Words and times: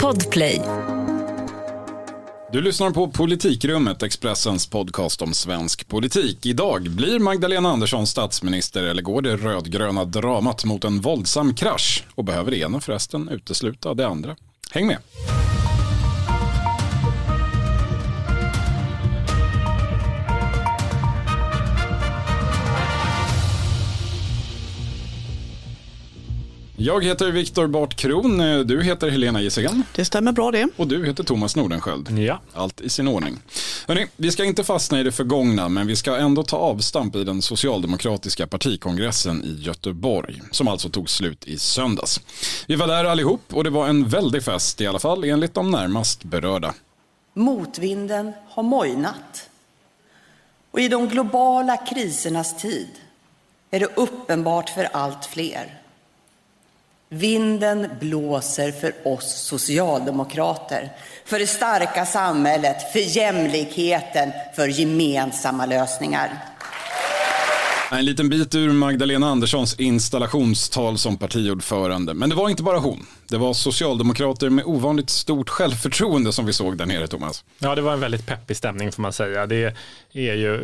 Podplay. 0.00 0.62
Du 2.52 2.60
lyssnar 2.60 2.90
på 2.90 3.10
Politikrummet, 3.10 4.02
Expressens 4.02 4.66
podcast 4.66 5.22
om 5.22 5.34
svensk 5.34 5.88
politik. 5.88 6.46
Idag 6.46 6.90
blir 6.90 7.18
Magdalena 7.18 7.68
Andersson 7.68 8.06
statsminister 8.06 8.82
eller 8.82 9.02
går 9.02 9.22
det 9.22 9.36
rödgröna 9.36 10.04
dramat 10.04 10.64
mot 10.64 10.84
en 10.84 11.00
våldsam 11.00 11.54
krasch? 11.54 12.04
Och 12.14 12.24
behöver 12.24 12.50
det 12.50 12.58
ena 12.58 12.80
förresten 12.80 13.28
utesluta 13.28 13.94
det 13.94 14.06
andra? 14.06 14.36
Häng 14.70 14.86
med! 14.86 14.98
Jag 26.82 27.04
heter 27.04 27.30
Viktor 27.30 27.66
Bart 27.66 27.94
Kron, 27.94 28.38
du 28.66 28.82
heter 28.82 29.10
Helena 29.10 29.40
Gissén. 29.40 29.82
Det 29.94 30.04
stämmer 30.04 30.32
bra 30.32 30.50
det. 30.50 30.68
Och 30.76 30.88
du 30.88 31.06
heter 31.06 31.24
Thomas 31.24 31.56
Nordenskjöld. 31.56 32.18
Ja. 32.18 32.40
Allt 32.54 32.80
i 32.80 32.88
sin 32.88 33.08
ordning. 33.08 33.38
Hörrni, 33.88 34.06
vi 34.16 34.30
ska 34.30 34.44
inte 34.44 34.64
fastna 34.64 35.00
i 35.00 35.02
det 35.02 35.12
förgångna, 35.12 35.68
men 35.68 35.86
vi 35.86 35.96
ska 35.96 36.16
ändå 36.16 36.42
ta 36.42 36.56
avstamp 36.56 37.16
i 37.16 37.24
den 37.24 37.42
socialdemokratiska 37.42 38.46
partikongressen 38.46 39.44
i 39.44 39.62
Göteborg, 39.62 40.42
som 40.50 40.68
alltså 40.68 40.88
tog 40.88 41.10
slut 41.10 41.48
i 41.48 41.58
söndags. 41.58 42.20
Vi 42.66 42.74
var 42.74 42.86
där 42.86 43.04
allihop 43.04 43.42
och 43.54 43.64
det 43.64 43.70
var 43.70 43.88
en 43.88 44.08
väldig 44.08 44.42
fest, 44.42 44.80
i 44.80 44.86
alla 44.86 44.98
fall 44.98 45.24
enligt 45.24 45.54
de 45.54 45.70
närmast 45.70 46.24
berörda. 46.24 46.74
Motvinden 47.34 48.32
har 48.48 48.62
mojnat. 48.62 49.50
Och 50.70 50.80
i 50.80 50.88
de 50.88 51.08
globala 51.08 51.76
krisernas 51.76 52.62
tid 52.62 52.88
är 53.70 53.80
det 53.80 53.88
uppenbart 53.96 54.68
för 54.68 54.84
allt 54.84 55.24
fler 55.24 55.79
Vinden 57.12 57.88
blåser 58.00 58.72
för 58.72 58.92
oss 59.04 59.42
socialdemokrater, 59.44 60.92
för 61.24 61.38
det 61.38 61.46
starka 61.46 62.06
samhället, 62.06 62.92
för 62.92 63.16
jämlikheten, 63.16 64.32
för 64.56 64.68
gemensamma 64.68 65.66
lösningar. 65.66 66.44
En 67.92 68.04
liten 68.04 68.28
bit 68.28 68.54
ur 68.54 68.72
Magdalena 68.72 69.30
Anderssons 69.30 69.80
installationstal 69.80 70.98
som 70.98 71.16
partiordförande. 71.16 72.14
Men 72.14 72.30
det 72.30 72.34
var 72.36 72.48
inte 72.48 72.62
bara 72.62 72.78
hon. 72.78 73.06
Det 73.30 73.38
var 73.38 73.54
socialdemokrater 73.54 74.50
med 74.50 74.64
ovanligt 74.64 75.10
stort 75.10 75.48
självförtroende 75.48 76.32
som 76.32 76.46
vi 76.46 76.52
såg 76.52 76.76
där 76.76 76.86
nere, 76.86 77.06
Thomas. 77.06 77.44
Ja, 77.58 77.74
det 77.74 77.82
var 77.82 77.92
en 77.92 78.00
väldigt 78.00 78.26
peppig 78.26 78.56
stämning 78.56 78.92
får 78.92 79.02
man 79.02 79.12
säga. 79.12 79.46
Det 79.46 79.74
är 80.12 80.34
ju 80.34 80.60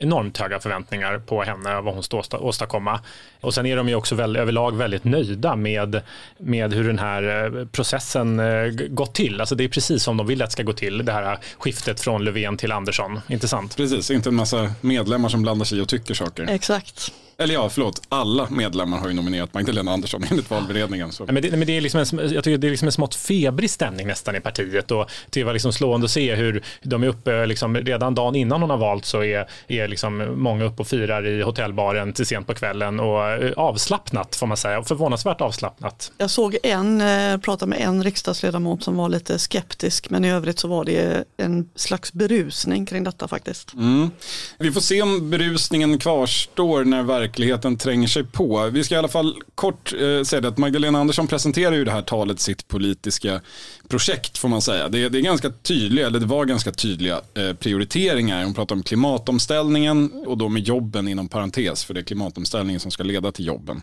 enormt 0.00 0.38
höga 0.38 0.60
förväntningar 0.60 1.18
på 1.18 1.42
henne 1.42 1.76
och 1.76 1.84
vad 1.84 1.94
hon 1.94 2.02
står 2.02 2.42
åstadkomma. 2.42 3.00
Och 3.40 3.54
sen 3.54 3.66
är 3.66 3.76
de 3.76 3.88
ju 3.88 3.94
också 3.94 4.14
väl, 4.14 4.36
överlag 4.36 4.76
väldigt 4.76 5.04
nöjda 5.04 5.56
med, 5.56 6.02
med 6.38 6.74
hur 6.74 6.84
den 6.86 6.98
här 6.98 7.44
eh, 7.44 7.66
processen 7.66 8.40
eh, 8.40 8.66
gått 8.88 9.14
till. 9.14 9.40
Alltså 9.40 9.54
det 9.54 9.64
är 9.64 9.68
precis 9.68 10.02
som 10.02 10.16
de 10.16 10.26
vill 10.26 10.42
att 10.42 10.48
det 10.48 10.52
ska 10.52 10.62
gå 10.62 10.72
till, 10.72 11.04
det 11.04 11.12
här 11.12 11.38
skiftet 11.58 12.00
från 12.00 12.24
Löfven 12.24 12.56
till 12.56 12.72
Andersson. 12.72 13.20
Inte 13.28 13.48
sant? 13.48 13.76
Precis, 13.76 14.10
inte 14.10 14.28
en 14.28 14.34
massa 14.34 14.72
medlemmar 14.80 15.28
som 15.28 15.42
blandar 15.42 15.64
sig 15.64 15.80
och 15.80 15.88
tycker 15.88 16.14
saker. 16.14 16.46
Exakt. 16.50 17.12
Eller 17.38 17.54
ja, 17.54 17.68
förlåt, 17.68 18.02
alla 18.08 18.50
medlemmar 18.50 18.98
har 18.98 19.08
ju 19.08 19.14
nominerat 19.14 19.54
Magdalena 19.54 19.92
Andersson 19.92 20.24
enligt 20.30 20.50
valberedningen. 20.50 21.12
Så. 21.12 21.24
Men 21.24 21.42
det, 21.42 21.50
men 21.50 21.66
det 21.66 21.76
är 21.76 21.80
liksom 21.80 22.00
en, 22.00 22.32
jag 22.32 22.44
tycker 22.44 22.58
det 22.58 22.66
är 22.66 22.70
liksom 22.70 22.88
en 22.88 22.92
smått 22.92 23.14
febrig 23.14 23.70
stämning 23.70 24.06
nästan 24.06 24.36
i 24.36 24.40
partiet 24.40 24.90
och 24.90 25.10
det 25.30 25.44
var 25.44 25.52
liksom 25.52 25.72
slående 25.72 26.04
att 26.04 26.10
se 26.10 26.34
hur 26.34 26.62
de 26.82 27.02
är 27.02 27.06
uppe, 27.08 27.46
liksom, 27.46 27.76
redan 27.76 28.14
dagen 28.14 28.36
innan 28.36 28.60
hon 28.60 28.70
har 28.70 28.76
valt 28.76 29.04
så 29.04 29.24
är, 29.24 29.48
är 29.68 29.88
liksom 29.88 30.34
många 30.42 30.64
uppe 30.64 30.82
och 30.82 30.88
firar 30.88 31.26
i 31.26 31.42
hotellbaren 31.42 32.12
till 32.12 32.26
sent 32.26 32.46
på 32.46 32.54
kvällen 32.54 33.00
och 33.00 33.28
eh, 33.28 33.52
avslappnat 33.56 34.36
får 34.36 34.46
man 34.46 34.56
säga, 34.56 34.82
förvånansvärt 34.82 35.40
avslappnat. 35.40 36.12
Jag 36.18 36.30
såg 36.30 36.56
en, 36.62 37.00
eh, 37.00 37.38
prata 37.38 37.66
med 37.66 37.80
en 37.80 38.04
riksdagsledamot 38.04 38.82
som 38.82 38.96
var 38.96 39.08
lite 39.08 39.38
skeptisk 39.38 40.10
men 40.10 40.24
i 40.24 40.30
övrigt 40.30 40.58
så 40.58 40.68
var 40.68 40.84
det 40.84 41.24
en 41.36 41.68
slags 41.74 42.12
berusning 42.12 42.86
kring 42.86 43.04
detta 43.04 43.28
faktiskt. 43.28 43.74
Mm. 43.74 44.10
Vi 44.58 44.72
får 44.72 44.80
se 44.80 45.02
om 45.02 45.30
berusningen 45.30 45.98
kvarstår 45.98 46.84
när 46.84 47.02
verkligheten 47.02 47.25
verkligheten 47.26 47.76
tränger 47.76 48.08
sig 48.08 48.24
på. 48.24 48.70
Vi 48.72 48.84
ska 48.84 48.94
i 48.94 48.98
alla 48.98 49.08
fall 49.08 49.34
kort 49.54 49.92
eh, 49.92 50.22
säga 50.22 50.40
det 50.40 50.48
att 50.48 50.58
Magdalena 50.58 50.98
Andersson 50.98 51.26
presenterar 51.26 51.72
ju 51.72 51.84
det 51.84 51.90
här 51.90 52.02
talet 52.02 52.40
sitt 52.40 52.68
politiska 52.68 53.40
projekt 53.88 54.38
får 54.38 54.48
man 54.48 54.62
säga. 54.62 54.88
Det, 54.88 55.08
det 55.08 55.18
är 55.18 55.22
ganska 55.22 55.50
tydliga, 55.50 56.06
eller 56.06 56.20
det 56.20 56.26
var 56.26 56.44
ganska 56.44 56.72
tydliga 56.72 57.20
eh, 57.34 57.52
prioriteringar. 57.52 58.44
Hon 58.44 58.54
pratar 58.54 58.74
om 58.74 58.82
klimatomställningen 58.82 60.12
och 60.26 60.38
då 60.38 60.48
med 60.48 60.62
jobben 60.62 61.08
inom 61.08 61.28
parentes 61.28 61.84
för 61.84 61.94
det 61.94 62.00
är 62.00 62.04
klimatomställningen 62.04 62.80
som 62.80 62.90
ska 62.90 63.02
leda 63.02 63.32
till 63.32 63.46
jobben. 63.46 63.82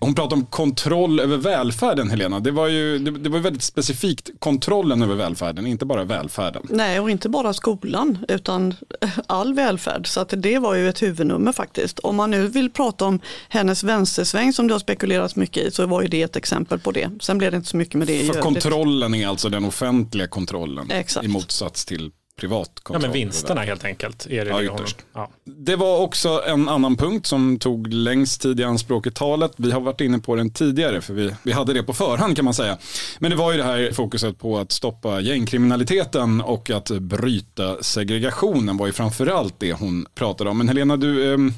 Hon 0.00 0.14
pratar 0.14 0.36
om 0.36 0.46
kontroll 0.46 1.20
över 1.20 1.36
välfärden 1.36 2.10
Helena. 2.10 2.40
Det 2.40 2.50
var 2.50 2.68
ju 2.68 2.98
det, 2.98 3.10
det 3.10 3.28
var 3.28 3.38
väldigt 3.38 3.62
specifikt 3.62 4.30
kontrollen 4.38 5.02
över 5.02 5.14
välfärden, 5.14 5.66
inte 5.66 5.86
bara 5.86 6.04
välfärden. 6.04 6.62
Nej, 6.70 7.00
och 7.00 7.10
inte 7.10 7.28
bara 7.28 7.52
skolan 7.52 8.18
utan 8.28 8.74
all 9.26 9.54
välfärd. 9.54 10.06
Så 10.06 10.20
att 10.20 10.34
det 10.36 10.58
var 10.58 10.74
ju 10.74 10.88
ett 10.88 11.02
huvudnummer 11.02 11.52
faktiskt. 11.52 11.98
Om 11.98 12.16
man 12.16 12.30
nu 12.30 12.48
vill 12.48 12.70
prata 12.78 13.04
om 13.04 13.20
hennes 13.48 13.84
vänstersväng 13.84 14.52
som 14.52 14.68
det 14.68 14.74
har 14.74 14.78
spekulerats 14.78 15.36
mycket 15.36 15.66
i 15.66 15.70
så 15.70 15.86
var 15.86 16.02
ju 16.02 16.08
det 16.08 16.22
ett 16.22 16.36
exempel 16.36 16.78
på 16.78 16.92
det. 16.92 17.10
Sen 17.20 17.38
blev 17.38 17.50
det 17.50 17.56
inte 17.56 17.68
så 17.68 17.76
mycket 17.76 17.94
med 17.94 18.06
det 18.06 18.32
För 18.32 18.40
kontrollen 18.40 19.14
är 19.14 19.28
alltså 19.28 19.48
den 19.48 19.64
offentliga 19.64 20.28
kontrollen 20.28 20.90
Exakt. 20.90 21.26
i 21.26 21.28
motsats 21.28 21.84
till 21.84 22.10
privat 22.38 22.80
kontroll. 22.82 23.02
Ja 23.02 23.08
men 23.08 23.12
vinsterna 23.12 23.60
helt 23.60 23.84
enkelt. 23.84 24.26
Är 24.26 24.44
det, 24.44 24.50
Ja, 24.50 24.60
det, 24.60 24.94
ja. 25.12 25.30
Det 25.44 25.76
var 25.76 25.98
också 25.98 26.42
en 26.46 26.68
annan 26.68 26.96
punkt 26.96 27.26
som 27.26 27.58
tog 27.58 27.92
längst 27.92 28.42
tid 28.42 28.60
i 28.60 28.64
anspråk 28.64 29.06
i 29.06 29.10
talet. 29.10 29.52
Vi 29.56 29.70
har 29.70 29.80
varit 29.80 30.00
inne 30.00 30.18
på 30.18 30.36
den 30.36 30.50
tidigare 30.50 31.00
för 31.00 31.14
vi, 31.14 31.34
vi 31.42 31.52
hade 31.52 31.72
det 31.72 31.82
på 31.82 31.92
förhand 31.92 32.36
kan 32.36 32.44
man 32.44 32.54
säga. 32.54 32.78
Men 33.18 33.30
det 33.30 33.36
var 33.36 33.52
ju 33.52 33.58
det 33.58 33.64
här 33.64 33.92
fokuset 33.92 34.38
på 34.38 34.58
att 34.58 34.72
stoppa 34.72 35.20
gängkriminaliteten 35.20 36.40
och 36.40 36.70
att 36.70 36.90
bryta 36.90 37.82
segregationen 37.82 38.76
var 38.76 38.86
ju 38.86 38.92
framförallt 38.92 39.54
det 39.58 39.72
hon 39.72 40.06
pratade 40.14 40.50
om. 40.50 40.58
Men 40.58 40.68
Helena, 40.68 40.96
du, 40.96 41.34
ehm, 41.34 41.52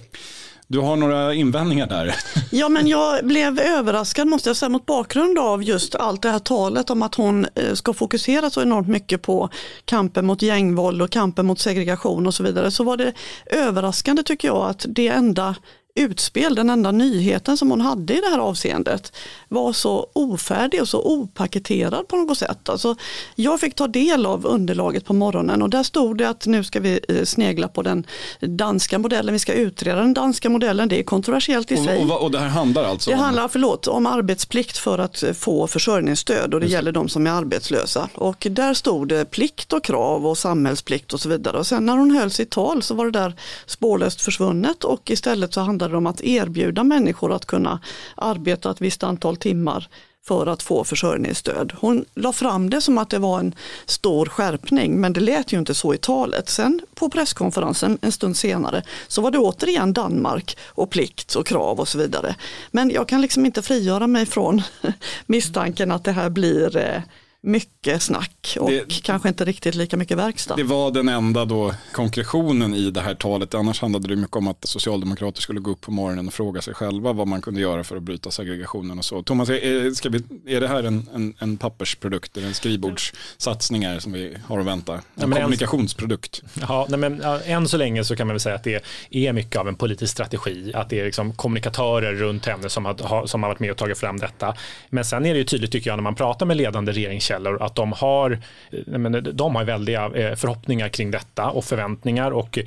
du 0.71 0.79
har 0.79 0.97
några 0.97 1.35
invändningar 1.35 1.87
där. 1.87 2.15
Ja 2.51 2.69
men 2.69 2.87
jag 2.87 3.27
blev 3.27 3.61
överraskad 3.61 4.29
måste 4.29 4.49
jag 4.49 4.57
säga 4.57 4.69
mot 4.69 4.87
bakgrund 4.87 5.39
av 5.39 5.63
just 5.63 5.95
allt 5.95 6.23
det 6.23 6.31
här 6.31 6.39
talet 6.39 6.91
om 6.91 7.03
att 7.03 7.15
hon 7.15 7.47
eh, 7.55 7.75
ska 7.75 7.93
fokusera 7.93 8.51
så 8.51 8.63
enormt 8.63 8.89
mycket 8.89 9.23
på 9.23 9.49
kampen 9.85 10.27
mot 10.27 10.43
gängvåld 10.43 11.03
och 11.03 11.11
kampen 11.11 11.47
mot 11.47 11.59
segregation 11.59 12.27
och 12.27 12.35
så 12.35 12.43
vidare. 12.43 12.71
Så 12.71 12.85
var 12.85 12.97
det 12.97 13.13
överraskande 13.47 14.23
tycker 14.23 14.49
jag 14.49 14.71
att 14.71 14.87
det 14.89 15.09
enda 15.09 15.55
utspel, 15.95 16.55
den 16.55 16.71
enda 16.71 16.91
nyheten 16.91 17.57
som 17.57 17.71
hon 17.71 17.81
hade 17.81 18.19
i 18.19 18.21
det 18.21 18.31
här 18.31 18.39
avseendet 18.39 19.13
var 19.49 19.73
så 19.73 20.11
ofärdig 20.13 20.83
och 20.83 20.89
så 20.89 21.03
opaketerad 21.03 22.09
på 22.09 22.17
något 22.17 22.39
sätt. 22.39 22.69
Alltså, 22.69 22.95
jag 23.35 23.61
fick 23.61 23.75
ta 23.75 23.89
del 23.89 24.27
av 24.27 24.47
underlaget 24.47 25.05
på 25.05 25.13
morgonen 25.13 25.63
och 25.63 25.71
där 25.71 25.83
stod 25.83 26.19
det 26.19 26.29
att 26.29 26.47
nu 26.47 26.65
ska 26.65 26.81
vi 26.81 27.01
eh, 27.09 27.25
snegla 27.25 27.69
på 27.69 27.83
den 27.83 28.07
danska 28.41 28.99
modellen, 28.99 29.33
vi 29.33 29.39
ska 29.39 29.53
utreda 29.53 30.01
den 30.01 30.15
danska 30.15 30.51
modellen, 30.51 30.89
det 30.89 30.99
är 30.99 31.03
kontroversiellt 31.03 31.73
i 31.73 31.77
sig. 31.77 32.05
Och, 32.05 32.11
och, 32.11 32.23
och 32.23 32.31
det 32.31 32.39
här 32.39 32.49
handlar 32.49 32.85
alltså 32.85 33.11
Det 33.11 33.17
om... 33.17 33.23
handlar 33.23 33.49
förlåt, 33.49 33.87
om 33.87 34.07
arbetsplikt 34.07 34.79
för 34.79 34.99
att 34.99 35.25
få 35.35 35.67
försörjningsstöd 35.67 36.55
och 36.55 36.61
det 36.61 36.67
gäller 36.67 36.93
de 36.93 37.09
som 37.09 37.27
är 37.27 37.31
arbetslösa. 37.31 38.09
Och 38.15 38.47
där 38.51 38.75
stod 38.75 39.09
det 39.09 39.31
plikt 39.31 39.73
och 39.73 39.85
krav 39.85 40.27
och 40.27 40.39
samhällsplikt 40.39 41.13
och 41.13 41.21
så 41.21 41.29
vidare. 41.29 41.59
Och 41.59 41.67
sen 41.67 41.87
när 41.87 41.97
hon 41.97 42.11
höll 42.11 42.31
sitt 42.31 42.51
tal 42.51 42.83
så 42.83 42.95
var 42.95 43.05
det 43.05 43.11
där 43.11 43.35
spårlöst 43.67 44.21
försvunnet 44.21 44.85
och 44.85 45.11
istället 45.11 45.55
så 45.55 45.61
handlade 45.61 45.90
det 45.91 45.97
om 45.97 46.07
att 46.07 46.21
erbjuda 46.21 46.85
människor 46.85 47.33
att 47.33 47.47
kunna 47.47 47.81
arbeta 48.17 48.71
ett 48.71 48.81
visst 48.81 49.03
antal 49.03 49.37
timmar 49.37 49.89
för 50.27 50.47
att 50.47 50.63
få 50.63 50.85
försörjningsstöd. 50.85 51.73
Hon 51.81 52.05
la 52.15 52.33
fram 52.33 52.71
det 52.71 52.81
som 52.81 52.99
att 52.99 53.11
det 53.11 53.19
var 53.19 53.39
en 53.39 53.55
stor 53.87 54.27
skärpning 54.27 55.01
men 55.01 55.13
det 55.13 55.21
lät 55.21 55.53
ju 55.53 55.59
inte 55.59 55.75
så 55.75 55.95
i 55.95 55.99
talet. 55.99 56.49
Sen 56.49 56.81
på 56.95 57.11
presskonferensen 57.11 57.99
en 58.03 58.13
stund 58.13 58.37
senare 58.37 58.83
så 59.09 59.23
var 59.23 59.31
det 59.31 59.39
återigen 59.39 59.93
Danmark 59.93 60.59
och 60.67 60.91
plikt 60.91 61.35
och 61.35 61.47
krav 61.47 61.81
och 61.81 61.89
så 61.89 61.99
vidare. 61.99 62.35
Men 62.71 62.91
jag 62.91 63.09
kan 63.09 63.21
liksom 63.21 63.47
inte 63.47 63.63
frigöra 63.63 64.07
mig 64.07 64.27
från 64.27 64.63
misstanken 65.27 65.93
att 65.93 66.05
det 66.05 66.13
här 66.13 66.31
blir 66.31 66.77
eh, 66.77 67.03
mycket 67.43 68.03
snack 68.03 68.57
och 68.61 68.71
Det- 68.71 69.03
kanske 69.03 69.29
inte 69.29 69.45
riktigt 69.45 69.75
lika 69.75 69.97
mycket 69.97 70.19
verkstad. 70.19 70.57
Det 70.57 70.63
var 70.63 70.91
den 70.91 71.09
enda 71.09 71.45
då 71.45 71.75
konkretionen 71.93 72.75
i 72.75 72.91
det 72.91 73.01
här 73.01 73.15
talet. 73.15 73.55
Annars 73.55 73.81
handlade 73.81 74.09
det 74.09 74.17
mycket 74.17 74.37
om 74.37 74.49
att 74.49 74.65
socialdemokrater 74.65 75.43
skulle 75.43 75.61
gå 75.61 75.71
upp 75.71 75.81
på 75.81 75.91
morgonen 75.91 76.27
och 76.27 76.35
fråga 76.35 76.63
sig 76.63 76.75
själva 76.75 77.13
vad 77.13 77.27
man 77.29 77.43
kunde 77.43 77.61
göra 77.61 77.85
för 77.85 77.97
att 77.97 78.03
bryta 78.03 78.31
segregationen 78.31 78.99
och 78.99 79.05
så. 79.05 79.23
Thomas, 79.23 79.49
är, 79.51 79.91
ska 79.95 80.09
vi, 80.09 80.23
är 80.47 80.61
det 80.61 80.69
här 80.69 80.83
en, 80.83 81.09
en, 81.15 81.35
en 81.39 81.57
pappersprodukt, 81.57 82.37
eller 82.37 82.47
en 82.49 82.55
skrivbordssatsningar 82.55 83.99
som 83.99 84.13
vi 84.13 84.37
har 84.47 84.59
att 84.61 84.67
vänta? 84.67 84.93
En 84.95 85.01
men 85.15 85.33
en- 85.33 85.39
kommunikationsprodukt. 85.43 86.43
Ja, 86.61 86.87
nej 86.89 86.99
men, 86.99 87.21
ja, 87.23 87.41
än 87.41 87.69
så 87.69 87.77
länge 87.77 88.05
så 88.05 88.17
kan 88.17 88.27
man 88.27 88.35
väl 88.35 88.41
säga 88.41 88.55
att 88.55 88.65
det 88.65 88.83
är 89.11 89.33
mycket 89.33 89.57
av 89.57 89.69
en 89.69 89.75
politisk 89.75 90.13
strategi, 90.13 90.73
att 90.75 90.91
det 90.91 91.01
är 91.01 91.05
liksom 91.05 91.33
kommunikatörer 91.33 92.13
runt 92.15 92.47
henne 92.47 92.69
som 92.69 92.85
har, 92.85 93.27
som 93.27 93.43
har 93.43 93.51
varit 93.51 93.61
med 93.61 93.71
och 93.71 93.77
tagit 93.77 93.99
fram 93.99 94.19
detta. 94.19 94.55
Men 94.91 95.05
sen 95.05 95.27
är 95.27 95.33
det 95.33 95.39
ju 95.39 95.45
tydligt 95.45 95.73
tycker 95.73 95.91
jag 95.91 95.97
när 95.97 96.03
man 96.03 96.15
pratar 96.15 96.47
med 96.47 96.57
ledande 96.57 96.93
regeringstjänstemän 96.93 97.30
källor 97.31 97.63
att 97.63 97.75
de 97.75 97.93
har, 97.93 98.39
eh, 98.71 99.05
eh, 99.05 99.11
de 99.11 99.57
har 99.57 99.65
väldiga 99.65 100.05
eh, 100.05 100.35
förhoppningar 100.35 100.89
kring 100.89 101.11
detta 101.11 101.51
och 101.51 101.65
förväntningar 101.65 102.31
och 102.31 102.59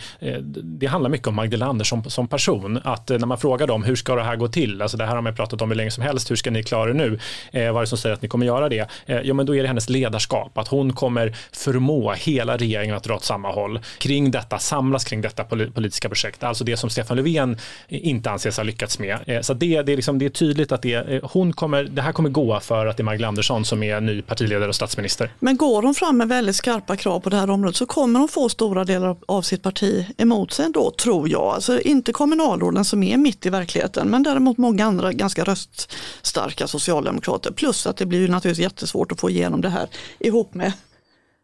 det 0.54 0.86
handlar 0.86 1.10
mycket 1.10 1.28
om 1.28 1.36
Magdalena 1.36 1.70
Andersson 1.70 2.10
som 2.10 2.28
person. 2.28 2.80
Att 2.84 3.10
när 3.10 3.26
man 3.26 3.38
frågar 3.38 3.68
dem 3.68 3.84
hur 3.84 3.96
ska 3.96 4.16
det 4.16 4.24
här 4.24 4.36
gå 4.36 4.48
till, 4.48 4.82
alltså 4.82 4.98
det 4.98 5.06
här 5.06 5.16
har 5.16 5.22
man 5.22 5.36
pratat 5.36 5.62
om 5.62 5.70
hur 5.70 5.76
länge 5.76 5.92
som 5.92 6.04
helst, 6.04 6.32
hur 6.32 6.36
ska 6.36 6.52
ni 6.52 6.64
klara 6.64 6.86
det 6.86 6.94
nu? 6.94 7.20
vad 7.52 7.78
är 7.78 7.80
det 7.80 7.88
som 7.88 7.98
säger 7.98 8.14
att 8.14 8.22
ni 8.22 8.28
kommer 8.28 8.46
göra 8.46 8.70
det? 8.70 8.88
Jo 9.24 9.34
men 9.34 9.46
då 9.46 9.56
är 9.56 9.62
det 9.62 9.68
hennes 9.68 9.90
ledarskap, 9.90 10.58
att 10.58 10.68
hon 10.68 10.94
kommer 10.94 11.36
förmå 11.52 12.12
hela 12.12 12.58
regeringen 12.58 12.96
att 12.96 13.04
dra 13.04 13.16
åt 13.16 13.24
samma 13.24 13.52
håll 13.52 13.80
kring 13.98 14.32
detta, 14.32 14.60
samlas 14.60 15.04
kring 15.04 15.22
detta 15.22 15.44
politiska 15.44 16.10
projekt, 16.10 16.44
alltså 16.44 16.64
det 16.64 16.78
som 16.78 16.90
Stefan 16.90 17.18
Löfven 17.18 17.58
inte 17.88 18.32
anses 18.32 18.58
ha 18.58 18.64
lyckats 18.64 19.00
med. 19.00 19.40
Så 19.42 19.54
det, 19.54 19.82
det, 19.82 19.92
är, 19.92 19.96
liksom, 19.96 20.20
det 20.20 20.26
är 20.26 20.30
tydligt 20.30 20.72
att 20.72 20.82
det, 20.82 21.22
hon 21.24 21.54
kommer, 21.54 21.84
det 21.84 22.02
här 22.02 22.12
kommer 22.12 22.30
gå 22.30 22.60
för 22.60 22.86
att 22.86 22.98
det 22.98 23.02
är 23.02 23.06
Magdalena 23.06 23.28
Andersson 23.28 23.66
som 23.66 23.84
är 23.84 24.02
ny 24.02 24.22
partiledare 24.22 24.53
och 24.62 24.76
statsminister. 24.76 25.34
Men 25.40 25.58
går 25.58 25.82
hon 25.82 25.96
fram 25.96 26.18
med 26.18 26.28
väldigt 26.28 26.56
skarpa 26.56 26.96
krav 26.96 27.20
på 27.20 27.30
det 27.30 27.38
här 27.38 27.50
området 27.50 27.76
så 27.76 27.86
kommer 27.86 28.20
hon 28.20 28.28
få 28.28 28.50
stora 28.50 28.84
delar 28.84 29.18
av 29.26 29.42
sitt 29.42 29.64
parti 29.64 30.06
emot 30.18 30.54
sig 30.54 30.66
ändå, 30.66 30.92
tror 30.92 31.30
jag. 31.30 31.42
Alltså 31.44 31.80
inte 31.80 32.14
kommunalråden 32.14 32.86
som 32.86 33.04
är 33.04 33.18
mitt 33.18 33.46
i 33.46 33.50
verkligheten, 33.50 34.08
men 34.08 34.24
däremot 34.24 34.58
många 34.58 34.86
andra 34.86 35.14
ganska 35.14 35.44
röststarka 35.44 36.68
socialdemokrater. 36.68 37.52
Plus 37.52 37.88
att 37.88 37.98
det 37.98 38.06
blir 38.06 38.20
ju 38.20 38.28
naturligtvis 38.28 38.64
jättesvårt 38.64 39.12
att 39.12 39.20
få 39.20 39.30
igenom 39.30 39.62
det 39.62 39.70
här 39.70 39.88
ihop 40.20 40.54
med 40.54 40.72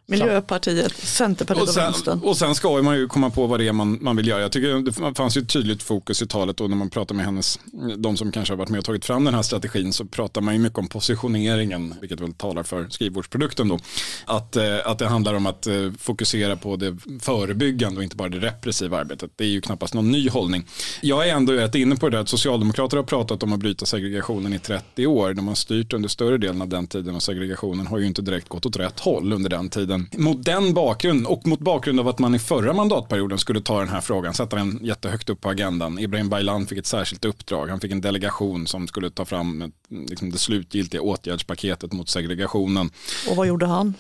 Miljöpartiet, 0.10 0.94
Centerpartiet 0.94 1.68
och, 1.68 1.74
sen, 1.74 1.84
och 1.84 1.94
Vänstern. 1.94 2.20
Och 2.24 2.38
sen 2.38 2.56
ska 2.56 2.82
man 2.82 2.98
ju 2.98 3.08
komma 3.08 3.30
på 3.30 3.48
vad 3.48 3.60
det 3.60 3.68
är 3.68 3.74
man, 3.74 3.98
man 4.02 4.16
vill 4.16 4.28
göra. 4.28 4.42
Jag 4.42 4.52
tycker 4.52 5.08
det 5.10 5.16
fanns 5.16 5.38
ju 5.38 5.42
ett 5.42 5.50
tydligt 5.50 5.84
fokus 5.84 6.22
i 6.22 6.28
talet 6.28 6.62
och 6.62 6.70
när 6.70 6.78
man 6.78 6.90
pratar 6.90 7.16
med 7.16 7.26
hennes, 7.26 7.60
de 7.98 8.18
som 8.18 8.32
kanske 8.32 8.54
har 8.54 8.58
varit 8.58 8.70
med 8.70 8.80
och 8.80 8.86
tagit 8.86 9.06
fram 9.06 9.24
den 9.24 9.34
här 9.34 9.42
strategin 9.42 9.94
så 9.94 10.06
pratar 10.06 10.42
man 10.42 10.54
ju 10.54 10.60
mycket 10.60 10.80
om 10.80 10.88
positioneringen, 10.88 11.96
vilket 12.02 12.20
väl 12.20 12.34
talar 12.34 12.64
för 12.64 12.90
skrivbordsprodukten 12.90 13.68
då. 13.68 13.80
Att, 14.26 14.56
eh, 14.56 14.78
att 14.86 15.00
det 15.00 15.08
handlar 15.08 15.34
om 15.34 15.46
att 15.46 15.68
eh, 15.68 15.92
fokusera 16.00 16.56
på 16.56 16.76
det 16.76 16.98
förebyggande 17.22 17.98
och 17.98 18.04
inte 18.04 18.16
bara 18.16 18.30
det 18.30 18.40
repressiva 18.40 18.98
arbetet. 18.98 19.32
Det 19.36 19.44
är 19.44 19.48
ju 19.50 19.62
knappast 19.62 19.94
någon 19.94 20.12
ny 20.12 20.30
hållning. 20.30 20.66
Jag 21.02 21.30
är 21.30 21.34
ändå 21.34 21.54
rätt 21.54 21.76
inne 21.76 21.96
på 21.96 22.10
det 22.10 22.18
där 22.18 22.22
att 22.22 22.30
socialdemokrater 22.30 22.98
har 22.98 23.04
pratat 23.04 23.44
om 23.44 23.54
att 23.54 23.60
bryta 23.60 23.86
segregationen 23.86 24.54
i 24.54 24.60
30 24.60 25.08
år. 25.08 25.34
De 25.34 25.48
har 25.48 25.56
styrt 25.56 25.94
under 25.94 26.10
större 26.10 26.38
delen 26.38 26.62
av 26.62 26.68
den 26.68 26.88
tiden 26.88 27.16
och 27.16 27.24
segregationen 27.24 27.88
har 27.88 27.98
ju 27.98 28.06
inte 28.06 28.22
direkt 28.22 28.50
gått 28.50 28.66
åt 28.66 28.78
rätt 28.78 29.00
håll 29.00 29.34
under 29.34 29.50
den 29.50 29.70
tiden 29.70 29.99
mot 30.18 30.46
den 30.46 30.74
bakgrunden 30.74 31.26
och 31.26 31.48
mot 31.48 31.60
bakgrund 31.60 32.00
av 32.00 32.08
att 32.08 32.20
man 32.20 32.36
i 32.36 32.40
förra 32.40 32.74
mandatperioden 32.74 33.38
skulle 33.38 33.62
ta 33.62 33.80
den 33.80 33.90
här 33.90 34.02
frågan, 34.02 34.34
sätta 34.34 34.56
den 34.56 34.80
jättehögt 34.84 35.30
upp 35.30 35.42
på 35.42 35.50
agendan. 35.50 36.00
Ibrahim 36.00 36.30
Baylan 36.30 36.68
fick 36.68 36.78
ett 36.78 36.86
särskilt 36.86 37.26
uppdrag. 37.26 37.68
Han 37.68 37.80
fick 37.80 37.92
en 37.92 38.02
delegation 38.02 38.68
som 38.68 38.88
skulle 38.88 39.10
ta 39.10 39.26
fram 39.26 39.72
liksom 39.90 40.30
det 40.30 40.38
slutgiltiga 40.38 41.02
åtgärdspaketet 41.02 41.94
mot 41.94 42.10
segregationen. 42.10 42.90
Och 43.30 43.36
vad 43.36 43.48
gjorde 43.48 43.66
han? 43.66 43.94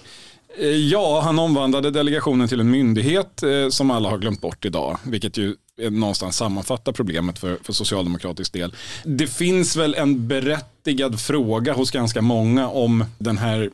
Eh, 0.58 0.68
ja, 0.68 1.22
han 1.24 1.40
omvandlade 1.40 1.92
delegationen 1.92 2.48
till 2.48 2.60
en 2.60 2.72
myndighet 2.72 3.44
eh, 3.44 3.70
som 3.70 3.92
alla 3.92 4.10
har 4.10 4.18
glömt 4.18 4.42
bort 4.42 4.66
idag, 4.66 4.98
vilket 5.04 5.38
ju 5.38 5.56
någonstans 5.90 6.38
sammanfattar 6.38 6.92
problemet 6.92 7.40
för, 7.40 7.58
för 7.64 7.74
socialdemokratisk 7.74 8.54
del. 8.54 8.76
Det 9.04 9.28
finns 9.28 9.76
väl 9.76 9.96
en 9.96 10.28
berättigad 10.28 11.20
fråga 11.20 11.74
hos 11.74 11.92
ganska 11.92 12.22
många 12.22 12.68
om 12.68 13.06
den 13.18 13.38
här 13.38 13.70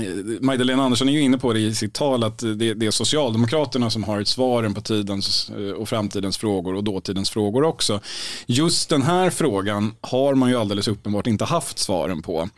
Eh, 0.00 0.40
Magdalena 0.40 0.82
Andersson 0.82 1.08
är 1.08 1.12
ju 1.12 1.20
inne 1.20 1.38
på 1.38 1.52
det 1.52 1.60
i 1.60 1.74
sitt 1.74 1.94
tal 1.94 2.24
att 2.24 2.38
det, 2.38 2.74
det 2.74 2.86
är 2.86 2.90
Socialdemokraterna 2.90 3.90
som 3.90 4.04
har 4.04 4.20
ett 4.20 4.28
svaren 4.28 4.74
på 4.74 4.80
tidens 4.80 5.50
eh, 5.50 5.72
och 5.72 5.88
framtidens 5.88 6.38
frågor 6.38 6.74
och 6.74 6.84
dåtidens 6.84 7.30
frågor 7.30 7.62
också. 7.62 8.00
Just 8.46 8.88
den 8.88 9.02
här 9.02 9.30
frågan 9.30 9.94
har 10.00 10.34
man 10.34 10.50
ju 10.50 10.56
alldeles 10.56 10.88
uppenbart 10.88 11.26
inte 11.26 11.44
haft 11.44 11.78
svaren 11.78 12.22
på. 12.22 12.48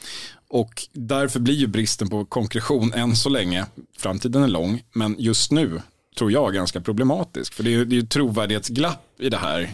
Och 0.48 0.82
därför 0.92 1.40
blir 1.40 1.54
ju 1.54 1.66
bristen 1.66 2.08
på 2.08 2.24
konkretion 2.24 2.92
än 2.92 3.16
så 3.16 3.28
länge, 3.28 3.66
framtiden 3.98 4.42
är 4.42 4.48
lång, 4.48 4.82
men 4.92 5.16
just 5.18 5.52
nu 5.52 5.82
tror 6.18 6.32
jag 6.32 6.54
ganska 6.54 6.80
problematisk. 6.80 7.54
För 7.54 7.62
det 7.62 7.70
är 7.70 7.72
ju, 7.72 7.84
det 7.84 7.94
är 7.94 8.00
ju 8.00 8.06
trovärdighetsglapp 8.06 9.09
i 9.20 9.28
det 9.28 9.36
här. 9.36 9.68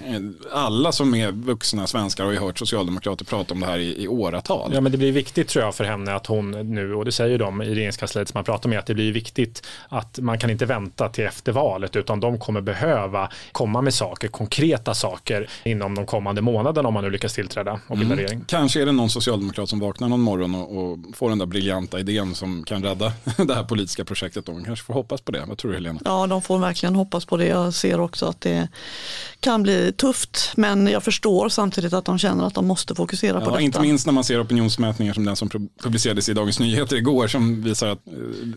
Alla 0.53 0.93
som 0.93 1.15
är 1.15 1.33
vuxna 1.33 1.87
svenskar 1.87 2.25
har 2.25 2.33
ju 2.33 2.39
hört 2.39 2.59
socialdemokrater 2.59 3.25
prata 3.25 3.55
om 3.55 3.61
det 3.61 3.67
här 3.67 3.79
i, 3.79 4.03
i 4.03 4.09
åratal. 4.09 4.71
Ja, 4.75 4.81
men 4.81 4.93
det 4.93 4.99
blir 4.99 5.13
viktigt 5.13 5.49
tror 5.49 5.65
jag 5.65 5.75
för 5.75 5.85
henne 5.85 6.15
att 6.15 6.27
hon 6.27 6.51
nu, 6.51 6.95
och 6.95 7.05
det 7.05 7.13
säger 7.13 7.39
de 7.39 7.63
i 7.63 7.75
regeringskansliet 7.75 8.29
som 8.29 8.39
man 8.39 8.45
pratar 8.45 8.69
med, 8.69 8.79
att 8.79 8.87
det 8.87 8.95
blir 8.95 9.13
viktigt 9.13 9.67
att 9.89 10.19
man 10.19 10.39
kan 10.39 10.51
inte 10.51 10.67
vänta 10.67 11.09
till 11.09 11.25
efter 11.25 11.53
valet, 11.53 11.97
utan 11.97 12.21
de 12.21 12.39
kommer 12.39 12.61
behöva 12.61 13.31
komma 13.53 13.81
med 13.81 13.95
saker, 13.95 14.29
konkreta 14.29 14.95
saker 14.95 15.51
inom 15.65 15.95
de 15.95 16.07
kommande 16.07 16.43
månaderna 16.43 16.89
om 16.89 16.95
man 16.95 17.05
nu 17.05 17.11
lyckas 17.11 17.35
tillträda 17.35 17.81
och 17.87 17.99
bilda 17.99 18.15
mm. 18.15 18.19
regering. 18.19 18.45
Kanske 18.49 18.83
är 18.83 18.87
det 18.87 18.93
någon 18.93 19.11
socialdemokrat 19.11 19.69
som 19.69 19.81
vaknar 19.81 20.09
någon 20.09 20.21
morgon 20.21 20.55
och, 20.55 20.77
och 20.77 20.99
får 21.15 21.29
den 21.29 21.39
där 21.39 21.47
briljanta 21.47 22.01
idén 22.01 22.35
som 22.35 22.65
kan 22.65 22.83
rädda 22.83 23.13
det 23.37 23.55
här 23.55 23.65
politiska 23.65 24.05
projektet. 24.05 24.47
De 24.47 24.65
kanske 24.65 24.85
får 24.85 24.95
hoppas 24.95 25.21
på 25.21 25.33
det. 25.33 25.45
Vad 25.49 25.59
tror 25.59 25.71
du 25.71 25.77
Helena? 25.77 26.01
Ja, 26.05 26.27
de 26.27 26.43
får 26.43 26.59
verkligen 26.59 26.95
hoppas 26.95 27.25
på 27.25 27.37
det. 27.37 27.47
Jag 27.47 27.75
ser 27.75 28.01
också 28.01 28.27
att 28.27 28.41
det 28.41 28.69
kan 29.41 29.63
bli 29.63 29.93
tufft 29.93 30.53
men 30.57 30.87
jag 30.87 31.03
förstår 31.03 31.49
samtidigt 31.49 31.93
att 31.93 32.05
de 32.05 32.19
känner 32.19 32.47
att 32.47 32.55
de 32.55 32.67
måste 32.67 32.95
fokusera 32.95 33.39
ja, 33.39 33.45
på 33.45 33.51
detta. 33.51 33.61
Inte 33.61 33.81
minst 33.81 34.07
när 34.07 34.13
man 34.13 34.25
ser 34.25 34.43
opinionsmätningar 34.43 35.15
som 35.15 35.25
den 35.25 35.37
som 35.37 35.49
publicerades 35.83 36.29
i 36.29 36.35
Dagens 36.35 36.61
Nyheter 36.61 36.97
igår 36.97 37.27
som 37.27 37.63
visar 37.63 37.89
att 37.89 38.07
eh, 38.07 38.13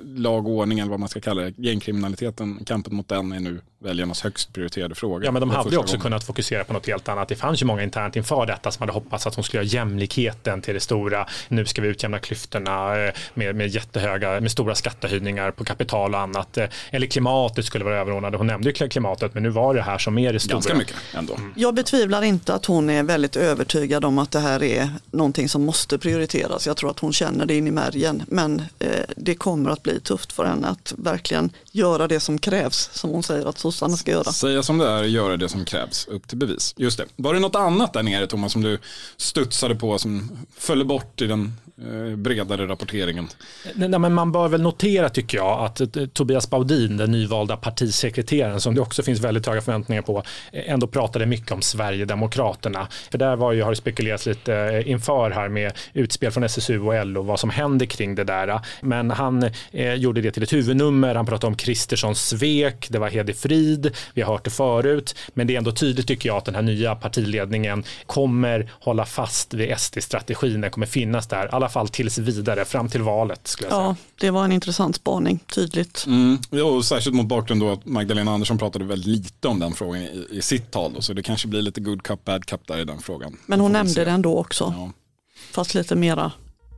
lag 0.06 0.48
och 0.48 0.54
ordning 0.54 0.80
eller 0.80 0.90
vad 0.90 1.00
man 1.00 1.10
ska 1.10 1.22
kalla 1.22 1.42
det, 1.42 1.54
gängkriminaliteten, 1.58 2.60
kampen 2.66 2.96
mot 2.96 3.08
den 3.08 3.32
är 3.32 3.40
nu 3.40 3.62
väljarnas 3.84 4.22
högst 4.22 4.54
prioriterade 4.54 4.96
fråga. 4.96 5.26
Ja 5.26 5.32
men 5.32 5.40
de 5.40 5.50
hade 5.50 5.70
ju 5.70 5.78
också 5.78 5.92
gången. 5.94 6.02
kunnat 6.02 6.24
fokusera 6.24 6.64
på 6.64 6.74
något 6.74 6.88
helt 6.88 7.10
annat. 7.10 7.28
Det 7.28 7.36
fanns 7.36 7.62
ju 7.62 7.66
många 7.66 7.84
internt 7.84 8.16
inför 8.16 8.46
detta 8.46 8.72
som 8.72 8.82
hade 8.82 8.94
hoppats 8.94 9.28
att 9.28 9.36
hon 9.36 9.44
skulle 9.44 9.64
göra 9.64 9.74
jämlikheten 9.74 10.62
till 10.62 10.74
det 10.74 10.80
stora. 10.80 11.28
Nu 11.48 11.66
ska 11.66 11.82
vi 11.82 11.88
utjämna 11.88 12.20
klyftorna 12.20 12.98
eh, 12.98 13.14
med, 13.34 13.56
med 13.56 13.68
jättehöga, 13.68 14.42
med 14.42 14.52
stora 14.52 14.76
skattehöjningar 14.76 15.52
på 15.52 15.66
kapital 15.66 16.14
och 16.14 16.20
annat. 16.20 16.58
Eh, 16.58 16.66
eller 16.92 17.08
klimatet 17.08 17.66
skulle 17.66 17.86
vara 17.86 17.98
överordnade. 17.98 18.38
Hon 18.38 18.48
nämnde 18.48 18.70
ju 18.70 18.88
klimatet 18.90 19.34
men 19.34 19.44
nu 19.44 19.50
var 19.50 19.74
det 19.74 19.82
här 19.82 19.98
som 19.98 20.18
är 20.18 20.34
det 20.34 20.40
stora. 20.40 20.62
Ganska 20.70 20.94
mycket 20.94 20.96
ändå. 21.14 21.36
Mm. 21.36 21.54
Jag 21.56 21.76
betvivlar 21.76 22.22
inte 22.22 22.54
att 22.54 22.66
hon 22.66 22.90
är 22.90 23.04
väldigt 23.04 23.36
övertygad 23.36 24.06
om 24.06 24.18
att 24.18 24.32
det 24.32 24.40
här 24.40 24.64
är 24.64 24.90
någonting 25.12 25.50
som 25.50 25.66
måste 25.66 25.98
prioriteras. 25.98 26.68
Jag 26.68 26.78
tror 26.78 26.90
att 26.90 27.00
hon 27.00 27.14
känner 27.14 27.46
det 27.46 27.58
in 27.58 27.68
i 27.68 27.72
märgen. 27.72 28.24
Men 28.28 28.62
eh, 28.80 28.90
det 29.16 29.36
kommer 29.36 29.70
att 29.70 29.84
bli 29.84 30.00
tufft 30.00 30.32
för 30.32 30.46
henne 30.46 30.68
att 30.68 30.94
verkligen 30.98 31.50
göra 31.72 32.08
det 32.08 32.20
som 32.20 32.38
krävs, 32.38 32.90
som 32.94 33.10
hon 33.10 33.24
säger 33.24 33.46
att 33.46 33.58
sossarna 33.58 33.98
ska 33.98 34.12
göra. 34.12 34.32
Säga 34.32 34.64
som 34.64 34.78
det 34.78 34.88
är, 34.88 35.04
göra 35.04 35.38
det 35.38 35.50
som 35.50 35.66
krävs, 35.66 36.08
upp 36.08 36.28
till 36.28 36.38
bevis. 36.38 36.74
Just 36.78 36.98
det. 36.98 37.06
Var 37.16 37.34
det 37.34 37.40
något 37.40 37.56
annat 37.56 37.94
där 37.94 38.04
nere 38.04 38.28
Thomas 38.28 38.52
som 38.52 38.62
du 38.62 38.80
studsade 39.18 39.76
på 39.76 39.98
som 39.98 40.30
föll 40.58 40.86
bort 40.86 41.22
i 41.22 41.28
den 41.28 41.54
Eh, 41.88 42.16
bredare 42.16 42.68
rapporteringen. 42.68 43.28
Nej, 43.74 44.00
men 44.00 44.14
man 44.14 44.32
bör 44.32 44.48
väl 44.48 44.62
notera 44.62 45.10
tycker 45.10 45.38
jag 45.38 45.66
att 45.66 45.82
eh, 45.82 46.06
Tobias 46.06 46.50
Baudin, 46.50 46.98
den 46.98 47.12
nyvalda 47.12 47.58
partisekreteraren 47.58 48.62
som 48.62 48.76
det 48.76 48.82
också 48.82 49.04
finns 49.04 49.20
väldigt 49.20 49.46
höga 49.46 49.62
förväntningar 49.62 50.02
på, 50.02 50.24
ändå 50.66 50.88
pratade 50.88 51.26
mycket 51.26 51.52
om 51.52 51.62
Sverigedemokraterna. 51.62 52.88
För 53.12 53.18
där 53.18 53.36
var 53.36 53.52
ju, 53.52 53.64
har 53.64 53.70
det 53.70 53.76
spekulerats 53.76 54.26
lite 54.26 54.84
inför 54.86 55.32
här 55.32 55.50
med 55.50 55.72
utspel 55.94 56.32
från 56.32 56.44
SSU 56.44 56.80
och 56.80 57.06
LO, 57.06 57.22
vad 57.22 57.40
som 57.40 57.50
händer 57.50 57.86
kring 57.86 58.16
det 58.16 58.24
där. 58.24 58.60
Men 58.82 59.12
han 59.12 59.50
eh, 59.72 59.94
gjorde 59.94 60.22
det 60.22 60.32
till 60.32 60.44
ett 60.44 60.54
huvudnummer, 60.54 61.16
han 61.16 61.26
pratade 61.26 61.48
om 61.48 61.56
Kristerssons 61.56 62.28
svek, 62.28 62.88
det 62.90 63.00
var 63.00 63.10
Hede 63.10 63.34
Frid, 63.34 63.96
vi 64.14 64.22
har 64.22 64.34
hört 64.34 64.44
det 64.44 64.50
förut, 64.50 65.16
men 65.34 65.48
det 65.48 65.54
är 65.54 65.58
ändå 65.58 65.72
tydligt 65.72 66.08
tycker 66.08 66.30
jag 66.30 66.38
att 66.38 66.46
den 66.46 66.56
här 66.56 66.62
nya 66.62 66.96
partiledningen 66.96 67.84
kommer 68.06 68.72
hålla 68.80 69.06
fast 69.06 69.54
vid 69.54 69.78
SD-strategin, 69.78 70.62
den 70.62 70.72
kommer 70.72 70.88
finnas 70.88 71.28
där. 71.28 71.56
Alla 71.56 71.70
alla 71.70 71.74
fall 71.74 71.90
tills 71.90 72.18
vidare, 72.18 72.66
fram 72.66 72.90
till 72.90 73.02
valet. 73.02 73.48
Skulle 73.48 73.70
jag 73.70 73.82
ja, 73.82 73.84
säga. 73.84 73.96
det 74.20 74.32
var 74.32 74.46
en 74.46 74.52
intressant 74.52 74.96
spaning, 74.96 75.40
tydligt. 75.56 76.06
Mm. 76.08 76.38
Ja, 76.50 76.64
och 76.64 76.86
särskilt 76.86 77.16
mot 77.16 77.26
bakgrund 77.26 77.62
då 77.62 77.72
att 77.72 77.86
Magdalena 77.86 78.32
Andersson 78.32 78.58
pratade 78.58 78.86
väldigt 78.86 79.08
lite 79.08 79.48
om 79.48 79.60
den 79.60 79.74
frågan 79.74 80.02
i, 80.02 80.28
i 80.32 80.42
sitt 80.50 80.72
tal. 80.72 80.94
Då, 80.94 81.02
så 81.02 81.14
det 81.14 81.24
kanske 81.24 81.48
blir 81.48 81.62
lite 81.62 81.82
good 81.82 82.04
cup, 82.04 82.26
bad 82.26 82.46
cup 82.46 82.68
där 82.68 82.78
i 82.80 82.84
den 82.84 83.00
frågan. 83.00 83.38
Men 83.46 83.60
hon 83.60 83.72
nämnde 83.72 84.06
den 84.06 84.22
då 84.22 84.38
också, 84.38 84.74
ja. 84.78 84.92
fast 85.52 85.74
lite 85.74 85.96
mera 85.96 86.32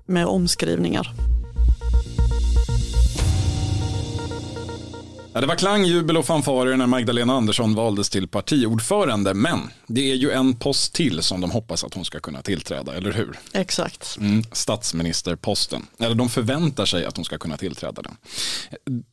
med 0.06 0.26
omskrivningar. 0.26 1.14
Ja, 5.34 5.42
det 5.42 5.48
var 5.48 5.56
klang, 5.56 5.86
jubel 5.86 6.18
och 6.18 6.26
fanfarer 6.26 6.78
när 6.78 6.88
Magdalena 6.88 7.34
Andersson 7.34 7.76
valdes 7.76 8.10
till 8.10 8.28
partiordförande. 8.28 9.34
Men 9.34 9.60
det 9.88 10.12
är 10.12 10.16
ju 10.16 10.32
en 10.32 10.56
post 10.56 10.94
till 10.94 11.22
som 11.22 11.42
de 11.42 11.52
hoppas 11.52 11.84
att 11.84 11.94
hon 11.94 12.06
ska 12.06 12.20
kunna 12.20 12.42
tillträda, 12.42 12.96
eller 12.96 13.12
hur? 13.12 13.40
Exakt. 13.54 14.18
Mm, 14.20 14.44
statsministerposten. 14.52 15.88
Eller 16.00 16.16
de 16.16 16.30
förväntar 16.30 16.86
sig 16.86 17.06
att 17.06 17.16
hon 17.16 17.26
ska 17.26 17.38
kunna 17.38 17.58
tillträda 17.58 18.02
den. 18.02 18.16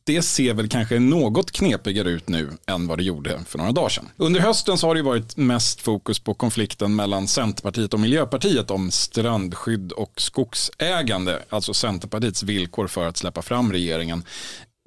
Det 0.03 0.21
ser 0.21 0.53
väl 0.53 0.69
kanske 0.69 0.99
något 0.99 1.51
knepigare 1.51 2.09
ut 2.09 2.29
nu 2.29 2.49
än 2.67 2.87
vad 2.87 2.97
det 2.97 3.03
gjorde 3.03 3.39
för 3.47 3.57
några 3.57 3.71
dagar 3.71 3.89
sedan. 3.89 4.09
Under 4.17 4.39
hösten 4.39 4.77
så 4.77 4.87
har 4.87 4.95
det 4.95 5.01
varit 5.01 5.37
mest 5.37 5.81
fokus 5.81 6.19
på 6.19 6.33
konflikten 6.33 6.95
mellan 6.95 7.27
Centerpartiet 7.27 7.93
och 7.93 7.99
Miljöpartiet 7.99 8.71
om 8.71 8.91
strandskydd 8.91 9.91
och 9.91 10.21
skogsägande. 10.21 11.39
Alltså 11.49 11.73
Centerpartiets 11.73 12.43
villkor 12.43 12.87
för 12.87 13.07
att 13.07 13.17
släppa 13.17 13.41
fram 13.41 13.71
regeringen. 13.71 14.23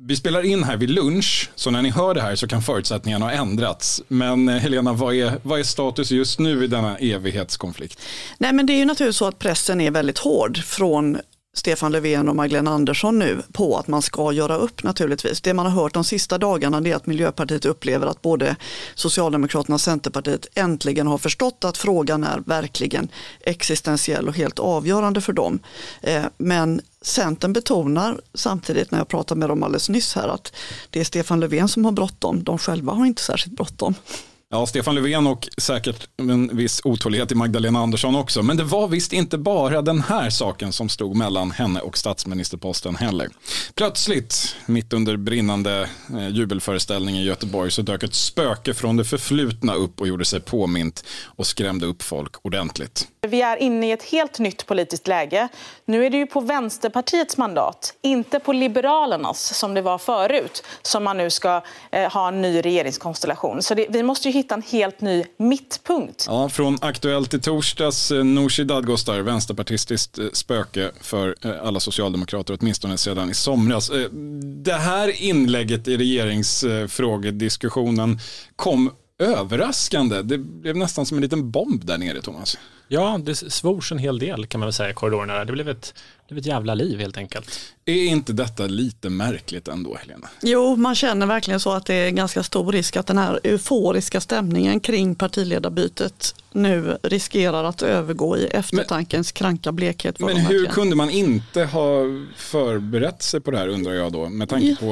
Vi 0.05 0.17
spelar 0.17 0.43
in 0.43 0.65
här 0.65 0.77
vid 0.77 0.91
lunch, 0.91 1.51
så 1.55 1.71
när 1.71 1.83
ni 1.83 1.91
hör 1.91 2.15
det 2.15 2.23
här 2.23 2.37
så 2.37 2.49
kan 2.49 2.63
förutsättningarna 2.63 3.25
ha 3.25 3.33
ändrats. 3.33 4.03
Men 4.09 4.49
eh, 4.49 4.57
Helena, 4.57 4.93
vad 4.93 5.15
är, 5.15 5.33
vad 5.43 5.61
är 5.61 5.65
status 5.65 6.11
just 6.11 6.39
nu 6.39 6.65
i 6.65 6.67
denna 6.67 6.97
evighetskonflikt? 6.97 8.01
Nej, 8.39 8.53
men 8.53 8.67
det 8.67 8.73
är 8.73 8.77
ju 8.79 8.85
naturligtvis 8.85 9.17
så 9.17 9.27
att 9.27 9.39
pressen 9.39 9.81
är 9.81 9.91
väldigt 9.91 10.19
hård 10.19 10.59
från 10.59 11.19
Stefan 11.55 11.93
Löfven 11.93 12.29
och 12.29 12.37
Magdalena 12.37 12.71
Andersson 12.71 13.19
nu 13.19 13.43
på 13.53 13.79
att 13.79 13.89
man 13.89 14.03
ska 14.03 14.33
göra 14.33 14.57
upp 14.57 14.83
naturligtvis. 14.83 15.41
Det 15.41 15.55
man 15.55 15.67
har 15.67 15.83
hört 15.83 15.95
de 15.95 16.05
sista 16.05 16.39
dagarna 16.39 16.89
är 16.89 16.95
att 16.95 17.07
Miljöpartiet 17.07 17.65
upplever 17.65 18.07
att 18.07 18.23
både 18.23 18.57
Socialdemokraterna 18.95 19.75
och 19.75 19.81
Centerpartiet 19.81 20.47
äntligen 20.55 21.07
har 21.07 21.19
förstått 21.19 21.65
att 21.65 21.79
frågan 21.79 22.25
är 22.25 22.43
verkligen 22.47 23.09
existentiell 23.41 24.29
och 24.29 24.37
helt 24.37 24.59
avgörande 24.59 25.21
för 25.21 25.33
dem. 25.33 25.59
Eh, 26.01 26.25
men 26.37 26.81
Centern 27.03 27.53
betonar 27.53 28.21
samtidigt 28.35 28.91
när 28.91 28.99
jag 28.99 29.09
pratade 29.09 29.39
med 29.39 29.49
dem 29.49 29.63
alldeles 29.63 29.89
nyss 29.89 30.15
här 30.15 30.29
att 30.29 30.53
det 30.91 31.01
är 31.01 31.05
Stefan 31.05 31.41
Löfven 31.41 31.69
som 31.69 31.85
har 31.85 31.93
bråttom. 31.93 32.45
De 32.45 32.59
själva 32.59 32.93
har 32.93 33.07
inte 33.07 33.23
särskilt 33.23 33.57
bråttom. 33.57 33.95
Ja, 34.55 34.67
Stefan 34.67 34.95
Löfven 34.95 35.27
och 35.27 35.49
säkert 35.59 36.09
en 36.17 36.57
viss 36.57 36.81
otålighet 36.85 37.33
i 37.33 37.35
Magdalena 37.35 37.79
Andersson 37.79 38.17
också. 38.17 38.43
Men 38.43 38.57
det 38.57 38.65
var 38.65 38.89
visst 38.89 39.13
inte 39.13 39.39
bara 39.39 39.83
den 39.83 40.01
här 40.01 40.31
saken 40.31 40.73
som 40.73 40.89
stod 40.89 41.17
mellan 41.17 41.51
henne 41.51 41.81
och 41.81 41.99
statsministerposten 41.99 42.97
heller. 42.97 43.29
Plötsligt, 43.75 44.57
mitt 44.67 44.93
under 44.93 45.17
brinnande 45.17 45.89
eh, 46.11 46.29
jubelföreställning 46.29 47.17
i 47.17 47.25
Göteborg, 47.25 47.71
så 47.71 47.83
dök 47.83 48.03
ett 48.03 48.15
spöke 48.15 48.75
från 48.75 48.97
det 48.97 49.05
förflutna 49.05 49.75
upp 49.75 50.01
och 50.01 50.09
gjorde 50.09 50.25
sig 50.25 50.41
påmint 50.41 51.05
och 51.25 51.47
skrämde 51.47 51.87
upp 51.87 52.03
folk 52.03 52.37
ordentligt. 52.43 53.09
Vi 53.29 53.43
är 53.43 53.57
inne 53.57 53.89
i 53.89 53.93
ett 53.93 54.03
helt 54.03 54.39
nytt 54.39 54.67
politiskt 54.67 55.07
läge. 55.07 55.49
Nu 55.85 56.07
är 56.07 56.11
det 56.11 56.17
ju 56.17 56.27
på 56.27 56.41
Vänsterpartiets 56.41 57.37
mandat, 57.37 57.95
inte 58.03 58.39
på 58.39 58.53
Liberalernas 58.53 59.59
som 59.59 59.75
det 59.75 59.83
var 59.83 59.99
förut, 59.99 60.65
som 60.83 61.05
man 61.05 61.17
nu 61.17 61.31
ska 61.31 61.63
eh, 61.93 62.13
ha 62.13 62.29
en 62.29 62.43
ny 62.43 62.61
regeringskonstellation. 62.61 63.63
Så 63.63 63.75
det, 63.75 63.87
vi 63.91 64.03
måste 64.03 64.29
ju 64.29 64.33
hitta 64.43 64.55
en 64.55 64.63
helt 64.63 65.01
ny 65.01 65.25
mittpunkt. 65.37 66.25
Ja, 66.29 66.49
från 66.49 66.79
Aktuellt 66.81 67.35
i 67.35 67.41
torsdags, 67.41 68.11
eh, 68.11 68.25
Nooshi 68.25 68.65
Dadgostar, 68.65 69.21
vänsterpartistiskt 69.21 70.19
eh, 70.19 70.27
spöke 70.33 70.91
för 71.01 71.37
eh, 71.43 71.53
alla 71.63 71.81
socialdemokrater, 71.81 72.59
åtminstone 72.61 72.99
sedan 72.99 73.31
i 73.31 73.35
somras. 73.35 73.91
Det 74.65 74.73
här 74.73 75.23
inlägget 75.23 75.89
i 75.89 75.97
regeringsfrågediskussionen 75.97 78.19
kom 78.57 78.91
överraskande. 79.19 80.23
Det 80.23 80.39
blev 80.39 80.77
nästan 80.77 81.07
som 81.07 81.17
en 81.17 81.23
liten 81.23 81.51
bomb 81.51 81.85
där 81.85 81.99
nere, 81.99 82.23
Thomas. 82.23 82.59
Ja, 82.93 83.21
det 83.25 83.35
svors 83.35 83.93
en 83.93 83.99
hel 83.99 84.19
del 84.19 84.47
kan 84.47 84.61
man 84.61 84.67
väl 84.67 84.73
säga 84.73 84.91
i 84.91 84.95
korridorerna. 84.95 85.45
Det 85.45 85.53
blev 85.53 85.69
ett, 85.69 85.95
det 86.29 86.35
blev 86.35 86.39
ett 86.39 86.47
jävla 86.47 86.75
liv 86.75 86.99
helt 86.99 87.17
enkelt. 87.17 87.61
Är 87.85 88.05
inte 88.05 88.33
detta 88.33 88.67
lite 88.67 89.11
märkligt 89.11 89.69
ändå, 89.69 89.97
Helena? 89.97 90.29
Jo, 90.43 90.77
man 90.77 90.95
känner 90.95 91.27
verkligen 91.27 91.61
så 91.61 91.73
att 91.73 91.87
det 91.87 91.95
är 91.95 92.11
ganska 92.11 92.43
stor 92.43 92.73
risk 92.73 92.97
att 92.97 93.07
den 93.07 93.19
här 93.19 93.41
euforiska 93.45 94.21
stämningen 94.21 94.81
kring 94.81 95.15
partiledarbytet 95.15 96.35
nu 96.53 96.99
riskerar 97.03 97.65
att 97.65 97.83
övergå 97.83 98.37
i 98.37 98.47
eftertankens 98.47 99.35
men, 99.35 99.39
kranka 99.39 99.73
blekhet. 99.73 100.19
Men 100.19 100.37
hur 100.37 100.67
kunde 100.67 100.97
man 100.97 101.11
inte 101.11 101.65
ha 101.65 102.03
förberett 102.37 103.23
sig 103.23 103.41
på 103.41 103.51
det 103.51 103.59
här 103.59 103.69
undrar 103.69 103.93
jag 103.93 104.13
då, 104.13 104.29
med 104.29 104.49
tanke 104.49 104.77
på 104.81 104.87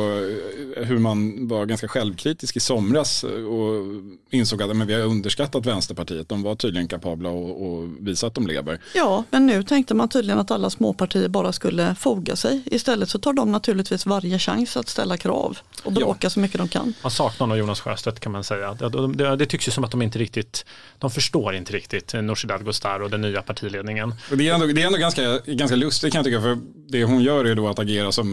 eh, 0.77 0.85
hur 0.85 0.99
man 0.99 1.49
var 1.49 1.67
ganska 1.67 1.89
självkritisk 1.89 2.57
i 2.57 2.61
somras 2.61 3.25
och 3.25 3.85
insåg 4.31 4.63
att 4.63 4.77
men 4.77 4.87
vi 4.87 4.95
har 4.95 5.01
underskattat 5.01 5.67
Vänsterpartiet. 5.67 6.29
De 6.29 6.43
var 6.43 6.55
tydligen 6.55 6.89
kapabla 6.89 7.29
att 7.29 7.90
visa 8.01 8.27
att 8.27 8.35
de 8.35 8.47
lever. 8.47 8.81
Ja, 8.95 9.25
men 9.31 9.47
nu 9.47 9.63
tänkte 9.63 9.95
man 9.95 10.09
tydligen 10.09 10.39
att 10.39 10.51
alla 10.51 10.71
småpartier 10.71 11.29
bara 11.29 11.53
skulle 11.53 11.95
foga 11.95 12.37
sig 12.37 12.63
Istället 12.67 13.09
så 13.09 13.19
tar 13.19 13.33
de 13.33 13.53
naturligtvis 13.53 14.07
varje 14.07 14.39
chans 14.39 14.77
att 14.77 14.89
ställa 14.89 15.17
krav 15.17 15.59
och 15.83 15.93
bråka 15.93 16.19
ja. 16.21 16.31
så 16.31 16.41
mycket 16.41 16.59
de 16.59 16.69
kan. 16.69 16.95
Man 17.03 17.11
saknar 17.11 17.47
nog 17.47 17.59
Jonas 17.59 17.81
Sjöstedt 17.81 18.21
kan 18.21 18.33
man 18.33 18.45
säga. 18.45 18.75
Det, 18.75 19.09
det, 19.09 19.37
det, 19.37 19.47
tycks 19.47 19.69
ju 19.69 19.73
som 19.73 19.85
att 19.85 19.91
de 19.91 20.03
inte 20.03 20.19
riktigt, 20.19 20.65
de 20.99 21.11
förstår 21.11 21.55
inte 21.55 21.73
riktigt 21.73 22.15
Nooshi 22.15 22.47
Dadgostar 22.47 23.01
och 23.01 23.11
den 23.11 23.21
nya 23.21 23.43
partiledningen. 23.43 24.15
Det 24.33 24.49
är 24.49 24.55
ändå, 24.55 24.67
det 24.67 24.83
är 24.83 24.87
ändå 24.87 24.99
ganska, 24.99 25.39
ganska 25.47 25.77
lustigt 25.77 26.13
kan 26.13 26.19
jag 26.19 26.25
tycka, 26.25 26.41
för 26.41 26.59
det 26.89 27.05
hon 27.05 27.23
gör 27.23 27.45
är 27.45 27.55
då 27.55 27.69
att 27.69 27.79
agera 27.79 28.13
som 28.13 28.27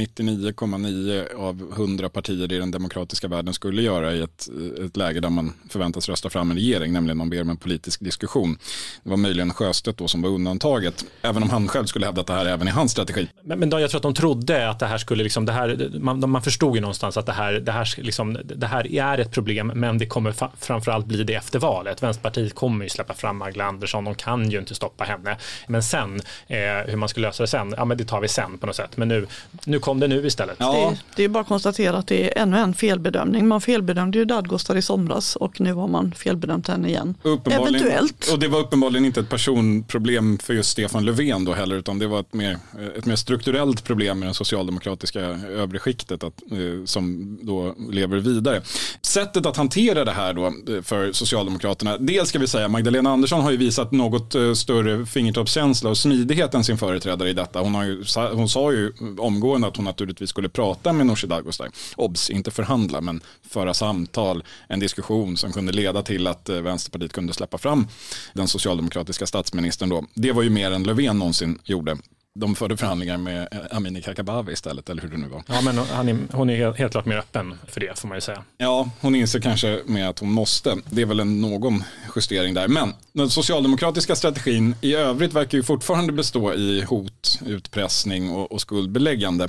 99,9 0.00 1.34
av 1.34 1.72
100 1.76 2.08
partier 2.08 2.52
i 2.52 2.58
den 2.58 2.70
demokratiska 2.70 3.28
världen 3.28 3.54
skulle 3.54 3.82
göra 3.82 4.14
i 4.14 4.22
ett, 4.22 4.48
ett 4.84 4.96
läge 4.96 5.20
där 5.20 5.30
man 5.30 5.52
förväntas 5.68 6.08
rösta 6.08 6.30
fram 6.30 6.50
en 6.50 6.56
regering, 6.56 6.92
nämligen 6.92 7.18
man 7.18 7.30
ber 7.30 7.42
om 7.42 7.50
en 7.50 7.56
politisk 7.56 8.00
diskussion. 8.00 8.58
Det 9.02 9.10
var 9.10 9.16
möjligen 9.16 9.54
Sjöstedt 9.54 9.98
då 9.98 10.08
som 10.08 10.22
var 10.22 10.30
undantaget, 10.30 11.04
även 11.22 11.42
om 11.42 11.50
han 11.50 11.68
själv 11.68 11.86
skulle 11.86 12.06
hävda 12.06 12.20
att 12.20 12.26
det 12.26 12.32
här 12.32 12.46
även 12.46 12.68
är 12.68 12.72
hans 12.72 12.92
strategi. 12.92 13.28
Men, 13.42 13.58
men 13.58 13.70
jag 13.70 13.90
tror 13.90 13.98
att 13.98 14.02
de 14.02 14.14
trodde 14.14 14.70
att 14.70 14.78
det 14.78 14.86
här 14.86 14.98
skulle, 14.98 15.22
liksom, 15.22 15.46
det 15.46 15.52
här, 15.52 15.90
man, 16.00 16.30
man 16.30 16.42
förstod 16.42 16.74
ju 16.74 16.80
någonstans 16.80 17.16
att 17.16 17.26
det 17.26 17.32
här, 17.32 17.52
det, 17.52 17.72
här, 17.72 17.94
liksom, 17.96 18.38
det 18.44 18.66
här 18.66 18.94
är 18.94 19.18
ett 19.18 19.32
problem, 19.32 19.72
men 19.74 19.98
det 19.98 20.06
kommer 20.06 20.32
fa 20.32 20.50
framförallt 20.60 21.06
bli 21.06 21.24
det 21.24 21.34
efter 21.34 21.58
valet. 21.58 22.02
Vänsterpartiet 22.02 22.54
kommer 22.54 22.84
ju 22.84 22.88
släppa 22.88 23.14
fram 23.14 23.36
Magdalena 23.36 23.68
Andersson, 23.68 24.04
de 24.04 24.14
kan 24.14 24.50
ju 24.50 24.58
inte 24.58 24.74
stoppa 24.74 25.04
henne. 25.04 25.36
Men 25.66 25.82
sen, 25.82 26.20
eh, 26.46 26.58
hur 26.86 26.96
man 26.96 27.08
ska 27.08 27.20
lösa 27.20 27.42
det 27.42 27.46
sen, 27.46 27.74
ja 27.76 27.84
men 27.84 27.98
det 27.98 28.04
tar 28.04 28.20
vi 28.20 28.28
sen 28.28 28.58
på 28.58 28.66
något 28.66 28.76
sätt. 28.76 28.96
Men 28.96 29.08
nu, 29.08 29.26
nu 29.64 29.78
kom 29.78 30.00
det 30.00 30.08
nu 30.08 30.26
istället. 30.26 30.56
Ja. 30.58 30.72
Det, 30.90 30.98
det 31.16 31.24
är 31.24 31.28
bara 31.28 31.40
att 31.40 31.48
konstatera 31.48 31.96
att 31.98 32.06
det 32.06 32.24
är 32.24 32.42
ännu 32.42 32.58
en 32.58 32.74
felbedömning. 32.74 33.48
Man 33.48 33.60
felbedömde 33.60 34.18
ju 34.18 34.24
Dadgostar 34.24 34.76
i 34.76 34.82
somras 34.82 35.36
och 35.36 35.60
nu 35.60 35.72
har 35.72 35.88
man 35.88 36.12
felbedömt 36.12 36.68
henne 36.68 36.88
igen. 36.88 37.14
Eventuellt. 37.50 38.28
Och 38.32 38.38
det 38.38 38.48
var 38.48 38.57
uppenbarligen 38.60 39.04
inte 39.04 39.20
ett 39.20 39.28
personproblem 39.28 40.38
för 40.38 40.54
just 40.54 40.70
Stefan 40.70 41.04
Löfven 41.04 41.44
då 41.44 41.52
heller, 41.52 41.76
utan 41.76 41.98
det 41.98 42.06
var 42.06 42.20
ett 42.20 42.34
mer, 42.34 42.58
ett 42.96 43.06
mer 43.06 43.16
strukturellt 43.16 43.84
problem 43.84 44.18
med 44.18 44.28
det 44.28 44.34
socialdemokratiska 44.34 45.20
övre 45.20 45.78
skiktet 45.78 46.24
att, 46.24 46.42
eh, 46.50 46.84
som 46.84 47.38
då 47.42 47.74
lever 47.90 48.18
vidare. 48.18 48.62
Sättet 49.02 49.46
att 49.46 49.56
hantera 49.56 50.04
det 50.04 50.12
här 50.12 50.32
då 50.32 50.46
eh, 50.46 50.82
för 50.82 51.12
Socialdemokraterna, 51.12 51.98
dels 51.98 52.28
ska 52.28 52.38
vi 52.38 52.46
säga 52.46 52.68
Magdalena 52.68 53.10
Andersson 53.10 53.40
har 53.40 53.50
ju 53.50 53.56
visat 53.56 53.92
något 53.92 54.34
eh, 54.34 54.52
större 54.52 55.06
fingertoppskänsla 55.06 55.90
och 55.90 55.98
smidighet 55.98 56.54
än 56.54 56.64
sin 56.64 56.78
företrädare 56.78 57.30
i 57.30 57.32
detta. 57.32 57.60
Hon, 57.60 57.74
har 57.74 57.84
ju, 57.84 58.04
hon 58.32 58.48
sa 58.48 58.72
ju 58.72 58.92
omgående 59.18 59.68
att 59.68 59.76
hon 59.76 59.84
naturligtvis 59.84 60.30
skulle 60.30 60.48
prata 60.48 60.92
med 60.92 61.06
Nooshi 61.06 61.26
Dadgostar. 61.26 61.68
Obs, 61.96 62.30
inte 62.30 62.50
förhandla 62.50 63.00
men 63.00 63.20
föra 63.50 63.74
samtal, 63.74 64.44
en 64.68 64.80
diskussion 64.80 65.36
som 65.36 65.52
kunde 65.52 65.72
leda 65.72 66.02
till 66.02 66.26
att 66.26 66.48
Vänsterpartiet 66.48 67.12
kunde 67.12 67.32
släppa 67.32 67.58
fram 67.58 67.86
den 68.32 68.47
socialdemokratiska 68.48 69.26
statsministern 69.26 69.88
då. 69.88 70.04
Det 70.14 70.32
var 70.32 70.42
ju 70.42 70.50
mer 70.50 70.70
än 70.70 70.82
Löfven 70.82 71.18
någonsin 71.18 71.58
gjorde 71.64 71.96
de 72.38 72.54
förde 72.54 72.76
förhandlingar 72.76 73.16
med 73.16 73.48
eh, 73.50 73.76
Amineh 73.76 74.02
Kakabaveh 74.02 74.52
istället, 74.52 74.90
eller 74.90 75.02
hur 75.02 75.08
det 75.08 75.16
nu 75.16 75.28
var. 75.28 75.42
Ja, 75.46 75.60
men 75.60 75.78
är, 75.78 76.36
hon 76.36 76.50
är 76.50 76.56
helt, 76.56 76.76
helt 76.76 76.92
klart 76.92 77.06
mer 77.06 77.16
öppen 77.16 77.58
för 77.66 77.80
det, 77.80 77.98
får 77.98 78.08
man 78.08 78.16
ju 78.16 78.20
säga. 78.20 78.44
Ja, 78.58 78.90
hon 79.00 79.14
inser 79.14 79.40
kanske 79.40 79.80
med 79.86 80.08
att 80.08 80.18
hon 80.18 80.32
måste. 80.32 80.76
Det 80.90 81.02
är 81.02 81.06
väl 81.06 81.20
en, 81.20 81.40
någon 81.40 81.84
justering 82.16 82.54
där. 82.54 82.68
Men 82.68 82.94
den 83.12 83.30
socialdemokratiska 83.30 84.16
strategin 84.16 84.74
i 84.80 84.94
övrigt 84.94 85.32
verkar 85.32 85.58
ju 85.58 85.64
fortfarande 85.64 86.12
bestå 86.12 86.54
i 86.54 86.82
hot, 86.82 87.40
utpressning 87.46 88.30
och, 88.30 88.52
och 88.52 88.60
skuldbeläggande. 88.60 89.48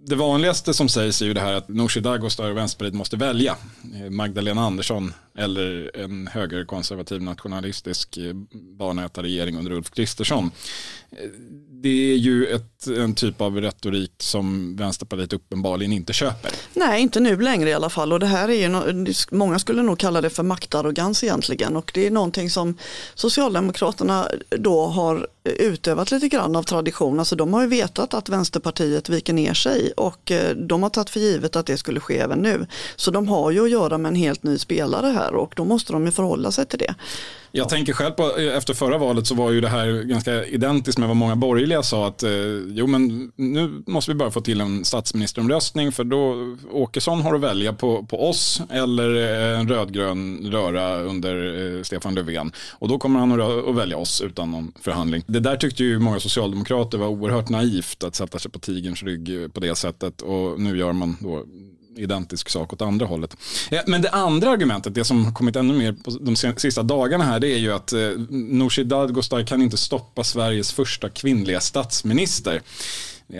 Det 0.00 0.14
vanligaste 0.14 0.74
som 0.74 0.88
sägs 0.88 1.22
är 1.22 1.26
ju 1.26 1.34
det 1.34 1.40
här 1.40 1.52
att 1.52 1.68
Nooshi 1.68 2.00
Dadgostar 2.00 2.50
och 2.50 2.56
Vänsterpartiet 2.56 2.94
måste 2.94 3.16
välja. 3.16 3.56
Eh, 3.94 4.10
Magdalena 4.10 4.62
Andersson 4.62 5.14
eller 5.38 5.96
en 5.96 6.26
högerkonservativ 6.26 7.22
nationalistisk 7.22 8.16
eh, 8.16 8.34
barnätarregering 8.78 9.58
under 9.58 9.72
Ulf 9.72 9.90
Kristersson 9.90 10.50
det 11.82 12.12
är 12.12 12.16
ju 12.16 12.27
ett, 12.28 12.86
en 12.86 13.14
typ 13.14 13.40
av 13.40 13.60
retorik 13.60 14.12
som 14.18 14.76
Vänsterpartiet 14.76 15.32
uppenbarligen 15.32 15.92
inte 15.92 16.12
köper. 16.12 16.50
Nej, 16.74 17.02
inte 17.02 17.20
nu 17.20 17.40
längre 17.40 17.70
i 17.70 17.74
alla 17.74 17.90
fall. 17.90 18.12
Och 18.12 18.20
det 18.20 18.26
här 18.26 18.48
är 18.48 18.54
ju 18.54 18.68
no 18.68 19.12
många 19.30 19.58
skulle 19.58 19.82
nog 19.82 19.98
kalla 19.98 20.20
det 20.20 20.30
för 20.30 20.42
maktarrogans 20.42 21.24
egentligen. 21.24 21.76
Och 21.76 21.90
det 21.94 22.06
är 22.06 22.10
någonting 22.10 22.50
som 22.50 22.78
Socialdemokraterna 23.14 24.28
då 24.58 24.86
har 24.86 25.28
utövat 25.48 26.10
lite 26.10 26.28
grann 26.28 26.56
av 26.56 26.62
tradition. 26.62 27.18
Alltså 27.18 27.36
de 27.36 27.54
har 27.54 27.62
ju 27.62 27.68
vetat 27.68 28.14
att 28.14 28.28
Vänsterpartiet 28.28 29.08
viker 29.08 29.32
ner 29.32 29.54
sig 29.54 29.92
och 29.96 30.30
eh, 30.30 30.56
de 30.56 30.82
har 30.82 30.90
tagit 30.90 31.10
för 31.10 31.20
givet 31.20 31.56
att 31.56 31.66
det 31.66 31.76
skulle 31.76 32.00
ske 32.00 32.18
även 32.18 32.38
nu. 32.38 32.66
Så 32.96 33.10
de 33.10 33.28
har 33.28 33.50
ju 33.50 33.64
att 33.64 33.70
göra 33.70 33.98
med 33.98 34.08
en 34.08 34.14
helt 34.14 34.42
ny 34.42 34.58
spelare 34.58 35.06
här 35.06 35.34
och 35.34 35.52
då 35.56 35.64
måste 35.64 35.92
de 35.92 36.06
ju 36.06 36.12
förhålla 36.12 36.52
sig 36.52 36.66
till 36.66 36.78
det. 36.78 36.94
Jag 37.52 37.68
tänker 37.68 37.92
själv 37.92 38.10
på, 38.12 38.36
efter 38.36 38.74
förra 38.74 38.98
valet 38.98 39.26
så 39.26 39.34
var 39.34 39.50
ju 39.50 39.60
det 39.60 39.68
här 39.68 40.02
ganska 40.02 40.44
identiskt 40.44 40.98
med 40.98 41.08
vad 41.08 41.16
många 41.16 41.36
borgerliga 41.36 41.82
sa 41.82 42.06
att 42.06 42.22
eh, 42.22 42.30
jo 42.68 42.86
men 42.86 43.32
nu 43.36 43.82
måste 43.86 44.10
vi 44.10 44.14
bara 44.14 44.30
få 44.30 44.40
till 44.40 44.60
en 44.60 44.84
statsministeromröstning 44.84 45.92
för 45.92 46.04
då 46.04 46.56
Åkesson 46.72 47.22
har 47.22 47.34
att 47.34 47.40
välja 47.40 47.72
på, 47.72 48.06
på 48.06 48.28
oss 48.28 48.62
eller 48.70 49.14
en 49.54 49.68
rödgrön 49.68 50.50
röra 50.52 51.00
under 51.00 51.66
eh, 51.76 51.82
Stefan 51.82 52.14
Löfven 52.14 52.52
och 52.72 52.88
då 52.88 52.98
kommer 52.98 53.20
han 53.20 53.40
att, 53.40 53.68
att 53.68 53.74
välja 53.74 53.96
oss 53.96 54.20
utan 54.20 54.50
någon 54.50 54.72
förhandling. 54.80 55.22
Det 55.26 55.37
det 55.38 55.42
där 55.42 55.56
tyckte 55.56 55.84
ju 55.84 55.98
många 55.98 56.20
socialdemokrater 56.20 56.98
var 56.98 57.06
oerhört 57.06 57.48
naivt 57.48 58.04
att 58.04 58.14
sätta 58.14 58.38
sig 58.38 58.50
på 58.50 58.58
tigerns 58.58 59.02
rygg 59.02 59.54
på 59.54 59.60
det 59.60 59.74
sättet 59.74 60.22
och 60.22 60.60
nu 60.60 60.78
gör 60.78 60.92
man 60.92 61.16
då 61.20 61.44
identisk 61.96 62.48
sak 62.48 62.72
åt 62.72 62.82
andra 62.82 63.06
hållet. 63.06 63.36
Eh, 63.70 63.80
men 63.86 64.02
det 64.02 64.10
andra 64.10 64.50
argumentet, 64.50 64.94
det 64.94 65.04
som 65.04 65.34
kommit 65.34 65.56
ännu 65.56 65.74
mer 65.74 65.92
på 65.92 66.10
de 66.10 66.36
sista 66.36 66.82
dagarna 66.82 67.24
här, 67.24 67.40
det 67.40 67.48
är 67.48 67.58
ju 67.58 67.72
att 67.72 67.92
eh, 67.92 68.00
Nooshi 68.30 68.84
Dadgostar 68.84 69.42
kan 69.42 69.62
inte 69.62 69.76
stoppa 69.76 70.24
Sveriges 70.24 70.72
första 70.72 71.08
kvinnliga 71.08 71.60
statsminister. 71.60 72.62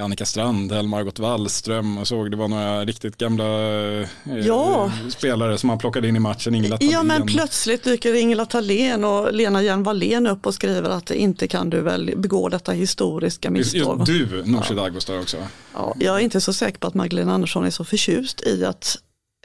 Annika 0.02 0.25
Strandhäll, 0.26 0.87
Margot 0.88 1.18
Wallström 1.18 1.99
och 1.99 2.09
såg 2.09 2.30
det 2.30 2.37
var 2.37 2.49
några 2.49 2.85
riktigt 2.85 3.16
gamla 3.16 3.45
eh, 3.45 4.09
Ja. 4.45 4.92
spelare 5.11 5.59
som 5.59 5.66
man 5.66 5.78
plockade 5.78 6.09
in 6.09 6.16
i 6.16 6.18
matchen. 6.18 6.54
Ingela 6.54 6.76
Ja 6.80 7.02
men 7.02 7.09
Thalén. 7.21 7.26
plötsligt 7.26 7.85
dyker 7.85 8.14
Ingela 8.14 8.47
Thalén 8.47 9.04
och 9.04 9.33
Lena 9.35 9.62
Hjelm-Wallén 9.62 10.30
upp 10.30 10.47
och 10.47 10.54
skriver 10.54 10.90
att 10.90 11.11
inte 11.11 11.49
kan 11.49 11.71
du 11.71 11.80
väl 11.80 12.12
begå 12.16 12.49
detta 12.49 12.73
historiska 12.73 13.50
misstag. 13.50 13.99
just 14.09 14.30
du, 14.30 14.42
Nooshi 14.47 14.75
Dadgostar 14.75 15.18
också. 15.21 15.37
Ja, 15.75 15.95
jag 15.99 16.16
är 16.16 16.21
inte 16.21 16.40
så 16.40 16.52
säker 16.52 16.78
på 16.78 16.87
att 16.87 16.95
Magdalena 16.95 17.33
Andersson 17.35 17.64
är 17.64 17.71
så 17.71 17.85
förtjust 17.85 18.42
i 18.47 18.64
att 18.64 18.97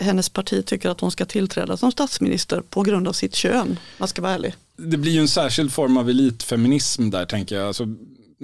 hennes 0.01 0.29
parti 0.29 0.65
tycker 0.65 0.89
att 0.89 0.99
hon 1.01 1.11
ska 1.11 1.25
tillträda 1.25 1.77
som 1.77 1.91
statsminister 1.91 2.61
på 2.61 2.81
grund 2.81 3.07
av 3.07 3.13
sitt 3.13 3.35
kön. 3.35 3.79
Man 3.97 4.07
ska 4.07 4.21
vara 4.21 4.31
ärlig. 4.33 4.55
Det 4.77 4.97
blir 4.97 5.11
ju 5.11 5.19
en 5.19 5.27
särskild 5.27 5.73
form 5.73 5.97
av 5.97 6.09
elitfeminism 6.09 7.09
där 7.09 7.25
tänker 7.25 7.55
jag. 7.55 7.67
Alltså, 7.67 7.87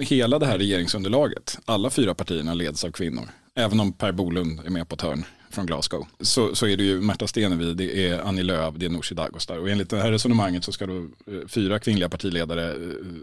hela 0.00 0.38
det 0.38 0.46
här 0.46 0.58
regeringsunderlaget, 0.58 1.58
alla 1.64 1.90
fyra 1.90 2.14
partierna 2.14 2.54
leds 2.54 2.84
av 2.84 2.90
kvinnor. 2.90 3.28
Även 3.54 3.80
om 3.80 3.92
Per 3.92 4.12
Bolund 4.12 4.60
är 4.66 4.70
med 4.70 4.88
på 4.88 4.94
ett 4.94 5.02
hörn 5.02 5.24
från 5.50 5.66
Glasgow. 5.66 6.06
Så, 6.20 6.54
så 6.54 6.66
är 6.66 6.76
det 6.76 6.82
ju 6.82 7.00
Märta 7.00 7.26
Stenevi, 7.26 7.74
det 7.74 8.08
är 8.08 8.20
Annie 8.20 8.42
Lööf, 8.42 8.74
det 8.76 8.86
är 8.86 8.90
Nooshi 8.90 9.14
Dadgostar. 9.14 9.58
Och 9.58 9.70
enligt 9.70 9.90
det 9.90 10.02
här 10.02 10.12
resonemanget 10.12 10.64
så 10.64 10.72
ska 10.72 10.86
då 10.86 10.98
eh, 10.98 11.48
fyra 11.48 11.78
kvinnliga 11.78 12.08
partiledare 12.08 12.70
eh, 12.70 12.76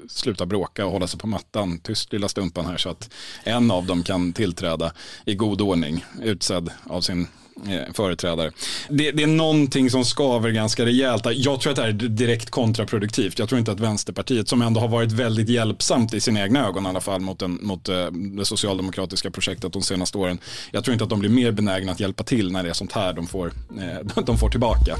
sluta 0.09 0.45
bråka 0.45 0.85
och 0.85 0.91
hålla 0.91 1.07
sig 1.07 1.19
på 1.19 1.27
mattan, 1.27 1.79
tyst 1.79 2.13
lilla 2.13 2.27
stumpan 2.27 2.65
här, 2.65 2.77
så 2.77 2.89
att 2.89 3.13
en 3.43 3.71
av 3.71 3.85
dem 3.85 4.03
kan 4.03 4.33
tillträda 4.33 4.93
i 5.25 5.35
god 5.35 5.61
ordning, 5.61 6.05
utsedd 6.23 6.71
av 6.83 7.01
sin 7.01 7.27
Eh, 7.65 7.93
företrädare. 7.93 8.51
Det, 8.89 9.11
det 9.11 9.23
är 9.23 9.27
någonting 9.27 9.89
som 9.89 10.05
skaver 10.05 10.51
ganska 10.51 10.85
rejält. 10.85 11.25
Jag 11.33 11.61
tror 11.61 11.71
att 11.71 11.75
det 11.75 11.81
här 11.81 11.89
är 11.89 11.93
direkt 11.93 12.49
kontraproduktivt. 12.49 13.39
Jag 13.39 13.49
tror 13.49 13.59
inte 13.59 13.71
att 13.71 13.79
Vänsterpartiet, 13.79 14.49
som 14.49 14.61
ändå 14.61 14.79
har 14.79 14.87
varit 14.87 15.11
väldigt 15.11 15.49
hjälpsamt 15.49 16.13
i 16.13 16.19
sina 16.19 16.43
egna 16.43 16.67
ögon 16.67 16.85
i 16.85 16.89
alla 16.89 17.01
fall 17.01 17.21
mot, 17.21 17.39
den, 17.39 17.59
mot 17.61 17.89
eh, 17.89 18.11
det 18.11 18.45
socialdemokratiska 18.45 19.31
projektet 19.31 19.73
de 19.73 19.81
senaste 19.81 20.17
åren. 20.17 20.39
Jag 20.71 20.83
tror 20.83 20.93
inte 20.93 21.03
att 21.03 21.09
de 21.09 21.19
blir 21.19 21.29
mer 21.29 21.51
benägna 21.51 21.91
att 21.91 21.99
hjälpa 21.99 22.23
till 22.23 22.51
när 22.51 22.63
det 22.63 22.69
är 22.69 22.73
sånt 22.73 22.91
här 22.91 23.13
de 23.13 23.27
får, 23.27 23.51
eh, 23.79 24.23
de 24.25 24.37
får 24.37 24.49
tillbaka. 24.49 24.95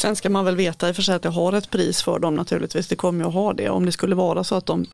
Sen 0.00 0.16
ska 0.16 0.30
man 0.30 0.44
väl 0.44 0.56
veta 0.56 0.88
i 0.88 0.92
och 0.92 0.96
för 0.96 1.02
sig 1.02 1.14
att 1.14 1.22
det 1.22 1.28
har 1.28 1.52
ett 1.52 1.70
pris 1.70 2.02
för 2.02 2.18
dem 2.18 2.34
naturligtvis. 2.34 2.88
Det 2.88 2.96
kommer 2.96 3.24
ju 3.24 3.28
att 3.28 3.34
ha 3.34 3.52
det 3.52 3.68
om 3.68 3.86
det 3.86 3.92
skulle 3.92 4.14
vara 4.14 4.44
så 4.44 4.54
att 4.54 4.66
de 4.66 4.86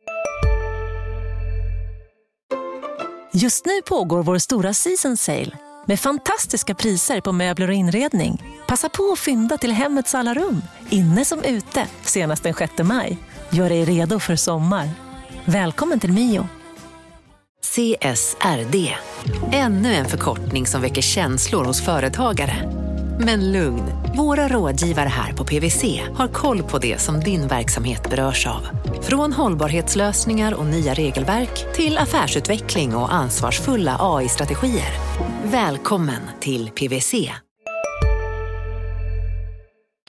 Just 3.33 3.67
nu 3.67 3.83
pågår 3.89 4.23
vår 4.23 4.39
stora 4.39 4.75
season 4.75 5.17
sale 5.17 5.51
med 5.87 6.01
fantastiska 6.01 6.75
priser 6.75 7.21
på 7.21 7.33
möbler 7.33 7.69
och 7.69 7.75
inredning. 7.75 8.43
Passa 8.69 8.89
på 8.89 9.13
att 9.13 9.19
fynda 9.19 9.59
till 9.59 9.73
hemmets 9.73 10.15
alla 10.15 10.35
rum, 10.35 10.63
inne 10.91 11.25
som 11.25 11.43
ute, 11.43 11.87
senast 12.05 12.43
den 12.43 12.55
6 12.55 12.73
maj. 12.79 13.19
Gör 13.51 13.69
dig 13.69 13.85
redo 13.85 14.21
för 14.21 14.37
sommar. 14.37 14.91
Välkommen 15.45 16.01
till 16.01 16.13
Mio. 16.13 16.49
CSRD. 17.63 18.95
Ännu 19.53 19.95
en 19.95 20.07
förkortning 20.07 20.67
som 20.67 20.81
väcker 20.81 21.03
känslor 21.03 21.65
hos 21.65 21.83
företagare. 21.83 22.86
Men 23.19 23.53
lugn, 23.53 23.85
våra 24.17 24.49
rådgivare 24.49 25.09
här 25.09 25.33
på 25.33 25.45
PWC 25.45 25.85
har 26.15 26.29
koll 26.29 26.63
på 26.63 26.79
det 26.79 26.99
som 26.99 27.21
din 27.21 27.49
verksamhet 27.49 28.11
berörs 28.11 28.47
av. 28.47 28.69
Från 29.03 29.33
hållbarhetslösningar 29.33 30.55
och 30.55 30.67
nya 30.67 30.95
regelverk 30.95 31.75
till 31.75 31.99
affärsutveckling 31.99 32.97
och 32.97 33.15
ansvarsfulla 33.15 33.97
AI-strategier. 34.01 34.93
Välkommen 35.45 36.21
till 36.41 36.71
PWC. 36.71 37.33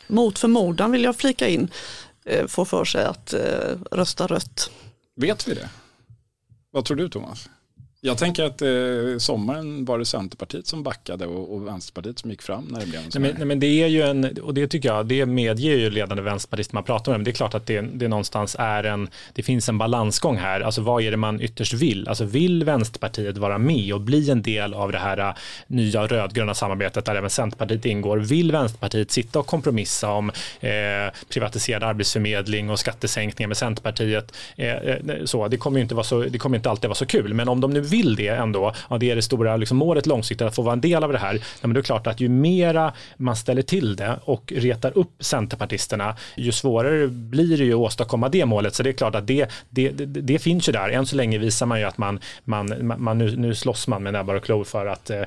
mot 0.08 0.40
förmodan 0.40 0.92
vill 0.92 1.04
jag 1.04 1.16
flika 1.16 1.48
in 1.48 1.72
eh, 2.26 2.48
får 2.48 2.66
för 2.66 2.86
sig 2.86 3.06
att 3.06 3.34
eh, 3.34 3.40
rösta 3.92 4.28
rött. 4.28 4.72
Vet 5.16 5.48
vi 5.48 5.54
det? 5.54 5.70
Vad 6.72 6.86
tror 6.86 6.98
du 6.98 7.10
Thomas? 7.10 7.50
Jag 8.02 8.18
tänker 8.18 8.44
att 8.44 8.62
eh, 8.62 9.18
sommaren 9.18 9.86
var 9.86 10.00
det 10.00 10.06
Centerpartiet 10.06 10.68
som 10.68 10.84
backade 10.84 11.26
och, 11.26 11.54
och 11.56 11.68
Vänsterpartiet 11.68 12.20
som 12.20 12.30
gick 12.30 12.42
fram 12.42 12.64
när 12.64 12.80
det 12.80 12.86
blev 12.86 12.96
en 12.96 13.04
Nej 13.04 13.12
sån 13.12 13.22
men, 13.22 13.32
här. 13.32 13.38
nej, 13.38 13.48
men 13.48 13.60
det 13.60 13.84
är 13.84 13.88
ju 13.88 14.02
en, 14.02 14.38
och 14.42 14.54
det 14.54 14.68
tycker 14.68 14.90
jag, 14.90 15.06
det 15.06 15.26
medger 15.26 15.76
ju 15.76 15.90
ledande 15.90 16.24
vänsterpartister 16.24 16.76
man 16.76 16.84
pratar 16.84 17.12
med, 17.12 17.20
men 17.20 17.26
det 17.26 17.32
är 17.32 17.34
klart 17.34 17.54
att 17.54 17.66
det, 17.66 17.82
det 17.82 18.08
någonstans 18.08 18.56
är 18.60 18.84
en, 18.84 19.10
det 19.34 19.44
finns 19.44 19.70
en 19.70 19.78
balansgång 19.78 20.38
här, 20.38 20.62
alltså 20.62 20.82
vad 20.82 21.04
är 21.04 21.12
det 21.12 21.18
man 21.18 21.42
ytterst 21.42 21.74
vill? 21.74 22.08
Alltså 22.08 22.26
vill 22.26 22.64
Vänsterpartiet 22.64 23.38
vara 23.38 23.58
med 23.58 23.94
och 23.94 24.02
bli 24.02 24.30
en 24.30 24.42
del 24.42 24.74
av 24.74 24.92
det 24.92 24.98
här 24.98 25.18
äh, 25.18 25.34
nya 25.68 26.08
rödgröna 26.08 26.54
samarbetet 26.54 27.06
där 27.06 27.16
även 27.16 27.30
Centerpartiet 27.30 27.86
ingår? 27.86 28.18
Vill 28.18 28.52
Vänsterpartiet 28.52 29.12
sitta 29.12 29.40
och 29.40 29.48
kompromissa 29.48 30.12
om 30.12 30.30
eh, 30.60 30.72
privatiserad 31.30 31.84
arbetsförmedling 31.84 32.70
och 32.70 32.80
skattesänkningar 32.80 33.48
med 33.48 33.58
Centerpartiet? 33.58 34.34
Eh, 34.56 34.70
eh, 34.70 34.98
så, 35.26 35.48
det 35.48 35.58
kommer 35.58 35.78
ju 35.80 35.84
inte, 35.84 35.96
vara 35.96 36.04
så, 36.04 36.22
det 36.22 36.38
kommer 36.38 36.58
inte 36.58 36.70
alltid 36.70 36.88
vara 36.88 36.96
så 36.96 37.06
kul, 37.06 37.34
men 37.34 37.48
om 37.48 37.62
de 37.62 37.72
nu 37.72 37.87
vill 37.88 38.16
det 38.16 38.28
ändå, 38.28 38.74
ja, 38.90 38.98
det 38.98 39.12
är 39.12 39.16
det 39.16 39.22
stora 39.22 39.58
liksom, 39.58 39.78
målet 39.78 40.06
långsiktigt, 40.06 40.48
att 40.48 40.56
få 40.56 40.62
vara 40.62 40.74
en 40.74 40.82
del 40.82 41.04
av 41.04 41.12
det 41.12 41.18
här, 41.18 41.34
ja, 41.34 41.68
men 41.68 41.74
det 41.74 41.80
är 41.80 41.84
klart 41.84 42.08
att 42.08 42.20
ju 42.20 42.30
mera 42.30 42.94
man 43.18 43.36
ställer 43.36 43.62
till 43.62 43.96
det 43.96 44.20
och 44.24 44.54
retar 44.56 44.98
upp 44.98 45.12
centerpartisterna, 45.20 46.16
ju 46.36 46.52
svårare 46.52 47.08
blir 47.08 47.58
det 47.58 47.64
ju 47.64 47.74
att 47.74 47.80
åstadkomma 47.80 48.30
det 48.30 48.46
målet. 48.46 48.76
Så 48.76 48.84
det 48.84 48.90
är 48.90 48.94
klart 48.94 49.16
att 49.16 49.28
det, 49.28 49.50
det, 49.70 49.90
det, 49.90 50.06
det 50.06 50.40
finns 50.40 50.70
ju 50.70 50.74
där. 50.74 50.90
Än 50.90 51.06
så 51.06 51.16
länge 51.16 51.38
visar 51.38 51.66
man 51.66 51.80
ju 51.80 51.86
att 51.86 51.98
man, 51.98 52.20
man, 52.44 52.94
man 52.98 53.18
nu, 53.18 53.36
nu 53.38 53.56
slåss 53.56 53.88
man 53.88 54.04
med 54.04 54.14
näbbar 54.14 54.36
och 54.36 54.44
klor 54.44 54.64
för 54.64 54.86
att, 54.86 55.10
eh, 55.10 55.22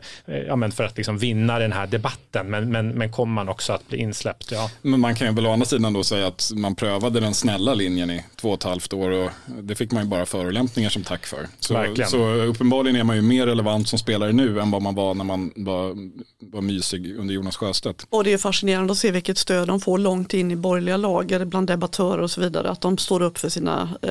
ja, 0.46 0.57
men 0.57 0.73
för 0.73 0.85
att 0.85 0.96
liksom 0.96 1.18
vinna 1.18 1.59
den 1.59 1.73
här 1.73 1.87
debatten. 1.87 2.46
Men, 2.46 2.70
men, 2.70 2.88
men 2.88 3.12
kommer 3.12 3.35
man 3.35 3.49
också 3.49 3.73
att 3.73 3.88
bli 3.88 3.99
insläppt? 3.99 4.53
Ja. 4.53 4.70
Men 4.83 5.01
man 5.01 5.14
kan 5.14 5.27
ju 5.27 5.35
väl 5.35 5.46
å 5.46 5.53
andra 5.53 5.66
sidan 5.66 5.92
då 5.92 6.05
säga 6.05 6.27
att 6.27 6.51
man 6.55 6.75
prövade 6.75 7.20
den 7.20 7.35
snälla 7.35 7.75
linjen 7.75 8.11
i 8.11 8.25
två 8.37 8.49
och 8.49 8.55
ett 8.55 8.64
halvt 8.64 8.92
år 8.92 9.11
och 9.11 9.31
det 9.62 9.75
fick 9.75 9.92
man 9.92 10.03
ju 10.03 10.09
bara 10.09 10.27
förolämpningar 10.27 10.90
som 10.90 11.03
tack 11.03 11.27
för. 11.27 11.46
Så, 11.61 11.75
Verkligen. 11.75 12.11
så 12.11 12.50
uppenbarligen 12.51 12.97
är 12.97 13.05
man 13.05 13.17
ju 13.17 13.23
mer 13.23 13.47
relevant 13.47 13.89
som 13.89 13.99
spelare 13.99 14.33
nu 14.33 14.61
än 14.61 14.71
vad 14.71 14.83
man 14.83 14.95
var 14.95 15.15
när 15.15 15.25
man 15.25 15.53
var, 15.57 15.97
var 16.39 16.61
mysig 16.61 17.17
under 17.19 17.35
Jonas 17.35 17.57
Sjöstedt. 17.57 18.07
Och 18.11 18.25
det 18.25 18.33
är 18.33 18.39
fascinerande 18.39 18.93
att 18.93 18.99
se 18.99 19.11
vilket 19.11 19.39
stöd 19.39 19.69
de 19.69 19.81
får 19.81 19.99
långt 19.99 20.35
in 20.35 20.51
i 20.51 20.57
borgerliga 20.57 20.97
lager 20.97 21.45
bland 21.45 21.67
debattörer 21.67 22.23
och 22.23 22.31
så 22.31 22.41
vidare. 22.41 22.71
Att 22.71 22.81
de 22.81 22.99
står 22.99 23.23
upp 23.23 23.39
för, 23.39 23.49
sina, 23.49 23.89
eh, 24.03 24.11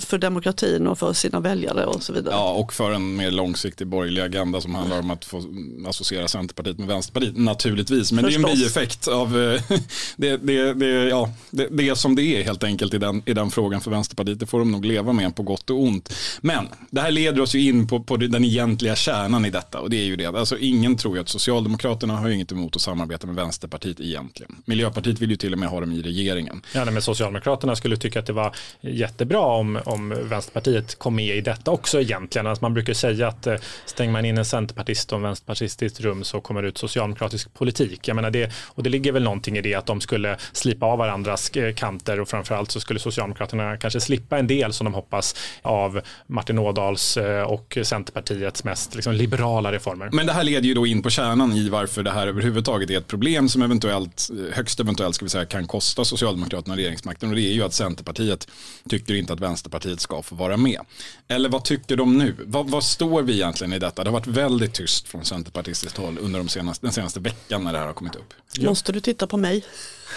för 0.00 0.18
demokratin 0.18 0.86
och 0.86 0.98
för 0.98 1.12
sina 1.12 1.40
väljare 1.40 1.84
och 1.84 2.02
så 2.02 2.12
vidare. 2.12 2.34
Ja, 2.34 2.52
och 2.52 2.72
för 2.72 2.92
en 2.92 3.16
mer 3.16 3.30
långsiktig 3.30 3.86
borgerlig 3.86 4.22
agenda 4.22 4.60
som 4.60 4.74
handlar 4.74 4.98
om 4.98 5.10
att 5.10 5.24
få 5.24 5.42
associera 5.86 6.28
Centerpartiet 6.28 6.78
med 6.78 6.88
Vänsterpartiet, 6.88 7.36
naturligtvis. 7.36 8.12
Men 8.12 8.24
det 8.24 8.30
är 8.30 8.36
en 8.36 8.42
Förstås. 8.42 8.58
bieffekt 8.58 9.08
av 9.08 9.40
eh, 9.40 9.62
det, 10.16 10.36
det, 10.36 10.74
det, 10.74 10.86
ja, 10.86 11.30
det, 11.50 11.68
det 11.70 11.88
är 11.88 11.94
som 11.94 12.16
det 12.16 12.22
är 12.22 12.42
helt 12.42 12.64
enkelt 12.64 12.94
i 12.94 12.98
den, 12.98 13.22
i 13.26 13.32
den 13.34 13.50
frågan 13.50 13.80
för 13.80 13.90
Vänsterpartiet. 13.90 14.40
Det 14.40 14.46
får 14.46 14.58
de 14.58 14.72
nog 14.72 14.84
leva 14.84 15.12
med 15.12 15.36
på 15.36 15.42
gott 15.42 15.70
och 15.70 15.82
ont. 15.82 16.14
Men 16.40 16.68
det 16.90 17.00
här 17.00 17.10
leder 17.10 17.40
oss 17.40 17.51
ju 17.54 17.68
in 17.68 17.86
på, 17.86 18.00
på 18.00 18.16
den 18.16 18.44
egentliga 18.44 18.96
kärnan 18.96 19.44
i 19.44 19.50
detta 19.50 19.80
och 19.80 19.90
det 19.90 19.96
är 19.96 20.04
ju 20.04 20.16
det. 20.16 20.26
Alltså, 20.26 20.58
ingen 20.58 20.96
tror 20.96 21.16
ju 21.16 21.20
att 21.20 21.28
Socialdemokraterna 21.28 22.16
har 22.16 22.28
ju 22.28 22.34
inget 22.34 22.52
emot 22.52 22.76
att 22.76 22.82
samarbeta 22.82 23.26
med 23.26 23.36
Vänsterpartiet 23.36 24.00
egentligen. 24.00 24.62
Miljöpartiet 24.64 25.20
vill 25.20 25.30
ju 25.30 25.36
till 25.36 25.52
och 25.52 25.58
med 25.58 25.68
ha 25.68 25.80
dem 25.80 25.92
i 25.92 26.02
regeringen. 26.02 26.62
Ja, 26.74 26.84
nej, 26.84 26.94
men 26.94 27.02
Socialdemokraterna 27.02 27.76
skulle 27.76 27.96
tycka 27.96 28.18
att 28.18 28.26
det 28.26 28.32
var 28.32 28.54
jättebra 28.80 29.40
om, 29.40 29.78
om 29.84 30.14
Vänsterpartiet 30.22 30.98
kom 30.98 31.16
med 31.16 31.36
i 31.36 31.40
detta 31.40 31.70
också 31.70 32.00
egentligen. 32.00 32.46
Alltså 32.46 32.64
man 32.64 32.74
brukar 32.74 32.94
säga 32.94 33.28
att 33.28 33.46
eh, 33.46 33.56
stänger 33.86 34.12
man 34.12 34.24
in 34.24 34.38
en 34.38 34.44
centerpartist 34.44 35.12
och 35.12 35.16
en 35.16 35.22
vänsterpartist 35.22 35.82
i 35.82 35.86
ett 35.86 36.00
rum 36.00 36.24
så 36.24 36.40
kommer 36.40 36.62
det 36.62 36.68
ut 36.68 36.78
socialdemokratisk 36.78 37.54
politik. 37.54 38.08
Jag 38.08 38.14
menar 38.14 38.30
det, 38.30 38.52
och 38.66 38.82
det 38.82 38.90
ligger 38.90 39.12
väl 39.12 39.22
någonting 39.22 39.56
i 39.56 39.60
det 39.60 39.74
att 39.74 39.86
de 39.86 40.00
skulle 40.00 40.36
slipa 40.52 40.86
av 40.86 40.98
varandras 40.98 41.50
eh, 41.50 41.74
kanter 41.74 42.20
och 42.20 42.28
framförallt 42.28 42.70
så 42.70 42.80
skulle 42.80 43.00
Socialdemokraterna 43.00 43.76
kanske 43.76 44.00
slippa 44.00 44.38
en 44.38 44.46
del 44.46 44.72
som 44.72 44.84
de 44.84 44.94
hoppas 44.94 45.34
av 45.62 46.00
Martin 46.26 46.58
Ådahls 46.58 47.16
eh, 47.16 47.41
och 47.44 47.78
Centerpartiets 47.82 48.64
mest 48.64 48.94
liksom, 48.94 49.14
liberala 49.14 49.72
reformer. 49.72 50.10
Men 50.12 50.26
det 50.26 50.32
här 50.32 50.44
leder 50.44 50.68
ju 50.68 50.74
då 50.74 50.86
in 50.86 51.02
på 51.02 51.10
kärnan 51.10 51.52
i 51.52 51.68
varför 51.68 52.02
det 52.02 52.10
här 52.10 52.26
överhuvudtaget 52.26 52.90
är 52.90 52.98
ett 52.98 53.06
problem 53.06 53.48
som 53.48 53.62
eventuellt, 53.62 54.30
högst 54.52 54.80
eventuellt 54.80 55.14
ska 55.14 55.24
vi 55.24 55.28
säga, 55.28 55.44
kan 55.44 55.66
kosta 55.66 56.04
Socialdemokraterna 56.04 56.76
regeringsmakten. 56.76 57.28
Och 57.28 57.34
det 57.34 57.42
är 57.42 57.52
ju 57.52 57.62
att 57.62 57.74
Centerpartiet 57.74 58.48
tycker 58.88 59.14
inte 59.14 59.32
att 59.32 59.40
Vänsterpartiet 59.40 60.00
ska 60.00 60.22
få 60.22 60.34
vara 60.34 60.56
med. 60.56 60.80
Eller 61.28 61.48
vad 61.48 61.64
tycker 61.64 61.96
de 61.96 62.18
nu? 62.18 62.36
Vad, 62.46 62.70
vad 62.70 62.84
står 62.84 63.22
vi 63.22 63.32
egentligen 63.32 63.72
i 63.72 63.78
detta? 63.78 64.04
Det 64.04 64.10
har 64.10 64.18
varit 64.18 64.26
väldigt 64.26 64.74
tyst 64.74 65.08
från 65.08 65.24
centerpartistiskt 65.24 65.98
håll 65.98 66.18
under 66.20 66.38
de 66.38 66.48
senaste, 66.48 66.86
den 66.86 66.92
senaste 66.92 67.20
veckan 67.20 67.64
när 67.64 67.72
det 67.72 67.78
här 67.78 67.86
har 67.86 67.92
kommit 67.92 68.14
upp. 68.14 68.34
Måste 68.60 68.92
du 68.92 69.00
titta 69.00 69.26
på 69.26 69.36
mig? 69.36 69.64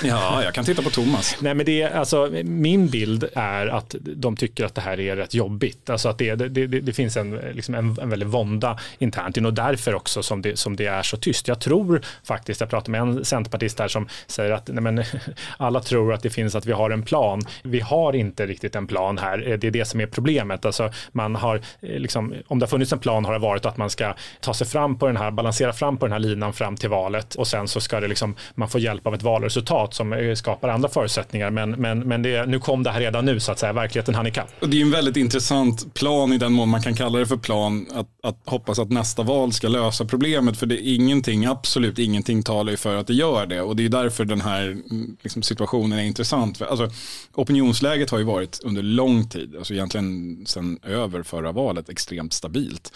Ja, 0.04 0.44
jag 0.44 0.54
kan 0.54 0.66
titta 0.66 0.82
på 0.82 0.90
Thomas. 0.90 1.38
Nej, 1.40 1.54
men 1.54 1.66
det 1.66 1.82
är, 1.82 1.92
alltså, 1.92 2.30
min 2.44 2.88
bild 2.88 3.30
är 3.34 3.68
att 3.68 3.96
de 4.02 4.36
tycker 4.36 4.66
att 4.66 4.76
det 4.76 4.82
här 4.82 5.00
är 5.00 5.16
rätt 5.16 5.34
jobbigt. 5.34 5.90
Alltså 5.90 6.10
att 6.10 6.18
det, 6.18 6.36
det, 6.36 6.50
det, 6.50 6.68
det 6.68 6.94
finns 6.94 7.18
en, 7.18 7.32
liksom 7.36 7.76
en, 7.76 7.98
en 8.02 8.10
väldigt 8.10 8.30
vånda 8.30 8.80
internt 8.98 9.38
och 9.38 9.54
därför 9.54 9.96
också 9.96 10.24
som 10.24 10.42
det, 10.42 10.60
som 10.60 10.76
det 10.76 10.86
är 10.86 11.04
så 11.04 11.18
tyst. 11.18 11.48
Jag 11.48 11.60
tror 11.60 12.02
faktiskt, 12.24 12.60
jag 12.60 12.70
pratade 12.70 12.92
med 12.92 13.02
en 13.02 13.26
centerpartist 13.26 13.80
här 13.80 13.88
som 13.88 14.08
säger 14.28 14.52
att 14.52 14.68
nej, 14.68 14.84
men, 14.84 15.04
alla 15.58 15.80
tror 15.80 16.14
att 16.14 16.24
det 16.24 16.30
finns 16.30 16.56
att 16.56 16.66
vi 16.66 16.72
har 16.72 16.90
en 16.90 17.04
plan. 17.04 17.42
Vi 17.64 17.80
har 17.80 18.16
inte 18.16 18.46
riktigt 18.46 18.76
en 18.76 18.88
plan 18.88 19.18
här. 19.18 19.52
Eh, 19.52 19.58
det 19.58 19.68
är 19.68 19.72
det 19.72 19.86
som 19.86 20.00
är 20.00 20.08
problemet. 20.08 20.66
Alltså, 20.66 20.92
man 21.12 21.36
har, 21.36 21.56
eh, 21.56 22.00
liksom, 22.00 22.34
om 22.48 22.60
det 22.60 22.64
har 22.64 22.70
funnits 22.70 22.94
en 22.94 23.00
plan 23.00 23.26
har 23.26 23.34
det 23.34 23.40
varit 23.40 23.66
att 23.66 23.78
man 23.78 23.90
ska 23.90 24.14
ta 24.40 24.54
sig 24.54 24.68
fram 24.68 24.98
på 24.98 25.08
den 25.08 25.18
här, 25.18 25.32
balansera 25.32 25.74
fram 25.74 25.98
på 25.98 26.06
den 26.06 26.14
här 26.14 26.20
linan 26.20 26.54
fram 26.54 26.76
till 26.76 26.90
valet 26.90 27.36
och 27.36 27.48
sen 27.48 27.68
så 27.68 27.82
ska 27.82 28.00
det 28.00 28.08
liksom, 28.08 28.36
man 28.56 28.70
få 28.70 28.80
hjälp 28.80 29.08
av 29.08 29.16
ett 29.16 29.24
valresultat 29.24 29.85
som 29.94 30.14
eh, 30.14 30.34
skapar 30.34 30.70
andra 30.70 30.90
förutsättningar. 30.90 31.50
Men, 31.50 31.72
men, 31.72 32.00
men 32.00 32.22
det, 32.22 32.46
nu 32.46 32.60
kom 32.60 32.84
det 32.84 32.92
här 32.92 33.00
redan 33.00 33.26
nu 33.26 33.40
så 33.40 33.52
att 33.52 33.60
säga, 33.60 33.74
verkligheten 33.74 34.16
hann 34.16 34.28
ikapp. 34.28 34.50
Och 34.60 34.70
det 34.70 34.78
är 34.78 34.82
en 34.82 34.92
väldigt 34.92 35.18
intressant 35.18 35.94
plan 35.94 36.34
i 36.34 36.38
den 36.38 36.54
mån 36.54 36.70
man 36.70 36.82
kan 36.82 36.96
kalla 36.96 37.20
det 37.20 37.26
för 37.26 37.38
plan, 37.38 37.86
att, 37.94 38.08
att 38.24 38.40
hoppas 38.46 38.80
att 38.80 38.90
nästa 38.90 39.24
val 39.24 39.54
ska 39.54 39.68
lösa 39.68 40.06
problemet. 40.06 40.58
För 40.58 40.66
det 40.66 40.76
är 40.88 40.96
ingenting, 40.96 41.46
absolut 41.46 42.00
ingenting 42.00 42.44
talar 42.44 42.72
ju 42.72 42.78
för 42.78 42.96
att 42.96 43.08
det 43.08 43.14
gör 43.14 43.46
det. 43.46 43.62
Och 43.62 43.76
det 43.76 43.86
är 43.86 43.90
därför 43.90 44.26
den 44.26 44.42
här 44.42 44.62
mm, 44.64 45.18
liksom, 45.22 45.44
situationen 45.44 46.00
är 46.00 46.04
intressant. 46.04 46.62
Alltså, 46.62 46.90
opinionsläget 47.34 48.10
har 48.10 48.18
ju 48.18 48.24
varit 48.24 48.60
under 48.64 48.84
lång 48.84 49.30
tid, 49.30 49.56
alltså 49.58 49.74
egentligen 49.74 50.46
sedan 50.46 50.80
över 50.84 51.24
förra 51.24 51.52
valet, 51.52 51.90
extremt 51.90 52.34
stabilt. 52.34 52.94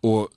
Och 0.00 0.28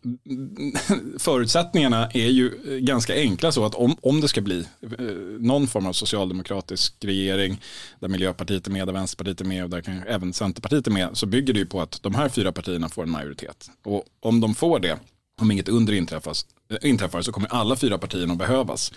förutsättningarna 1.19 2.09
är 2.11 2.27
ju 2.27 2.51
ganska 2.81 3.15
enkla 3.15 3.51
så 3.51 3.65
att 3.65 3.75
om, 3.75 3.95
om 4.01 4.21
det 4.21 4.27
ska 4.27 4.41
bli 4.41 4.65
eh, 4.81 5.05
någon 5.39 5.67
form 5.67 5.85
av 5.85 5.93
socialdemokratisk 5.93 6.95
regering 7.01 7.61
där 7.99 8.07
Miljöpartiet 8.07 8.67
är 8.67 8.71
med, 8.71 8.87
där 8.87 8.93
Vänsterpartiet 8.93 9.41
är 9.41 9.45
med 9.45 9.63
och 9.63 9.69
där 9.69 9.81
kan 9.81 10.03
även 10.07 10.33
Centerpartiet 10.33 10.87
är 10.87 10.91
med 10.91 11.09
så 11.13 11.25
bygger 11.25 11.53
det 11.53 11.59
ju 11.59 11.65
på 11.65 11.81
att 11.81 12.03
de 12.03 12.15
här 12.15 12.29
fyra 12.29 12.51
partierna 12.51 12.89
får 12.89 13.03
en 13.03 13.11
majoritet. 13.11 13.69
Och 13.83 14.03
om 14.19 14.39
de 14.39 14.55
får 14.55 14.79
det, 14.79 14.99
om 15.41 15.51
inget 15.51 15.69
under 15.69 15.93
inträffas, 15.93 16.45
inträffar 16.81 17.21
så 17.21 17.31
kommer 17.31 17.49
alla 17.53 17.75
fyra 17.75 17.97
partierna 17.97 18.33
att 18.33 18.39
behövas. 18.39 18.91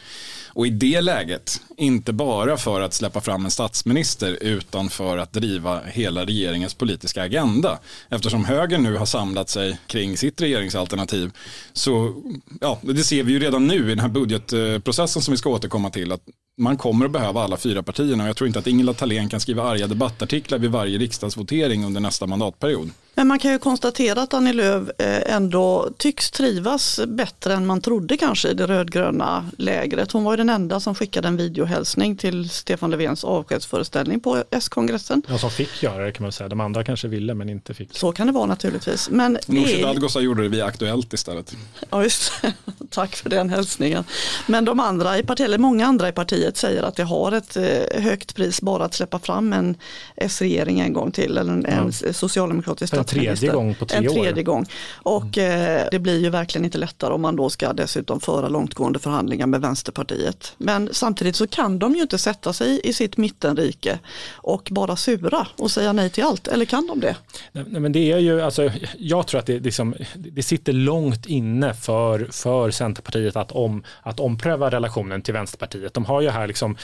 Och 0.49 0.67
i 0.67 0.71
det 0.71 1.01
läget, 1.01 1.61
inte 1.77 2.13
bara 2.13 2.57
för 2.57 2.81
att 2.81 2.95
släppa 2.95 3.21
fram 3.21 3.45
en 3.45 3.51
statsminister 3.51 4.39
utan 4.41 4.89
för 4.89 5.19
att 5.19 5.33
driva 5.33 5.81
hela 5.85 6.25
regeringens 6.25 6.75
politiska 6.75 7.23
agenda. 7.23 7.79
Eftersom 8.09 8.45
högern 8.45 8.83
nu 8.83 8.97
har 8.97 9.07
samlat 9.07 9.49
sig 9.49 9.79
kring 9.87 10.17
sitt 10.17 10.41
regeringsalternativ 10.41 11.31
så, 11.73 12.23
ja, 12.61 12.79
det 12.83 13.05
ser 13.05 13.23
vi 13.23 13.33
ju 13.33 13.39
redan 13.39 13.67
nu 13.67 13.87
i 13.87 13.89
den 13.89 13.99
här 13.99 14.09
budgetprocessen 14.09 15.23
som 15.23 15.33
vi 15.33 15.39
ska 15.39 15.51
återkomma 15.51 15.91
till, 15.91 16.13
att 16.13 16.23
man 16.59 16.77
kommer 16.77 17.05
att 17.07 17.11
behöva 17.11 17.43
alla 17.43 17.57
fyra 17.57 17.83
partierna 17.83 18.23
och 18.23 18.29
jag 18.29 18.37
tror 18.37 18.47
inte 18.47 18.59
att 18.59 18.67
Ingela 18.67 18.95
Thalén 18.95 19.29
kan 19.29 19.41
skriva 19.41 19.63
arga 19.63 19.87
debattartiklar 19.87 20.59
vid 20.59 20.71
varje 20.71 20.99
riksdagsvotering 20.99 21.85
under 21.85 22.01
nästa 22.01 22.27
mandatperiod. 22.27 22.91
Men 23.15 23.27
man 23.29 23.39
kan 23.39 23.53
ju 23.53 23.59
konstatera 23.59 24.23
att 24.23 24.35
Annie 24.35 24.53
Lööf 24.53 24.89
eh, 24.99 25.35
ändå 25.35 25.89
tycks 25.99 26.31
trivas 26.31 27.01
bättre 27.07 27.55
än 27.55 27.67
man 27.67 27.81
trodde 27.81 28.17
kanske 28.17 28.49
i 28.49 28.55
det 28.55 28.67
rödgröna 28.67 29.51
lägret. 29.59 30.13
Hon 30.13 30.25
var 30.25 30.33
ju 30.33 30.37
den 30.37 30.49
enda 30.49 30.81
som 30.81 30.95
skickade 30.95 31.29
en 31.29 31.37
videohälsning 31.37 32.17
till 32.17 32.51
Stefan 32.51 32.91
Löfvens 32.91 33.25
avskedsföreställning 33.25 34.21
på 34.21 34.45
S-kongressen. 34.51 35.23
Ja, 35.29 35.39
som 35.39 35.51
fick 35.51 35.83
göra 35.83 36.05
det 36.05 36.13
kan 36.13 36.23
man 36.23 36.33
säga. 36.33 36.49
De 36.49 36.61
andra 36.61 36.85
kanske 36.85 37.09
ville 37.09 37.35
men 37.35 37.49
inte 37.49 37.75
fick. 37.75 37.97
Så 37.97 38.13
kan 38.13 38.27
det 38.27 38.33
vara 38.33 38.47
naturligtvis. 38.47 39.11
Men 39.11 39.39
Nooshi 39.47 39.83
Dadgostar 39.83 40.21
gjorde 40.21 40.43
det 40.43 40.49
via 40.49 40.65
Aktuellt 40.65 41.13
istället. 41.13 41.57
Ja, 41.91 42.03
just 42.03 42.33
Tack 42.91 43.17
för 43.17 43.31
den 43.31 43.51
hälsningen. 43.51 44.05
Men 44.47 44.65
de 44.65 44.81
andra 44.81 45.19
i 45.19 45.23
partiet, 45.23 45.47
eller 45.47 45.59
många 45.59 45.87
andra 45.87 46.09
i 46.09 46.13
partiet 46.13 46.57
säger 46.57 46.83
att 46.83 46.97
det 46.97 47.05
har 47.05 47.33
ett 47.33 47.57
eh, 47.57 48.03
högt 48.03 48.35
pris 48.35 48.61
bara 48.61 48.85
att 48.85 48.95
släppa 48.95 49.19
fram 49.19 49.53
en 49.53 49.77
S-regering 50.17 50.81
en 50.81 50.93
gång 50.93 51.13
till 51.13 51.39
eller 51.39 51.53
en, 51.53 51.67
ja. 51.69 51.73
en 51.73 52.15
socialdemokratisk. 52.15 52.95
En 53.13 53.21
tredje 53.21 53.53
gång 53.53 53.75
på 53.75 53.87
tre 53.87 54.09
år. 54.09 54.17
En 54.17 54.23
tredje 54.23 54.43
gång. 54.43 54.67
Och 54.93 55.39
mm. 55.39 55.89
det 55.91 55.99
blir 55.99 56.21
ju 56.21 56.31
verkligen 56.31 56.65
inte 56.65 56.79
lättare 56.79 57.15
om 57.15 57.23
man 57.23 57.37
då 57.37 57.51
ska 57.51 57.73
dessutom 57.73 58.21
föra 58.21 58.49
långtgående 58.49 58.99
förhandlingar 58.99 59.47
med 59.47 59.61
Vänsterpartiet. 59.61 60.55
Men 60.59 60.89
samtidigt 60.93 61.37
så 61.37 61.47
kan 61.47 61.79
de 61.79 61.95
ju 61.95 62.03
inte 62.03 62.19
sätta 62.19 62.53
sig 62.53 62.81
i 62.85 62.93
sitt 62.93 63.17
mittenrike 63.17 63.99
och 64.33 64.69
bara 64.71 64.97
sura 64.97 65.47
och 65.57 65.71
säga 65.71 65.93
nej 65.93 66.11
till 66.11 66.25
allt. 66.25 66.49
Eller 66.49 66.65
kan 66.65 66.87
de 66.87 67.01
det? 67.01 67.17
Nej, 67.53 67.81
men 67.81 67.93
det 67.93 68.13
är 68.13 68.19
ju, 68.19 68.41
alltså, 68.41 68.71
jag 68.99 69.27
tror 69.27 69.41
att 69.41 69.47
det, 69.47 69.59
liksom, 69.59 69.95
det 70.15 70.43
sitter 70.43 70.73
långt 70.73 71.27
inne 71.27 71.75
för, 71.75 72.29
för 72.31 72.71
Centerpartiet 72.71 73.37
att, 73.37 73.53
om, 73.53 73.83
att 74.03 74.21
ompröva 74.21 74.71
relationen 74.71 75.23
till 75.23 75.35
Vänsterpartiet. 75.35 75.95
De 75.95 76.05
har 76.05 76.21
ju 76.21 76.31
här 76.31 76.47
liksom, 76.47 76.77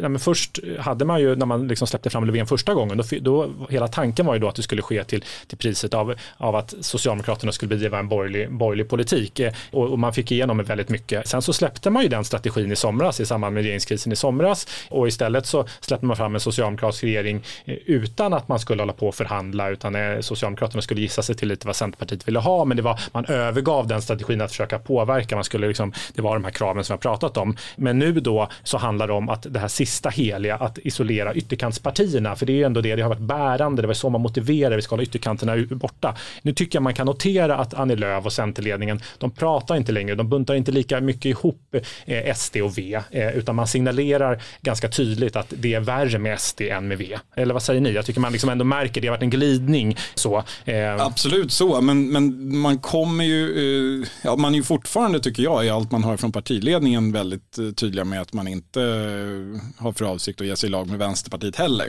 nej, 0.00 0.18
först 0.18 0.58
hade 0.78 1.04
man 1.04 1.20
ju 1.20 1.36
när 1.36 1.46
man 1.46 1.68
liksom 1.68 1.86
släppte 1.86 2.10
fram 2.10 2.24
Löfven 2.24 2.46
första 2.46 2.74
gången, 2.74 2.96
då, 2.96 3.04
då, 3.20 3.50
hela 3.70 3.88
tanken 3.88 4.26
var 4.26 4.34
ju 4.34 4.40
då 4.40 4.48
att 4.48 4.56
det 4.56 4.62
skulle 4.62 4.82
ske 4.82 5.04
till, 5.04 5.24
till 5.46 5.58
priset 5.58 5.94
av, 5.94 6.14
av 6.36 6.56
att 6.56 6.74
Socialdemokraterna 6.80 7.52
skulle 7.52 7.68
bedriva 7.68 7.98
en 7.98 8.08
borgerlig, 8.08 8.52
borgerlig 8.52 8.88
politik 8.88 9.40
eh, 9.40 9.52
och, 9.70 9.88
och, 9.88 9.98
man 9.98 10.12
fick 10.12 10.32
igenom 10.32 10.64
väldigt 10.64 10.88
mycket. 10.88 11.28
Sen 11.28 11.42
så 11.42 11.52
släppte 11.52 11.90
man 11.90 12.02
ju 12.02 12.08
den 12.08 12.24
strategin 12.24 12.72
i 12.72 12.76
somras 12.76 13.20
i 13.20 13.26
samband 13.26 13.54
med 13.54 13.62
regeringskrisen 13.62 14.12
i 14.12 14.16
somras 14.16 14.66
och 14.88 15.08
istället 15.08 15.46
så 15.46 15.66
släppte 15.80 16.06
man 16.06 16.16
fram 16.16 16.34
en 16.34 16.40
socialdemokratisk 16.40 17.04
regering 17.04 17.42
eh, 17.64 17.74
utan 17.86 18.32
att 18.32 18.48
man 18.48 18.58
skulle 18.58 18.82
hålla 18.82 18.92
på 18.92 19.08
och 19.08 19.14
förhandla 19.14 19.70
utan 19.70 19.94
eh, 19.94 20.20
Socialdemokraterna 20.20 20.82
skulle 20.82 21.00
gissa 21.00 21.22
sig 21.22 21.36
till 21.36 21.48
lite 21.48 21.66
vad 21.66 21.76
Centerpartiet 21.76 22.28
ville 22.28 22.38
ha 22.38 22.64
men 22.64 22.76
det 22.76 22.82
var, 22.82 23.00
man 23.12 23.24
övergav 23.24 23.86
den 23.86 24.02
strategin 24.02 24.40
att 24.40 24.50
försöka 24.50 24.78
påverka. 24.78 25.34
Man 25.34 25.44
skulle 25.44 25.68
liksom, 25.68 25.92
det 26.14 26.22
var 26.22 26.34
de 26.34 26.44
här 26.44 26.50
kraven 26.50 26.84
som 26.84 26.94
jag 26.94 27.00
pratat 27.00 27.36
om. 27.36 27.56
Men 27.76 27.98
nu 27.98 28.12
då 28.12 28.48
så 28.62 28.78
handlar 28.78 29.06
det 29.06 29.12
om 29.12 29.28
att 29.28 29.46
det 29.50 29.58
här 29.58 29.68
sista 29.68 30.08
heliga, 30.08 30.56
att 30.56 30.78
isolera 30.78 31.34
ytterkantspartierna, 31.34 32.36
för 32.36 32.46
det 32.46 32.52
är 32.52 32.56
ju 32.56 32.64
ändå 32.64 32.80
det, 32.80 32.96
det 32.96 33.02
har 33.02 33.08
varit 33.08 33.20
bärande, 33.20 33.82
det 33.82 33.86
var 33.86 33.94
så 33.94 34.10
man 34.10 34.20
motiverade, 34.20 34.76
vi 34.76 34.82
ska 34.82 34.92
hålla 34.92 35.02
ytterkantspartierna 35.02 35.29
är 35.30 35.74
borta. 35.74 36.16
Nu 36.42 36.52
tycker 36.52 36.76
jag 36.76 36.82
man 36.82 36.94
kan 36.94 37.06
notera 37.06 37.56
att 37.56 37.74
Annie 37.74 37.96
Lööf 37.96 38.26
och 38.26 38.32
Centerledningen, 38.32 39.00
de 39.18 39.30
pratar 39.30 39.76
inte 39.76 39.92
längre, 39.92 40.14
de 40.14 40.28
buntar 40.28 40.54
inte 40.54 40.72
lika 40.72 41.00
mycket 41.00 41.24
ihop 41.24 41.74
eh, 42.04 42.34
SD 42.34 42.56
och 42.56 42.78
V, 42.78 43.00
eh, 43.10 43.36
utan 43.36 43.56
man 43.56 43.66
signalerar 43.66 44.42
ganska 44.62 44.88
tydligt 44.88 45.36
att 45.36 45.52
det 45.56 45.74
är 45.74 45.80
värre 45.80 46.18
med 46.18 46.40
SD 46.40 46.60
än 46.60 46.88
med 46.88 46.98
V. 46.98 47.18
Eller 47.36 47.54
vad 47.54 47.62
säger 47.62 47.80
ni? 47.80 47.92
Jag 47.92 48.06
tycker 48.06 48.20
man 48.20 48.32
liksom 48.32 48.50
ändå 48.50 48.64
märker 48.64 49.00
det 49.00 49.06
har 49.06 49.14
varit 49.14 49.22
en 49.22 49.30
glidning. 49.30 49.96
Så, 50.14 50.44
eh. 50.64 51.00
Absolut 51.00 51.52
så, 51.52 51.80
men, 51.80 52.08
men 52.12 52.58
man 52.58 52.78
kommer 52.78 53.24
ju, 53.24 54.00
eh, 54.00 54.08
ja, 54.24 54.36
man 54.36 54.52
är 54.54 54.56
ju 54.56 54.62
fortfarande 54.62 55.20
tycker 55.20 55.42
jag 55.42 55.66
i 55.66 55.70
allt 55.70 55.90
man 55.90 56.04
hör 56.04 56.16
från 56.16 56.32
partiledningen 56.32 57.12
väldigt 57.12 57.58
eh, 57.58 57.70
tydliga 57.70 58.04
med 58.04 58.20
att 58.20 58.32
man 58.32 58.48
inte 58.48 58.82
eh, 58.82 59.82
har 59.82 59.92
för 59.92 60.04
avsikt 60.04 60.40
att 60.40 60.46
ge 60.46 60.56
sig 60.56 60.68
i 60.68 60.70
lag 60.70 60.88
med 60.88 60.98
Vänsterpartiet 60.98 61.56
heller. 61.56 61.86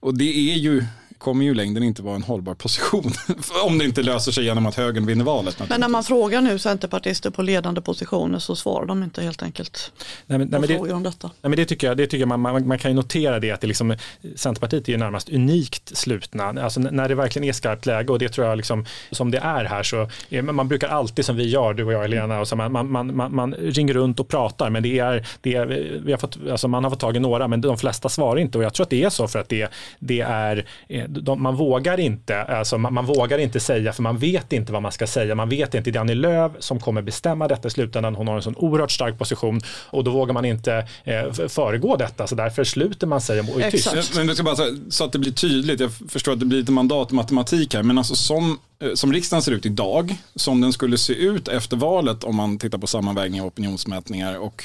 Och 0.00 0.18
det 0.18 0.52
är 0.52 0.56
ju 0.56 0.84
kommer 1.18 1.44
ju 1.44 1.54
längden 1.54 1.82
inte 1.82 2.02
vara 2.02 2.16
en 2.16 2.22
hållbar 2.22 2.54
position. 2.54 3.12
om 3.66 3.78
det 3.78 3.84
inte 3.84 4.02
löser 4.02 4.32
sig 4.32 4.44
genom 4.44 4.66
att 4.66 4.74
högern 4.74 5.06
vinner 5.06 5.24
valet. 5.24 5.62
Men 5.68 5.80
när 5.80 5.88
man 5.88 6.04
frågar 6.04 6.40
nu 6.40 6.58
centerpartister 6.58 7.30
på 7.30 7.42
ledande 7.42 7.80
positioner 7.80 8.38
så 8.38 8.56
svarar 8.56 8.86
de 8.86 9.02
inte 9.02 9.22
helt 9.22 9.42
enkelt 9.42 9.92
nej, 10.26 10.38
men, 10.38 10.48
nej, 10.48 10.60
men 10.60 10.68
det, 10.68 10.92
om 10.92 11.02
detta. 11.02 11.26
Nej, 11.28 11.50
men 11.50 11.56
det 11.56 11.64
tycker 11.64 11.86
jag, 11.86 11.96
det 11.96 12.06
tycker 12.06 12.18
jag 12.18 12.28
man, 12.28 12.40
man, 12.40 12.68
man 12.68 12.78
kan 12.78 12.90
ju 12.90 12.94
notera 12.94 13.40
det 13.40 13.50
att 13.50 13.60
det 13.60 13.66
liksom, 13.66 13.96
Centerpartiet 14.36 14.88
är 14.88 14.92
ju 14.92 14.98
närmast 14.98 15.28
unikt 15.28 15.96
slutna. 15.96 16.44
Alltså 16.44 16.80
när 16.80 17.08
det 17.08 17.14
verkligen 17.14 17.48
är 17.48 17.52
skarpt 17.52 17.86
läge 17.86 18.12
och 18.12 18.18
det 18.18 18.28
tror 18.28 18.46
jag 18.46 18.56
liksom, 18.56 18.84
som 19.10 19.30
det 19.30 19.38
är 19.38 19.64
här 19.64 19.82
så 19.82 20.10
är, 20.30 20.42
man 20.42 20.68
brukar 20.68 20.88
alltid 20.88 21.24
som 21.24 21.36
vi 21.36 21.48
gör, 21.48 21.74
du 21.74 21.84
och 21.84 21.92
jag 21.92 22.02
Helena, 22.02 22.40
och 22.40 22.48
så 22.48 22.56
man, 22.56 22.72
man, 22.72 23.16
man, 23.16 23.34
man 23.34 23.54
ringer 23.54 23.94
runt 23.94 24.20
och 24.20 24.28
pratar 24.28 24.70
men 24.70 24.82
det 24.82 24.98
är, 24.98 25.26
det 25.40 25.54
är 25.54 25.66
vi 26.04 26.12
har 26.12 26.18
fått, 26.18 26.38
alltså 26.50 26.68
man 26.68 26.84
har 26.84 26.90
fått 26.90 27.00
tag 27.00 27.16
i 27.16 27.20
några 27.20 27.48
men 27.48 27.60
de 27.60 27.78
flesta 27.78 28.08
svarar 28.08 28.38
inte 28.38 28.58
och 28.58 28.64
jag 28.64 28.74
tror 28.74 28.84
att 28.84 28.90
det 28.90 29.04
är 29.04 29.10
så 29.10 29.28
för 29.28 29.38
att 29.38 29.48
det, 29.48 29.68
det 29.98 30.20
är 30.20 30.66
de, 31.08 31.42
man 31.42 31.56
vågar 31.56 32.00
inte, 32.00 32.42
alltså 32.42 32.78
man, 32.78 32.94
man, 32.94 33.06
vågar 33.06 33.38
inte 33.38 33.60
säga 33.60 33.92
för 33.92 34.02
man 34.02 34.18
vet 34.18 34.52
inte 34.52 34.72
vad 34.72 34.82
man 34.82 34.92
ska 34.92 35.06
säga. 35.06 35.34
Man 35.34 35.48
vet 35.48 35.74
inte, 35.74 35.90
det 35.90 35.98
är 35.98 36.00
Annie 36.00 36.14
Lööf 36.14 36.52
som 36.58 36.80
kommer 36.80 37.02
bestämma 37.02 37.48
detta 37.48 37.68
i 37.68 37.70
slutändan. 37.70 38.14
Hon 38.14 38.28
har 38.28 38.36
en 38.36 38.42
sån 38.42 38.56
oerhört 38.56 38.90
stark 38.90 39.18
position 39.18 39.60
och 39.90 40.04
då 40.04 40.10
vågar 40.10 40.34
man 40.34 40.44
inte 40.44 40.88
eh, 41.04 41.32
föregå 41.48 41.96
detta 41.96 42.26
så 42.26 42.34
därför 42.34 42.64
sluter 42.64 43.06
man 43.06 43.20
sig 43.20 43.40
och 43.40 43.60
är 43.60 43.70
tyst. 43.70 44.16
Men, 44.16 44.34
ska 44.34 44.44
bara, 44.44 44.56
så, 44.56 44.76
så 44.88 45.04
att 45.04 45.12
det 45.12 45.18
blir 45.18 45.32
tydligt, 45.32 45.80
jag 45.80 45.90
förstår 46.08 46.32
att 46.32 46.40
det 46.40 46.46
blir 46.46 46.58
lite 46.58 46.72
mandatmatematik 46.72 47.74
här, 47.74 47.82
men 47.82 47.98
alltså 47.98 48.14
som 48.14 48.58
eh, 48.82 48.94
som 48.94 49.12
riksdagen 49.12 49.42
ser 49.42 49.52
ut 49.52 49.66
idag, 49.66 50.16
som 50.34 50.60
den 50.60 50.72
skulle 50.72 50.98
se 50.98 51.12
ut 51.12 51.48
efter 51.48 51.76
valet 51.76 52.24
om 52.24 52.36
man 52.36 52.58
tittar 52.58 52.78
på 52.78 52.86
sammanvägning 52.86 53.40
av 53.40 53.46
opinionsmätningar 53.46 54.38
och 54.38 54.64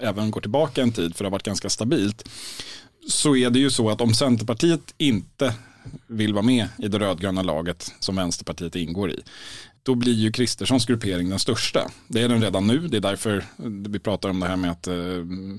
även 0.00 0.30
går 0.30 0.40
tillbaka 0.40 0.82
en 0.82 0.92
tid 0.92 1.16
för 1.16 1.24
det 1.24 1.26
har 1.26 1.32
varit 1.32 1.42
ganska 1.42 1.70
stabilt 1.70 2.24
så 3.08 3.36
är 3.36 3.50
det 3.50 3.58
ju 3.58 3.70
så 3.70 3.90
att 3.90 4.00
om 4.00 4.14
Centerpartiet 4.14 4.94
inte 4.98 5.54
vill 6.06 6.34
vara 6.34 6.44
med 6.44 6.68
i 6.78 6.88
det 6.88 6.98
rödgröna 6.98 7.42
laget 7.42 7.94
som 8.00 8.16
Vänsterpartiet 8.16 8.76
ingår 8.76 9.10
i, 9.10 9.22
då 9.82 9.94
blir 9.94 10.12
ju 10.12 10.32
Kristerssons 10.32 10.86
gruppering 10.86 11.30
den 11.30 11.38
största. 11.38 11.90
Det 12.08 12.22
är 12.22 12.28
den 12.28 12.42
redan 12.42 12.66
nu, 12.66 12.88
det 12.88 12.96
är 12.96 13.00
därför 13.00 13.44
vi 13.88 13.98
pratar 13.98 14.28
om 14.28 14.40
det 14.40 14.46
här 14.46 14.56
med 14.56 14.70
att 14.70 14.86
eh, 14.86 14.94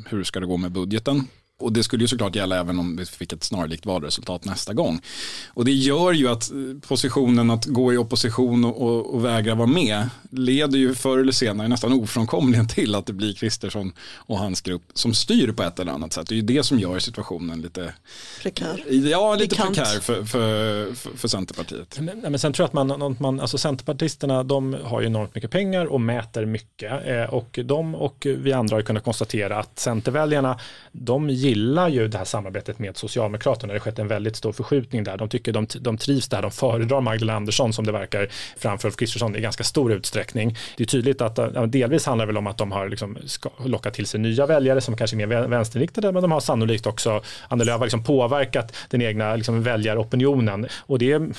hur 0.10 0.24
ska 0.24 0.40
det 0.40 0.46
gå 0.46 0.58
med 0.58 0.72
budgeten. 0.72 1.28
Och 1.58 1.74
det 1.74 1.84
skulle 1.84 2.04
ju 2.04 2.08
såklart 2.08 2.36
gälla 2.36 2.60
även 2.60 2.80
om 2.80 2.98
vi 2.98 3.06
fick 3.06 3.34
ett 3.34 3.44
snarlikt 3.44 3.86
valresultat 3.86 4.46
nästa 4.46 4.74
gång. 4.74 5.02
Och 5.48 5.65
det 5.65 5.72
gör 5.72 6.12
ju 6.12 6.28
att 6.28 6.52
eh, 6.52 6.58
positionen 6.88 7.52
att 7.52 7.65
gå 7.65 7.94
i 7.94 7.98
opposition 7.98 8.65
och, 8.65 8.82
och, 8.82 9.13
och 9.13 9.26
vägra 9.26 9.56
vara 9.56 9.68
med 9.68 10.10
leder 10.30 10.78
ju 10.78 10.96
förr 10.96 11.18
eller 11.18 11.32
senare 11.32 11.68
nästan 11.68 11.94
ofrånkomligen 11.94 12.68
till 12.68 12.96
att 12.96 13.06
det 13.06 13.13
blir 13.13 13.34
Kristersson 13.34 13.94
och 14.15 14.38
hans 14.38 14.62
grupp 14.62 14.82
som 14.94 15.13
styr 15.13 15.52
på 15.52 15.63
ett 15.63 15.80
eller 15.80 15.91
annat 15.91 16.13
sätt. 16.13 16.28
Det 16.28 16.34
är 16.34 16.38
ju 16.38 16.41
det 16.41 16.63
som 16.63 16.80
gör 16.80 17.00
situationen 17.00 17.62
lite 17.62 17.94
prekär. 18.41 18.84
Ja, 18.89 19.36
lite 19.36 19.56
Bekant. 19.56 19.76
prekär 19.76 20.00
för, 20.00 20.24
för, 20.24 20.94
för, 20.94 21.18
för 21.18 21.28
Centerpartiet. 21.28 22.00
Men, 22.00 22.20
men 22.20 22.39
sen 22.39 22.54
tror 22.54 22.63
jag 22.63 22.80
att 22.80 23.00
man, 23.00 23.15
man, 23.20 23.39
alltså 23.39 23.58
Centerpartisterna 23.58 24.44
de 24.44 24.78
har 24.84 25.02
ju 25.02 25.08
enormt 25.08 25.36
mycket 25.36 25.52
pengar 25.52 25.86
och 25.86 26.02
mäter 26.02 26.46
mycket. 26.46 27.08
Eh, 27.08 27.34
och 27.34 27.60
de 27.65 27.96
och 27.96 28.28
vi 28.38 28.54
andra 28.54 28.76
har 28.76 28.82
kunnat 28.82 29.04
konstatera 29.04 29.60
att 29.60 29.80
Centerväljarna 29.80 30.60
de 30.91 31.30
gillar 31.49 31.89
ju 31.89 32.08
det 32.08 32.17
här 32.17 32.25
samarbetet 32.25 32.79
med 32.79 32.97
Socialdemokraterna. 32.97 33.73
Det 33.73 33.79
har 33.79 33.84
skett 33.84 33.99
en 33.99 34.08
väldigt 34.08 34.36
stor 34.36 34.51
förskjutning 34.51 35.03
där. 35.03 35.17
De 35.17 35.29
tycker 35.29 35.51
de, 35.51 35.67
de 35.79 35.97
trivs 35.97 36.27
där. 36.27 36.41
De 36.41 36.51
föredrar 36.51 37.01
Magdalena 37.01 37.38
Andersson 37.38 37.73
som 37.73 37.86
det 37.86 37.91
verkar 37.91 38.29
framför 38.58 38.88
Ulf 38.88 38.95
Kristersson 38.95 39.36
i 39.36 39.41
ganska 39.41 39.63
stor 39.63 39.93
utsträckning. 39.93 40.58
Det 40.77 40.84
är 40.84 40.88
tydligt 40.88 41.21
att 41.21 41.39
delvis 41.71 42.05
handlar 42.05 42.25
det 42.25 42.27
väl 42.27 42.38
om 42.38 42.47
att 42.47 42.58
de 42.58 42.71
har 42.71 42.89
liksom 42.89 43.17
lockat 43.65 43.93
till 43.93 44.05
sig 44.05 44.19
nya 44.19 44.45
väljare 44.45 44.81
som 44.81 44.97
kanske 44.97 45.17
är 45.17 45.27
mer 45.27 45.47
vänsterinriktade 45.47 46.12
men 46.12 46.21
de 46.21 46.31
har 46.31 46.39
sannolikt 46.39 46.88
också, 46.88 47.21
Annie 47.47 47.63
Lööf 47.63 47.77
har 47.77 47.86
liksom 47.86 48.03
påverkat 48.03 48.75
den 48.89 49.01
egna 49.01 49.36
liksom 49.36 49.63
väljaropinionen. 49.63 50.67
Och 50.79 50.99
det 50.99 51.12
är, 51.12 51.29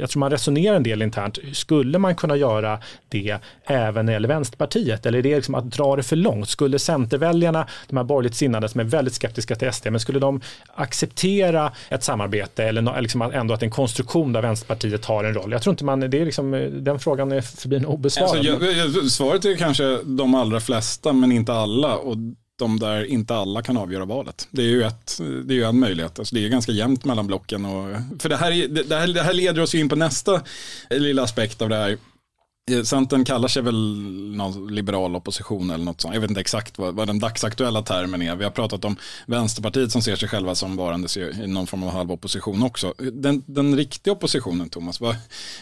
jag 0.00 0.10
tror 0.10 0.20
man 0.20 0.30
resonerar 0.30 0.76
en 0.76 0.82
del 0.82 1.02
internt. 1.02 1.38
Skulle 1.52 1.98
man 1.98 2.14
kunna 2.14 2.36
göra 2.36 2.78
det 3.08 3.38
även 3.64 4.06
när 4.06 4.12
det 4.12 4.14
gäller 4.14 4.28
Vänsterpartiet? 4.28 5.06
Eller 5.06 5.18
är 5.18 5.22
det 5.22 5.36
liksom 5.36 5.54
att 5.54 5.70
dra 5.70 5.96
det 5.96 6.02
för 6.02 6.16
långt? 6.16 6.48
Skulle 6.48 6.78
Centerväljarna, 6.78 7.66
de 7.88 7.96
här 7.96 8.04
borgerligt 8.04 8.36
sinnade 8.36 8.68
som 8.68 8.80
är 8.80 8.84
väldigt 8.84 9.14
skeptiska 9.14 9.39
till 9.46 9.72
SD, 9.72 9.86
men 9.90 10.00
skulle 10.00 10.18
de 10.18 10.40
acceptera 10.74 11.72
ett 11.88 12.04
samarbete 12.04 12.64
eller 12.64 13.00
liksom 13.00 13.22
ändå 13.22 13.54
att 13.54 13.62
en 13.62 13.70
konstruktion 13.70 14.32
där 14.32 14.42
Vänsterpartiet 14.42 15.04
har 15.04 15.24
en 15.24 15.34
roll? 15.34 15.52
Jag 15.52 15.62
tror 15.62 15.72
inte 15.72 15.84
man, 15.84 16.00
det 16.00 16.20
är 16.20 16.24
liksom, 16.24 16.54
eh, 16.54 16.60
den 16.60 16.98
frågan 16.98 17.32
är 17.32 17.40
förblir 17.40 17.86
obesvarad. 17.86 18.30
Alltså, 18.30 18.64
jag, 18.64 18.72
jag, 18.76 19.10
svaret 19.10 19.44
är 19.44 19.56
kanske 19.56 19.98
de 20.04 20.34
allra 20.34 20.60
flesta, 20.60 21.12
men 21.12 21.32
inte 21.32 21.52
alla. 21.52 21.96
Och 21.96 22.16
de 22.60 22.78
där 22.78 23.04
inte 23.04 23.34
alla 23.34 23.62
kan 23.62 23.76
avgöra 23.76 24.04
valet. 24.04 24.48
Det 24.50 24.62
är 24.62 24.66
ju, 24.66 24.82
ett, 24.82 25.20
det 25.44 25.54
är 25.54 25.56
ju 25.56 25.64
en 25.64 25.78
möjlighet. 25.80 26.18
Alltså 26.18 26.34
det 26.34 26.44
är 26.44 26.48
ganska 26.48 26.72
jämnt 26.72 27.04
mellan 27.04 27.26
blocken. 27.26 27.64
Och, 27.64 27.96
för 28.18 28.28
det 28.28 28.36
här, 28.36 28.68
det, 28.68 28.94
här, 28.96 29.08
det 29.08 29.22
här 29.22 29.32
leder 29.32 29.62
oss 29.62 29.74
in 29.74 29.88
på 29.88 29.96
nästa 29.96 30.42
lilla 30.90 31.22
aspekt 31.22 31.62
av 31.62 31.68
det 31.68 31.76
här. 31.76 31.98
Centern 32.84 33.24
kallar 33.24 33.48
sig 33.48 33.62
väl 33.62 33.74
någon 34.36 34.74
liberal 34.74 35.16
opposition 35.16 35.70
eller 35.70 35.84
något 35.84 36.00
sånt. 36.00 36.14
Jag 36.14 36.20
vet 36.20 36.30
inte 36.30 36.40
exakt 36.40 36.78
vad, 36.78 36.94
vad, 36.94 37.06
den 37.08 37.18
dagsaktuella 37.18 37.82
termen 37.82 38.22
är. 38.22 38.36
Vi 38.36 38.44
har 38.44 38.50
pratat 38.50 38.84
om 38.84 38.96
Vänsterpartiet 39.26 39.92
som 39.92 40.02
ser 40.02 40.16
sig 40.16 40.28
själva 40.28 40.54
som 40.54 40.76
varandes 40.76 41.16
i 41.16 41.46
någon 41.46 41.66
form 41.66 41.82
av 41.82 41.90
halv 41.90 42.12
opposition 42.12 42.62
också. 42.62 42.94
Den, 43.12 43.42
den 43.46 43.76
riktiga 43.76 44.12
oppositionen, 44.12 44.68
Thomas, 44.68 45.00
vad, 45.00 45.16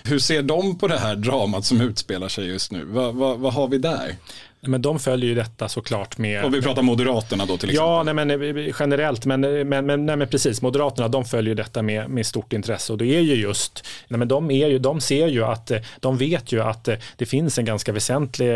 hur 0.05 0.19
ser 0.19 0.43
de 0.43 0.79
på 0.79 0.89
det 0.89 0.99
här 0.99 1.17
dramat 1.17 1.65
som 1.65 1.81
utspelar 1.81 2.29
sig 2.29 2.47
just 2.47 2.73
nu? 2.73 2.85
Vad, 2.85 3.15
vad, 3.15 3.39
vad 3.39 3.53
har 3.53 3.69
vi 3.69 3.79
där? 3.79 4.17
Men 4.61 4.83
de 4.83 4.99
följer 4.99 5.29
ju 5.29 5.35
detta 5.35 5.69
såklart 5.69 6.19
med... 6.19 6.45
Och 6.45 6.55
vi 6.55 6.63
pratar 6.63 6.83
Moderaterna 6.83 7.47
då 7.47 7.57
till 7.57 7.71
exempel? 7.71 7.75
Ja, 7.75 8.03
nej, 8.03 8.15
men, 8.15 8.31
eh, 8.31 8.75
generellt, 8.81 9.25
men, 9.25 9.45
eh, 9.45 9.65
men, 9.65 9.87
men, 9.87 10.07
nej, 10.07 10.17
men 10.17 10.29
precis, 10.29 10.63
Moderaterna 10.63 11.09
de 11.09 11.25
följer 11.25 11.55
detta 11.55 11.83
med, 11.83 12.11
med 12.11 12.27
stort 12.27 12.53
intresse 12.53 12.93
och 12.93 12.99
det 12.99 13.07
är 13.07 13.21
ju 13.21 13.35
just, 13.35 13.87
nej, 14.09 14.19
men 14.19 14.29
de, 14.29 14.51
är 14.51 14.69
ju, 14.69 14.79
de 14.79 15.01
ser 15.01 15.27
ju 15.27 15.45
att, 15.45 15.71
eh, 15.71 15.79
de 16.01 16.17
vet 16.17 16.53
ju 16.53 16.63
att 16.63 16.89
det 17.17 17.27
finns 17.27 17.59
en 17.59 17.65
ganska 17.65 17.93
väsentlig 17.93 18.49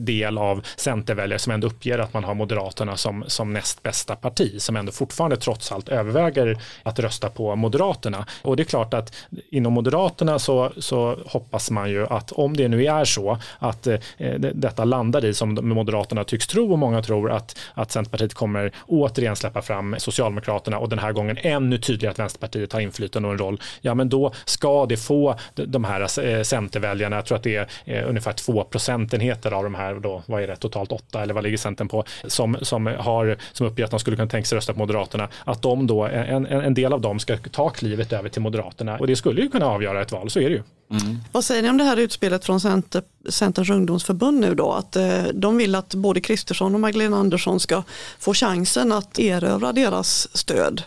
del 0.00 0.38
av 0.38 0.62
Centerväljare 0.76 1.38
som 1.38 1.52
ändå 1.52 1.66
uppger 1.66 1.98
att 1.98 2.14
man 2.14 2.24
har 2.24 2.34
Moderaterna 2.34 2.96
som, 2.96 3.24
som 3.26 3.52
näst 3.52 3.82
bästa 3.82 4.16
parti, 4.16 4.62
som 4.62 4.76
ändå 4.76 4.92
fortfarande 4.92 5.36
trots 5.36 5.72
allt 5.72 5.88
överväger 5.88 6.58
att 6.82 6.98
rösta 6.98 7.30
på 7.30 7.56
Moderaterna. 7.56 8.26
Och 8.42 8.56
det 8.56 8.62
är 8.62 8.64
klart 8.64 8.94
att 8.94 9.14
inom 9.50 9.72
Moderaterna 9.72 10.38
så, 10.38 10.72
så 10.78 11.18
hoppas 11.26 11.70
man 11.70 11.90
ju 11.90 12.06
att 12.06 12.32
om 12.32 12.56
det 12.56 12.68
nu 12.68 12.84
är 12.84 13.04
så 13.04 13.38
att 13.58 13.86
eh, 13.86 13.98
detta 14.38 14.84
landar 14.84 15.24
i, 15.24 15.34
som 15.34 15.45
som 15.54 15.68
Moderaterna 15.68 16.24
tycks 16.24 16.46
tro 16.46 16.72
och 16.72 16.78
många 16.78 17.02
tror 17.02 17.30
att, 17.30 17.58
att 17.74 17.90
Centerpartiet 17.90 18.34
kommer 18.34 18.72
återigen 18.86 19.36
släppa 19.36 19.62
fram 19.62 19.96
Socialdemokraterna 19.98 20.78
och 20.78 20.88
den 20.88 20.98
här 20.98 21.12
gången 21.12 21.38
ännu 21.40 21.78
tydligare 21.78 22.12
att 22.12 22.18
Vänsterpartiet 22.18 22.72
har 22.72 22.80
inflytande 22.80 23.28
och 23.28 23.32
en 23.34 23.38
roll. 23.38 23.60
Ja, 23.80 23.94
men 23.94 24.08
då 24.08 24.32
ska 24.44 24.86
det 24.86 24.96
få 24.96 25.34
de 25.54 25.84
här 25.84 26.00
eh, 26.00 26.42
Centerväljarna, 26.42 27.16
jag 27.16 27.26
tror 27.26 27.36
att 27.36 27.42
det 27.42 27.56
är 27.56 27.68
eh, 27.84 28.08
ungefär 28.08 28.32
två 28.32 28.64
procentenheter 28.64 29.52
av 29.52 29.62
de 29.62 29.74
här, 29.74 29.94
då, 29.94 30.22
vad 30.26 30.42
är 30.42 30.46
det, 30.46 30.56
totalt 30.56 30.92
åtta 30.92 31.22
eller 31.22 31.34
vad 31.34 31.44
ligger 31.44 31.56
Centern 31.56 31.88
på, 31.88 32.04
som, 32.24 32.56
som, 32.62 32.86
har, 32.86 33.36
som 33.52 33.66
uppger 33.66 33.84
att 33.84 33.90
de 33.90 34.00
skulle 34.00 34.16
kunna 34.16 34.28
tänka 34.28 34.46
sig 34.46 34.56
rösta 34.56 34.72
på 34.72 34.78
Moderaterna, 34.78 35.28
att 35.44 35.62
de 35.62 35.86
då, 35.86 36.04
en, 36.04 36.46
en 36.46 36.74
del 36.74 36.92
av 36.92 37.00
dem 37.00 37.18
ska 37.18 37.36
ta 37.36 37.68
klivet 37.68 38.12
över 38.12 38.28
till 38.28 38.42
Moderaterna 38.42 38.96
och 38.98 39.06
det 39.06 39.16
skulle 39.16 39.42
ju 39.42 39.48
kunna 39.48 39.66
avgöra 39.66 40.02
ett 40.02 40.12
val, 40.12 40.30
så 40.30 40.40
är 40.40 40.48
det 40.48 40.54
ju. 40.54 40.62
Mm. 40.90 41.18
Vad 41.32 41.44
säger 41.44 41.62
ni 41.62 41.70
om 41.70 41.76
det 41.76 41.84
här 41.84 41.96
utspelet 41.96 42.44
från 42.44 42.60
Center, 42.60 43.02
Centerns 43.28 43.70
ungdomsförbund 43.70 44.40
nu 44.40 44.54
då? 44.54 44.72
Att 44.72 44.96
eh, 44.96 45.24
de 45.34 45.56
vill 45.56 45.74
att 45.74 45.94
både 45.94 46.20
Kristersson 46.20 46.74
och 46.74 46.80
Magdalena 46.80 47.16
Andersson 47.16 47.60
ska 47.60 47.82
få 48.18 48.34
chansen 48.34 48.92
att 48.92 49.18
erövra 49.18 49.72
deras 49.72 50.36
stöd. 50.36 50.82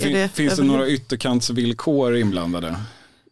Fin, 0.00 0.12
det 0.12 0.28
finns 0.28 0.56
det 0.56 0.62
några 0.62 0.88
ytterkantsvillkor 0.88 2.16
inblandade? 2.16 2.76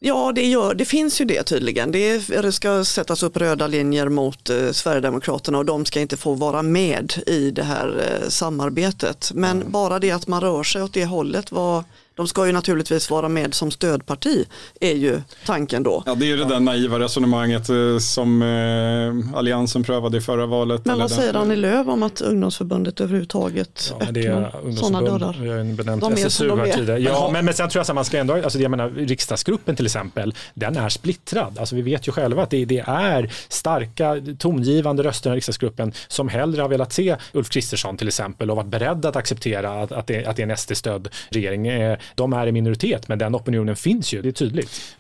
Ja, 0.01 0.33
det, 0.35 0.47
gör, 0.47 0.75
det 0.75 0.85
finns 0.85 1.21
ju 1.21 1.25
det 1.25 1.43
tydligen. 1.43 1.93
Det, 1.93 2.29
det 2.29 2.53
ska 2.53 2.85
sättas 2.85 3.23
upp 3.23 3.37
röda 3.37 3.67
linjer 3.67 4.09
mot 4.09 4.51
eh, 4.51 4.71
Sverigedemokraterna 4.73 5.59
och 5.59 5.65
de 5.65 5.85
ska 5.85 6.01
inte 6.01 6.17
få 6.17 6.35
vara 6.35 6.63
med 6.63 7.13
i 7.27 7.51
det 7.51 7.63
här 7.63 8.21
eh, 8.23 8.29
samarbetet. 8.29 9.31
Men 9.35 9.57
mm. 9.57 9.73
bara 9.73 9.99
det 9.99 10.11
att 10.11 10.27
man 10.27 10.41
rör 10.41 10.63
sig 10.63 10.83
åt 10.83 10.95
det 10.95 11.05
hållet 11.05 11.53
var 11.53 11.85
de 12.19 12.29
ska 12.29 12.47
ju 12.47 12.53
naturligtvis 12.53 13.11
vara 13.11 13.29
med 13.29 13.55
som 13.55 13.71
stödparti, 13.71 14.47
är 14.81 14.95
ju 14.95 15.21
tanken 15.47 15.83
då. 15.83 16.03
Ja, 16.07 16.15
det 16.15 16.25
är 16.25 16.27
ju 16.27 16.37
det 16.37 16.45
där 16.45 16.61
naiva 16.61 16.99
resonemanget 16.99 17.69
eh, 17.69 17.99
som 17.99 18.43
eh, 18.43 19.39
Alliansen 19.39 19.85
prövade 19.85 20.19
i 20.19 20.21
förra 20.21 20.47
valet. 20.47 20.85
Men 20.85 20.99
vad 20.99 21.11
säger 21.11 21.35
Annie 21.35 21.57
Lööf 21.57 21.89
om 21.89 22.03
att 22.03 22.21
ungdomsförbundet 22.21 23.01
överhuvudtaget 23.01 23.95
ja, 24.01 24.07
öppnar 24.07 24.77
sådana 24.77 25.01
dörrar? 25.01 25.37
Vi 25.41 25.49
har 25.49 25.77
benämnt 25.77 26.01
de 26.01 26.13
SSU 26.13 26.57
här 26.57 26.73
tidigare. 26.73 26.99
Ja, 26.99 27.31
men, 27.33 27.45
men 27.45 27.55
sen 27.55 27.69
tror 27.69 27.81
jag 27.81 27.91
att 27.91 27.95
man 27.95 28.05
ska 28.05 28.19
ändå, 28.19 28.35
alltså 28.35 28.59
jag 28.59 28.71
menar 28.71 28.91
riksdagsgruppen 28.91 29.77
till 29.77 29.87
exempel, 29.87 30.35
den 30.55 30.77
är 30.77 30.89
splittrad. 30.89 31.59
Alltså 31.59 31.75
vi 31.75 31.83
vet 31.83 32.09
ju 32.09 32.13
själva 32.13 32.43
att 32.43 32.51
det, 32.51 32.65
det 32.65 32.85
är 32.87 33.33
starka 33.49 34.17
tongivande 34.39 35.03
röster 35.03 35.33
i 35.33 35.37
riksdagsgruppen 35.37 35.93
som 36.09 36.29
hellre 36.29 36.63
har 36.63 36.69
velat 36.69 36.93
se 36.93 37.17
Ulf 37.33 37.49
Kristersson 37.49 37.97
till 37.97 38.09
exempel 38.09 38.51
och 38.51 38.57
varit 38.57 38.69
beredda 38.69 39.09
att 39.09 39.17
acceptera 39.17 39.83
att, 39.83 39.93
att, 39.93 40.07
det, 40.07 40.27
att 40.27 40.37
det 40.37 40.43
är 40.43 40.51
en 40.51 40.57
SD-stödd 40.57 41.09
regering. 41.31 41.69
De 42.15 42.33
är 42.33 42.47
i 42.47 42.53
minoritet, 42.53 43.09
men 43.09 43.19
den 43.19 43.35
opinionen 43.35 43.77
finns 43.77 44.13
ju, 44.13 44.23
det 44.23 44.29
är 44.29 44.33
tydligt. 44.33 44.97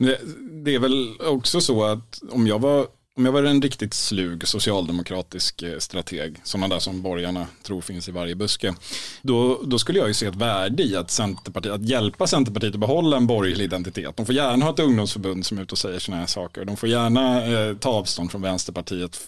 Det, 0.64 0.74
är 0.74 0.78
väl 0.78 1.14
också 1.20 1.60
så 1.60 1.84
att 1.84 2.22
om 2.30 2.46
jag 2.46 2.58
var 2.58 2.86
om 3.18 3.24
jag 3.24 3.32
var 3.32 3.42
en 3.42 3.62
riktigt 3.62 3.94
slug 3.94 4.48
socialdemokratisk 4.48 5.62
eh, 5.62 5.78
strateg, 5.78 6.40
sådana 6.44 6.68
där 6.68 6.78
som 6.78 7.02
borgarna 7.02 7.46
tror 7.62 7.80
finns 7.80 8.08
i 8.08 8.12
varje 8.12 8.34
buske, 8.34 8.74
då, 9.22 9.60
då 9.64 9.78
skulle 9.78 9.98
jag 9.98 10.08
ju 10.08 10.14
se 10.14 10.26
ett 10.26 10.34
värde 10.34 10.82
i 10.82 10.96
att, 10.96 11.10
Centerpartiet, 11.10 11.74
att 11.74 11.88
hjälpa 11.88 12.26
Centerpartiet 12.26 12.74
att 12.74 12.80
behålla 12.80 13.16
en 13.16 13.26
borgerlig 13.26 13.64
identitet. 13.64 14.16
De 14.16 14.26
får 14.26 14.34
gärna 14.34 14.64
ha 14.64 14.72
ett 14.72 14.78
ungdomsförbund 14.78 15.46
som 15.46 15.58
är 15.58 15.62
ute 15.62 15.72
och 15.72 15.78
säger 15.78 15.98
sådana 15.98 16.20
här 16.20 16.26
saker. 16.26 16.64
De 16.64 16.76
får 16.76 16.88
gärna 16.88 17.46
eh, 17.46 17.76
ta 17.76 17.90
avstånd 17.90 18.30
från 18.30 18.42
Vänsterpartiet. 18.42 19.20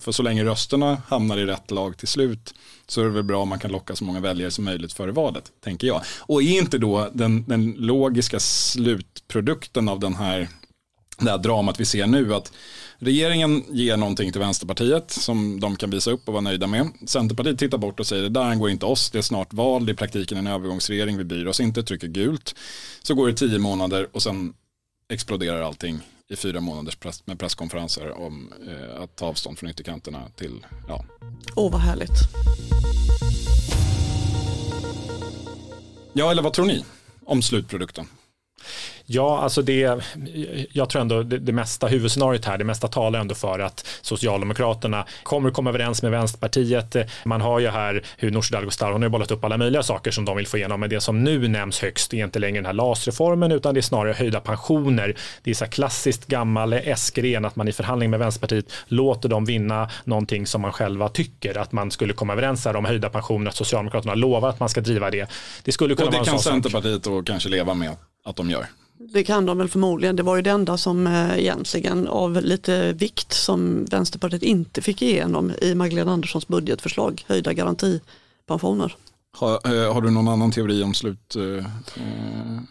För 0.00 0.12
så 0.12 0.22
länge 0.22 0.44
rösterna 0.44 1.02
hamnar 1.08 1.38
i 1.38 1.44
rätt 1.44 1.70
lag 1.70 1.96
till 1.96 2.08
slut 2.08 2.54
så 2.86 3.00
är 3.00 3.04
det 3.04 3.10
väl 3.10 3.22
bra 3.22 3.42
om 3.42 3.48
man 3.48 3.58
kan 3.58 3.72
locka 3.72 3.96
så 3.96 4.04
många 4.04 4.20
väljare 4.20 4.50
som 4.50 4.64
möjligt 4.64 4.92
före 4.92 5.12
valet, 5.12 5.52
tänker 5.64 5.86
jag. 5.86 6.02
Och 6.20 6.42
är 6.42 6.58
inte 6.58 6.78
då 6.78 7.10
den, 7.12 7.44
den 7.48 7.72
logiska 7.72 8.40
slutprodukten 8.40 9.88
av 9.88 10.00
den 10.00 10.14
här, 10.14 10.48
det 11.18 11.30
här 11.30 11.38
dramat 11.38 11.80
vi 11.80 11.84
ser 11.84 12.06
nu 12.06 12.34
att 12.34 12.52
regeringen 12.98 13.64
ger 13.70 13.96
någonting 13.96 14.32
till 14.32 14.40
Vänsterpartiet 14.40 15.10
som 15.10 15.60
de 15.60 15.76
kan 15.76 15.90
visa 15.90 16.10
upp 16.10 16.28
och 16.28 16.32
vara 16.32 16.42
nöjda 16.42 16.66
med. 16.66 16.88
Centerpartiet 17.06 17.58
tittar 17.58 17.78
bort 17.78 18.00
och 18.00 18.06
säger 18.06 18.22
det 18.22 18.28
där 18.28 18.42
angår 18.42 18.70
inte 18.70 18.86
oss, 18.86 19.10
det 19.10 19.18
är 19.18 19.22
snart 19.22 19.52
val, 19.52 19.86
det 19.86 19.90
är 19.90 19.94
i 19.94 19.96
praktiken 19.96 20.38
en 20.38 20.46
övergångsregering, 20.46 21.16
vi 21.16 21.24
bryr 21.24 21.46
oss 21.46 21.60
inte, 21.60 21.82
trycker 21.82 22.08
gult. 22.08 22.54
Så 23.02 23.14
går 23.14 23.28
det 23.28 23.34
tio 23.34 23.58
månader 23.58 24.08
och 24.12 24.22
sen 24.22 24.54
exploderar 25.08 25.62
allting 25.62 26.00
i 26.34 26.36
fyra 26.36 26.60
månaders 26.60 26.96
press, 26.96 27.26
med 27.26 27.38
presskonferenser 27.38 28.10
om 28.10 28.52
eh, 28.68 29.02
att 29.02 29.16
ta 29.16 29.26
avstånd 29.26 29.58
från 29.58 29.70
ytterkanterna 29.70 30.28
till, 30.36 30.66
ja. 30.88 31.04
Åh, 31.56 31.66
oh, 31.66 31.72
vad 31.72 31.80
härligt. 31.80 32.18
Ja, 36.12 36.30
eller 36.30 36.42
vad 36.42 36.52
tror 36.52 36.66
ni 36.66 36.84
om 37.24 37.42
slutprodukten? 37.42 38.06
Ja, 39.06 39.38
alltså 39.38 39.62
det, 39.62 40.00
jag 40.72 40.90
tror 40.90 41.02
ändå 41.02 41.22
det, 41.22 41.38
det 41.38 41.52
mesta, 41.52 41.86
huvudscenariot 41.86 42.44
här, 42.44 42.58
det 42.58 42.64
mesta 42.64 42.88
talar 42.88 43.20
ändå 43.20 43.34
för 43.34 43.58
att 43.58 43.86
Socialdemokraterna 44.02 45.06
kommer 45.22 45.48
att 45.48 45.54
komma 45.54 45.70
överens 45.70 46.02
med 46.02 46.10
Vänsterpartiet. 46.10 46.96
Man 47.24 47.40
har 47.40 47.58
ju 47.60 47.68
här 47.68 48.02
hur 48.16 48.30
Nooshi 48.30 48.52
Dadgostar, 48.52 48.92
hon 48.92 49.02
har 49.02 49.06
ju 49.06 49.10
bollat 49.10 49.30
upp 49.30 49.44
alla 49.44 49.56
möjliga 49.56 49.82
saker 49.82 50.10
som 50.10 50.24
de 50.24 50.36
vill 50.36 50.46
få 50.46 50.56
igenom, 50.56 50.80
men 50.80 50.90
det 50.90 51.00
som 51.00 51.24
nu 51.24 51.48
nämns 51.48 51.80
högst 51.80 52.14
är 52.14 52.24
inte 52.24 52.38
längre 52.38 52.58
den 52.58 52.66
här 52.66 52.72
LAS-reformen, 52.72 53.52
utan 53.52 53.74
det 53.74 53.80
är 53.80 53.82
snarare 53.82 54.12
höjda 54.12 54.40
pensioner. 54.40 55.16
Det 55.42 55.50
är 55.50 55.54
så 55.54 55.66
klassiskt 55.66 56.26
gammal 56.26 56.72
S-gren 56.72 57.44
att 57.44 57.56
man 57.56 57.68
i 57.68 57.72
förhandling 57.72 58.10
med 58.10 58.18
Vänsterpartiet 58.18 58.72
låter 58.86 59.28
dem 59.28 59.44
vinna 59.44 59.90
någonting 60.04 60.46
som 60.46 60.60
man 60.60 60.72
själva 60.72 61.08
tycker 61.08 61.58
att 61.58 61.72
man 61.72 61.90
skulle 61.90 62.12
komma 62.12 62.32
överens 62.32 62.64
här 62.64 62.76
om 62.76 62.84
höjda 62.84 63.08
pensioner, 63.08 63.48
att 63.48 63.56
Socialdemokraterna 63.56 64.14
lovar 64.14 64.48
att 64.48 64.60
man 64.60 64.68
ska 64.68 64.80
driva 64.80 65.10
det. 65.10 65.30
Det 65.64 65.72
skulle 65.72 65.94
kunna 65.94 66.06
och 66.06 66.12
det 66.12 66.24
kan 66.24 66.38
Centerpartiet 66.38 67.02
då 67.02 67.22
kanske 67.22 67.48
leva 67.48 67.74
med 67.74 67.96
att 68.24 68.36
de 68.36 68.50
gör. 68.50 68.66
Det 68.98 69.24
kan 69.24 69.46
de 69.46 69.58
väl 69.58 69.68
förmodligen. 69.68 70.16
Det 70.16 70.22
var 70.22 70.36
ju 70.36 70.42
det 70.42 70.50
enda 70.50 70.76
som 70.76 71.06
eh, 71.06 71.38
egentligen 71.38 72.08
av 72.08 72.42
lite 72.42 72.92
vikt 72.92 73.32
som 73.32 73.84
Vänsterpartiet 73.84 74.42
inte 74.42 74.82
fick 74.82 75.02
igenom 75.02 75.52
i 75.60 75.74
Magdalena 75.74 76.12
Anderssons 76.12 76.48
budgetförslag, 76.48 77.24
höjda 77.28 77.52
garantipensioner. 77.52 78.96
Har, 79.36 79.52
eh, 79.52 79.92
har, 79.94 80.02
du 80.02 80.10
någon 80.10 80.28
annan 80.28 80.50
teori 80.50 80.82
om 80.82 80.94
slut? 80.94 81.36
Eh, 81.36 81.66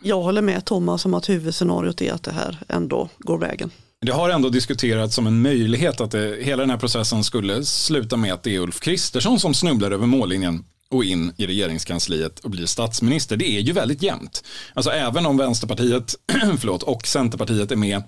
Jag 0.02 0.22
håller 0.22 0.42
med 0.42 0.66
Thomas 0.66 1.06
om 1.06 1.14
att 1.14 1.30
huvudscenariot 1.30 2.02
är 2.02 2.14
att 2.14 2.24
det 2.24 2.32
här 2.32 2.60
ändå 2.70 3.10
går 3.20 3.38
vägen. 3.38 3.72
Det 4.02 4.12
har 4.12 4.30
ändå 4.30 4.50
diskuterats 4.50 5.16
som 5.16 5.28
en 5.28 5.42
möjlighet 5.42 6.02
att 6.02 6.12
det, 6.12 6.38
hela 6.42 6.64
den 6.64 6.70
här 6.70 6.78
processen 6.78 7.24
skulle 7.24 7.66
sluta 7.66 8.18
med 8.18 8.34
att 8.34 8.44
det 8.44 8.56
är 8.56 8.60
Ulf 8.60 8.80
Kristersson 8.80 9.40
som 9.40 9.54
snubblar 9.54 9.92
över 9.92 10.08
mållinjen 10.08 10.66
och 10.94 11.04
in 11.04 11.34
i 11.38 11.48
regeringskansliet 11.48 12.40
och 12.40 12.50
blir 12.50 12.66
statsminister. 12.66 13.38
Det 13.38 13.50
är 13.50 13.62
ju 13.62 13.74
väldigt 13.74 14.02
jämnt. 14.02 14.44
Alltså 14.74 14.92
även 14.92 15.26
om 15.26 15.38
Vänsterpartiet 15.38 16.16
förlåt, 16.60 16.84
och 16.84 17.08
Centerpartiet 17.08 17.72
är 17.72 17.76
med 17.76 18.04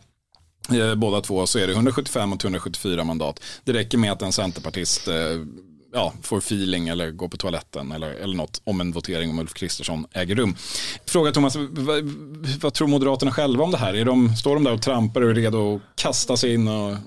eh, 0.71 0.95
båda 0.95 1.21
två 1.21 1.47
så 1.47 1.59
är 1.59 1.67
det 1.67 1.73
175 1.73 2.33
och 2.33 2.43
174 2.45 3.03
mandat. 3.03 3.43
Det 3.63 3.73
räcker 3.73 3.97
med 3.97 4.11
att 4.11 4.21
en 4.21 4.31
centerpartist 4.31 5.07
eh, 5.07 5.15
ja, 5.95 6.13
får 6.21 6.37
feeling 6.37 6.87
eller 6.89 7.11
går 7.11 7.27
på 7.27 7.37
toaletten 7.37 7.91
eller, 7.91 8.09
eller 8.09 8.35
något 8.35 8.61
om 8.63 8.81
en 8.81 8.91
votering 8.91 9.29
om 9.29 9.39
Ulf 9.39 9.53
Kristersson 9.53 10.07
äger 10.13 10.35
rum. 10.35 10.55
Fråga 11.05 11.31
Thomas, 11.31 11.55
vad, 11.55 12.03
vad 12.61 12.73
tror 12.73 12.87
Moderaterna 12.87 13.31
själva 13.31 13.63
om 13.63 13.71
det 13.71 13.77
här? 13.77 13.93
Är 13.93 14.05
de, 14.05 14.35
står 14.35 14.53
de 14.53 14.63
där 14.63 14.73
och 14.73 14.81
trampar 14.81 15.21
och 15.21 15.29
är 15.29 15.33
redo 15.33 15.75
att 15.75 15.81
kasta 16.01 16.37
sig 16.37 16.53
in 16.53 16.67
och 16.67 16.97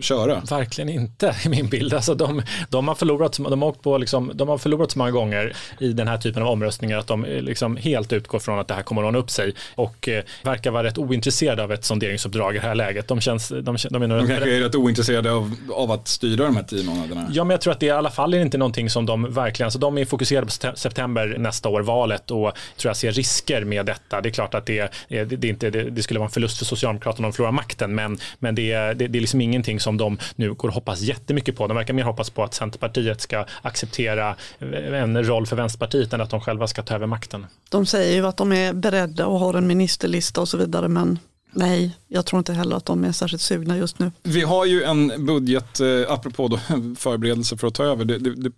köra? 0.00 0.40
Verkligen 0.40 0.88
inte 0.88 1.36
i 1.44 1.48
min 1.48 1.68
bild. 1.68 1.94
Alltså 1.94 2.14
de, 2.14 2.42
de, 2.68 2.88
har 2.88 2.94
förlorat, 2.94 3.36
de, 3.36 3.62
har 3.62 3.68
åkt 3.68 3.82
på 3.82 3.98
liksom, 3.98 4.30
de 4.34 4.48
har 4.48 4.58
förlorat 4.58 4.90
så 4.90 4.98
många 4.98 5.10
gånger 5.10 5.56
i 5.78 5.92
den 5.92 6.08
här 6.08 6.18
typen 6.18 6.42
av 6.42 6.48
omröstningar 6.48 6.98
att 6.98 7.06
de 7.06 7.24
liksom 7.24 7.76
helt 7.76 8.12
utgår 8.12 8.38
från 8.38 8.58
att 8.58 8.68
det 8.68 8.74
här 8.74 8.82
kommer 8.82 9.02
att 9.02 9.06
ordna 9.06 9.18
upp 9.18 9.30
sig 9.30 9.54
och 9.74 10.08
eh, 10.08 10.24
verkar 10.42 10.70
vara 10.70 10.84
rätt 10.84 10.98
ointresserade 10.98 11.62
av 11.62 11.72
ett 11.72 11.84
sonderingsuppdrag 11.84 12.56
i 12.56 12.58
det 12.58 12.66
här 12.66 12.74
läget. 12.74 13.08
De, 13.08 13.20
känns, 13.20 13.48
de, 13.48 13.62
de, 13.64 13.76
de, 13.90 14.02
är 14.02 14.08
de 14.08 14.26
kanske 14.26 14.56
är 14.56 14.60
rätt 14.60 14.74
ointresserade 14.74 15.32
av, 15.32 15.54
av 15.72 15.90
att 15.90 16.08
styra 16.08 16.44
de 16.44 16.56
här 16.56 16.62
tio 16.62 16.84
månaderna. 16.84 17.28
Ja, 17.32 17.44
men 17.44 17.50
jag 17.50 17.60
tror 17.60 17.72
att 17.72 17.80
det 17.80 17.88
är 17.88 17.94
i 17.94 17.98
alla 17.98 18.10
fall 18.10 18.29
fall 18.30 18.34
är 18.34 18.38
det 18.38 18.44
inte 18.44 18.58
någonting 18.58 18.90
som 18.90 19.06
de 19.06 19.32
verkligen, 19.32 19.66
alltså 19.66 19.78
de 19.78 19.98
är 19.98 20.04
fokuserade 20.04 20.46
på 20.46 20.76
september 20.76 21.36
nästa 21.38 21.68
år, 21.68 21.82
valet 21.82 22.30
och 22.30 22.52
tror 22.76 22.90
jag 22.90 22.96
ser 22.96 23.12
risker 23.12 23.64
med 23.64 23.86
detta. 23.86 24.20
Det 24.20 24.28
är 24.28 24.30
klart 24.30 24.54
att 24.54 24.66
det, 24.66 24.78
eh, 24.80 24.88
det, 25.08 25.24
det 25.24 25.48
inte, 25.48 25.70
det, 25.70 25.90
det, 25.90 26.02
skulle 26.02 26.20
vara 26.20 26.26
en 26.26 26.32
förlust 26.32 26.58
för 26.58 26.64
Socialdemokraterna 26.64 27.26
om 27.26 27.32
de 27.32 27.36
förlorar 27.36 27.52
makten, 27.52 27.94
men, 27.94 28.18
men 28.38 28.54
det, 28.54 28.74
det, 28.94 29.08
det 29.08 29.18
är 29.18 29.20
liksom 29.20 29.40
ingenting 29.40 29.80
som 29.80 29.96
de 29.96 30.18
nu 30.36 30.54
går 30.54 30.68
och 30.68 30.74
hoppas 30.74 31.00
jättemycket 31.00 31.56
på. 31.56 31.66
De 31.66 31.76
verkar 31.76 31.94
mer 31.94 32.04
hoppas 32.04 32.30
på 32.30 32.44
att 32.44 32.54
Centerpartiet 32.54 33.20
ska 33.20 33.44
acceptera 33.62 34.36
eh, 34.60 35.02
en 35.02 35.24
roll 35.24 35.46
för 35.46 35.56
Vänsterpartiet 35.56 36.12
än 36.12 36.20
att 36.20 36.30
de 36.30 36.40
själva 36.40 36.66
ska 36.66 36.82
ta 36.82 36.94
över 36.94 37.06
makten. 37.06 37.46
De 37.70 37.86
säger 37.86 38.14
ju 38.14 38.26
att 38.26 38.36
de 38.36 38.52
är 38.52 38.72
beredda 38.72 39.26
och 39.26 39.38
har 39.38 39.54
en 39.54 39.66
ministerlista 39.66 40.40
och 40.40 40.48
så 40.48 40.56
vidare, 40.56 40.88
men 40.88 41.18
Nej, 41.52 41.96
jag 42.08 42.26
tror 42.26 42.38
inte 42.38 42.52
heller 42.52 42.76
att 42.76 42.86
de 42.86 43.04
är 43.04 43.12
särskilt 43.12 43.42
sugna 43.42 43.76
just 43.76 43.98
nu. 43.98 44.12
Vi 44.22 44.40
har 44.40 44.64
ju 44.64 44.82
en 44.82 45.26
budget, 45.26 45.80
eh, 45.80 45.88
apropå 46.08 46.48
då, 46.48 46.56
förberedelse 46.96 47.56
för 47.56 47.66
att 47.66 47.74
ta 47.74 47.84
över, 47.84 48.04
det, 48.04 48.18
det, 48.18 48.34
det, 48.34 48.52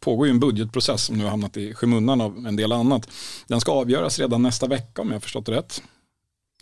pågår 0.00 0.26
ju 0.26 0.30
en 0.30 0.40
budgetprocess 0.40 1.04
som 1.04 1.18
nu 1.18 1.24
har 1.24 1.30
hamnat 1.30 1.56
i 1.56 1.74
skymundan 1.74 2.20
av 2.20 2.46
en 2.46 2.56
del 2.56 2.72
annat. 2.72 3.08
Den 3.46 3.60
ska 3.60 3.72
avgöras 3.72 4.18
redan 4.18 4.42
nästa 4.42 4.66
vecka 4.66 5.02
om 5.02 5.08
jag 5.08 5.14
har 5.14 5.20
förstått 5.20 5.46
det 5.46 5.52
rätt. 5.52 5.82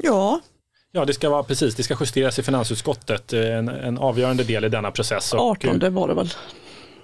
Ja, 0.03 0.41
Ja, 0.93 1.05
det 1.05 1.15
ska 1.15 1.31
vara 1.31 1.43
precis. 1.43 1.75
Det 1.75 1.83
ska 1.83 1.97
justeras 2.01 2.39
i 2.39 2.43
finansutskottet, 2.43 3.33
eh, 3.33 3.59
en, 3.59 3.69
en 3.69 3.99
avgörande 3.99 4.45
del 4.45 4.65
i 4.65 4.69
denna 4.69 4.91
process. 4.91 5.35
18 5.35 5.79
det 5.79 5.91
var 5.91 6.09
det 6.09 6.15
väl. 6.15 6.31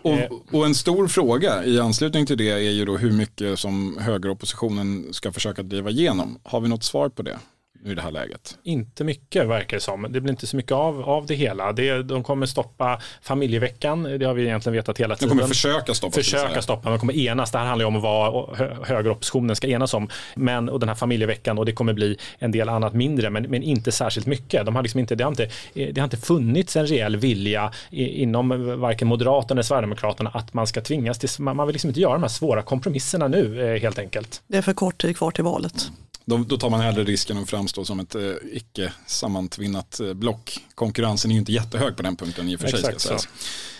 Och, 0.02 0.54
och, 0.54 0.66
en 0.66 0.74
stor 0.74 1.08
fråga 1.08 1.64
i 1.64 1.80
anslutning 1.80 2.26
till 2.26 2.38
det 2.38 2.50
är 2.50 2.58
ju 2.58 2.84
då 2.84 2.96
hur 2.96 3.12
mycket 3.12 3.58
som 3.58 3.98
högeroppositionen 4.00 5.12
ska 5.12 5.32
försöka 5.32 5.62
driva 5.62 5.90
igenom. 5.90 6.38
Har 6.42 6.60
vi 6.60 6.68
något 6.68 6.84
svar 6.84 7.08
på 7.08 7.22
det? 7.22 7.38
I 7.84 7.94
det 7.94 8.02
här 8.02 8.10
läget? 8.10 8.58
Inte 8.62 9.04
mycket 9.04 9.46
verkar 9.46 9.76
det 9.76 9.80
som. 9.80 10.06
Det 10.10 10.20
blir 10.20 10.30
inte 10.30 10.46
så 10.46 10.56
mycket 10.56 10.72
av, 10.72 11.02
av 11.02 11.26
det 11.26 11.34
hela. 11.34 11.72
Det, 11.72 12.02
de 12.02 12.22
kommer 12.22 12.46
stoppa 12.46 13.00
familjeveckan, 13.22 14.02
det 14.02 14.24
har 14.24 14.34
vi 14.34 14.42
egentligen 14.42 14.76
vetat 14.76 14.98
hela 14.98 15.16
tiden. 15.16 15.28
De 15.28 15.40
kommer 15.40 15.48
försöka 15.48 15.94
stoppa. 15.94 16.12
Försöka 16.12 16.62
stoppa, 16.62 16.90
de 16.90 16.98
kommer 16.98 17.16
enas. 17.16 17.50
Det 17.50 17.58
här 17.58 17.66
handlar 17.66 17.84
ju 17.84 17.86
om 17.86 18.00
vad 18.00 18.56
högeroppositionen 18.86 19.56
ska 19.56 19.68
enas 19.68 19.94
om. 19.94 20.08
Men, 20.34 20.68
och 20.68 20.80
den 20.80 20.88
här 20.88 20.96
familjeveckan 20.96 21.58
och 21.58 21.66
det 21.66 21.72
kommer 21.72 21.92
bli 21.92 22.18
en 22.38 22.52
del 22.52 22.68
annat 22.68 22.94
mindre, 22.94 23.30
men, 23.30 23.42
men 23.42 23.62
inte 23.62 23.92
särskilt 23.92 24.26
mycket. 24.26 24.66
De 24.66 24.76
har 24.76 24.82
liksom 24.82 25.00
inte, 25.00 25.14
det, 25.14 25.24
har 25.24 25.30
inte, 25.30 25.48
det 25.74 25.98
har 25.98 26.04
inte 26.04 26.16
funnits 26.16 26.76
en 26.76 26.86
reell 26.86 27.16
vilja 27.16 27.72
inom 27.90 28.80
varken 28.80 29.08
Moderaterna 29.08 29.58
eller 29.58 29.62
Sverigedemokraterna 29.62 30.30
att 30.34 30.54
man 30.54 30.66
ska 30.66 30.80
tvingas 30.80 31.18
till, 31.18 31.42
man 31.44 31.66
vill 31.66 31.72
liksom 31.72 31.90
inte 31.90 32.00
göra 32.00 32.12
de 32.12 32.22
här 32.22 32.28
svåra 32.28 32.62
kompromisserna 32.62 33.28
nu 33.28 33.74
eh, 33.74 33.80
helt 33.80 33.98
enkelt. 33.98 34.42
Det 34.46 34.56
är 34.56 34.62
för 34.62 34.74
kort 34.74 35.02
tid 35.02 35.16
kvar 35.16 35.30
till 35.30 35.44
valet. 35.44 35.90
Då, 36.24 36.38
då, 36.38 36.56
tar 36.56 36.70
man 36.70 36.80
hellre 36.80 37.04
risken 37.04 37.38
att 37.38 37.50
framstå 37.50 37.84
som 37.84 38.00
ett 38.00 38.14
eh, 38.14 38.32
icke 38.52 38.92
sammantvinnat 39.06 40.00
eh, 40.00 40.14
block. 40.14 40.58
Konkurrensen 40.74 41.30
är 41.30 41.34
ju 41.34 41.40
inte 41.40 41.52
jättehög 41.52 41.96
på 41.96 42.02
den 42.02 42.16
punkten 42.16 42.48
i 42.48 42.56
och 42.56 42.60
för 42.60 42.68
sig. 42.68 42.78
Exakt 42.78 43.00
så. 43.00 43.28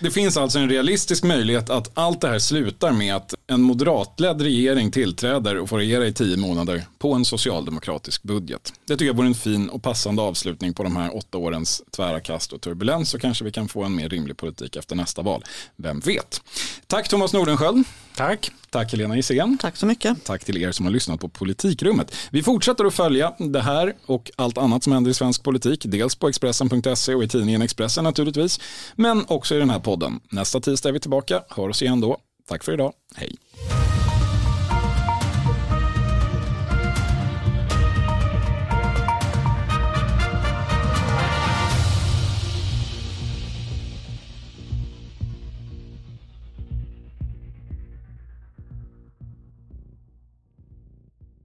Det 0.00 0.10
finns 0.10 0.36
alltså 0.36 0.58
en 0.58 0.68
realistisk 0.68 1.24
möjlighet 1.24 1.70
att 1.70 1.90
allt 1.94 2.20
det 2.20 2.28
här 2.28 2.38
slutar 2.38 2.92
med 2.92 3.16
att 3.16 3.34
en 3.52 3.62
moderatledd 3.62 4.42
regering 4.42 4.90
tillträder 4.90 5.58
och 5.58 5.68
får 5.68 5.78
regera 5.78 6.06
i 6.06 6.12
tio 6.12 6.36
månader 6.36 6.84
på 6.98 7.12
en 7.12 7.24
socialdemokratisk 7.24 8.22
budget. 8.22 8.72
Det 8.86 8.96
tycker 8.96 9.06
jag 9.06 9.16
vore 9.16 9.26
en 9.26 9.34
fin 9.34 9.68
och 9.68 9.82
passande 9.82 10.22
avslutning 10.22 10.74
på 10.74 10.82
de 10.82 10.96
här 10.96 11.16
åtta 11.16 11.38
årens 11.38 11.82
tvära 11.96 12.20
kast 12.20 12.52
och 12.52 12.60
turbulens 12.60 13.10
så 13.10 13.18
kanske 13.18 13.44
vi 13.44 13.52
kan 13.52 13.68
få 13.68 13.82
en 13.82 13.94
mer 13.94 14.08
rimlig 14.08 14.36
politik 14.36 14.76
efter 14.76 14.96
nästa 14.96 15.22
val. 15.22 15.44
Vem 15.76 16.00
vet? 16.00 16.40
Tack 16.86 17.08
Thomas 17.08 17.32
Nordenskjöld. 17.32 17.84
Tack. 18.16 18.50
Tack 18.70 18.92
Helena 18.92 19.16
Isén. 19.18 19.58
Tack 19.58 19.76
så 19.76 19.86
mycket. 19.86 20.24
Tack 20.24 20.44
till 20.44 20.62
er 20.62 20.72
som 20.72 20.86
har 20.86 20.92
lyssnat 20.92 21.20
på 21.20 21.28
Politikrummet. 21.28 22.14
Vi 22.30 22.42
fortsätter 22.42 22.84
att 22.84 22.94
följa 22.94 23.34
det 23.38 23.60
här 23.60 23.94
och 24.06 24.30
allt 24.36 24.58
annat 24.58 24.84
som 24.84 24.92
händer 24.92 25.10
i 25.10 25.14
svensk 25.14 25.42
politik. 25.42 25.84
Dels 25.84 26.14
på 26.14 26.28
Expressen.se 26.28 27.14
och 27.14 27.24
i 27.24 27.28
tidningen 27.28 27.62
Expressen 27.62 28.04
naturligtvis. 28.04 28.60
Men 28.94 29.24
också 29.28 29.54
i 29.54 29.58
den 29.58 29.70
här 29.70 29.78
podden. 29.78 30.20
Nästa 30.30 30.60
tisdag 30.60 30.88
är 30.88 30.92
vi 30.92 31.00
tillbaka. 31.00 31.42
Hör 31.48 31.68
oss 31.68 31.82
igen 31.82 32.00
då. 32.00 32.18
Tack 32.46 32.64
för 32.64 32.72
idag. 32.72 32.92
Hej. 33.16 33.36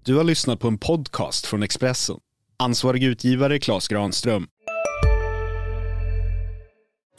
Du 0.07 0.15
har 0.15 0.23
lyssnat 0.23 0.59
på 0.59 0.67
en 0.67 0.77
podcast 0.77 1.45
från 1.45 1.63
Expressen. 1.63 2.19
Ansvarig 2.59 3.03
utgivare 3.03 3.59
Klas 3.59 3.87
Granström. 3.87 4.47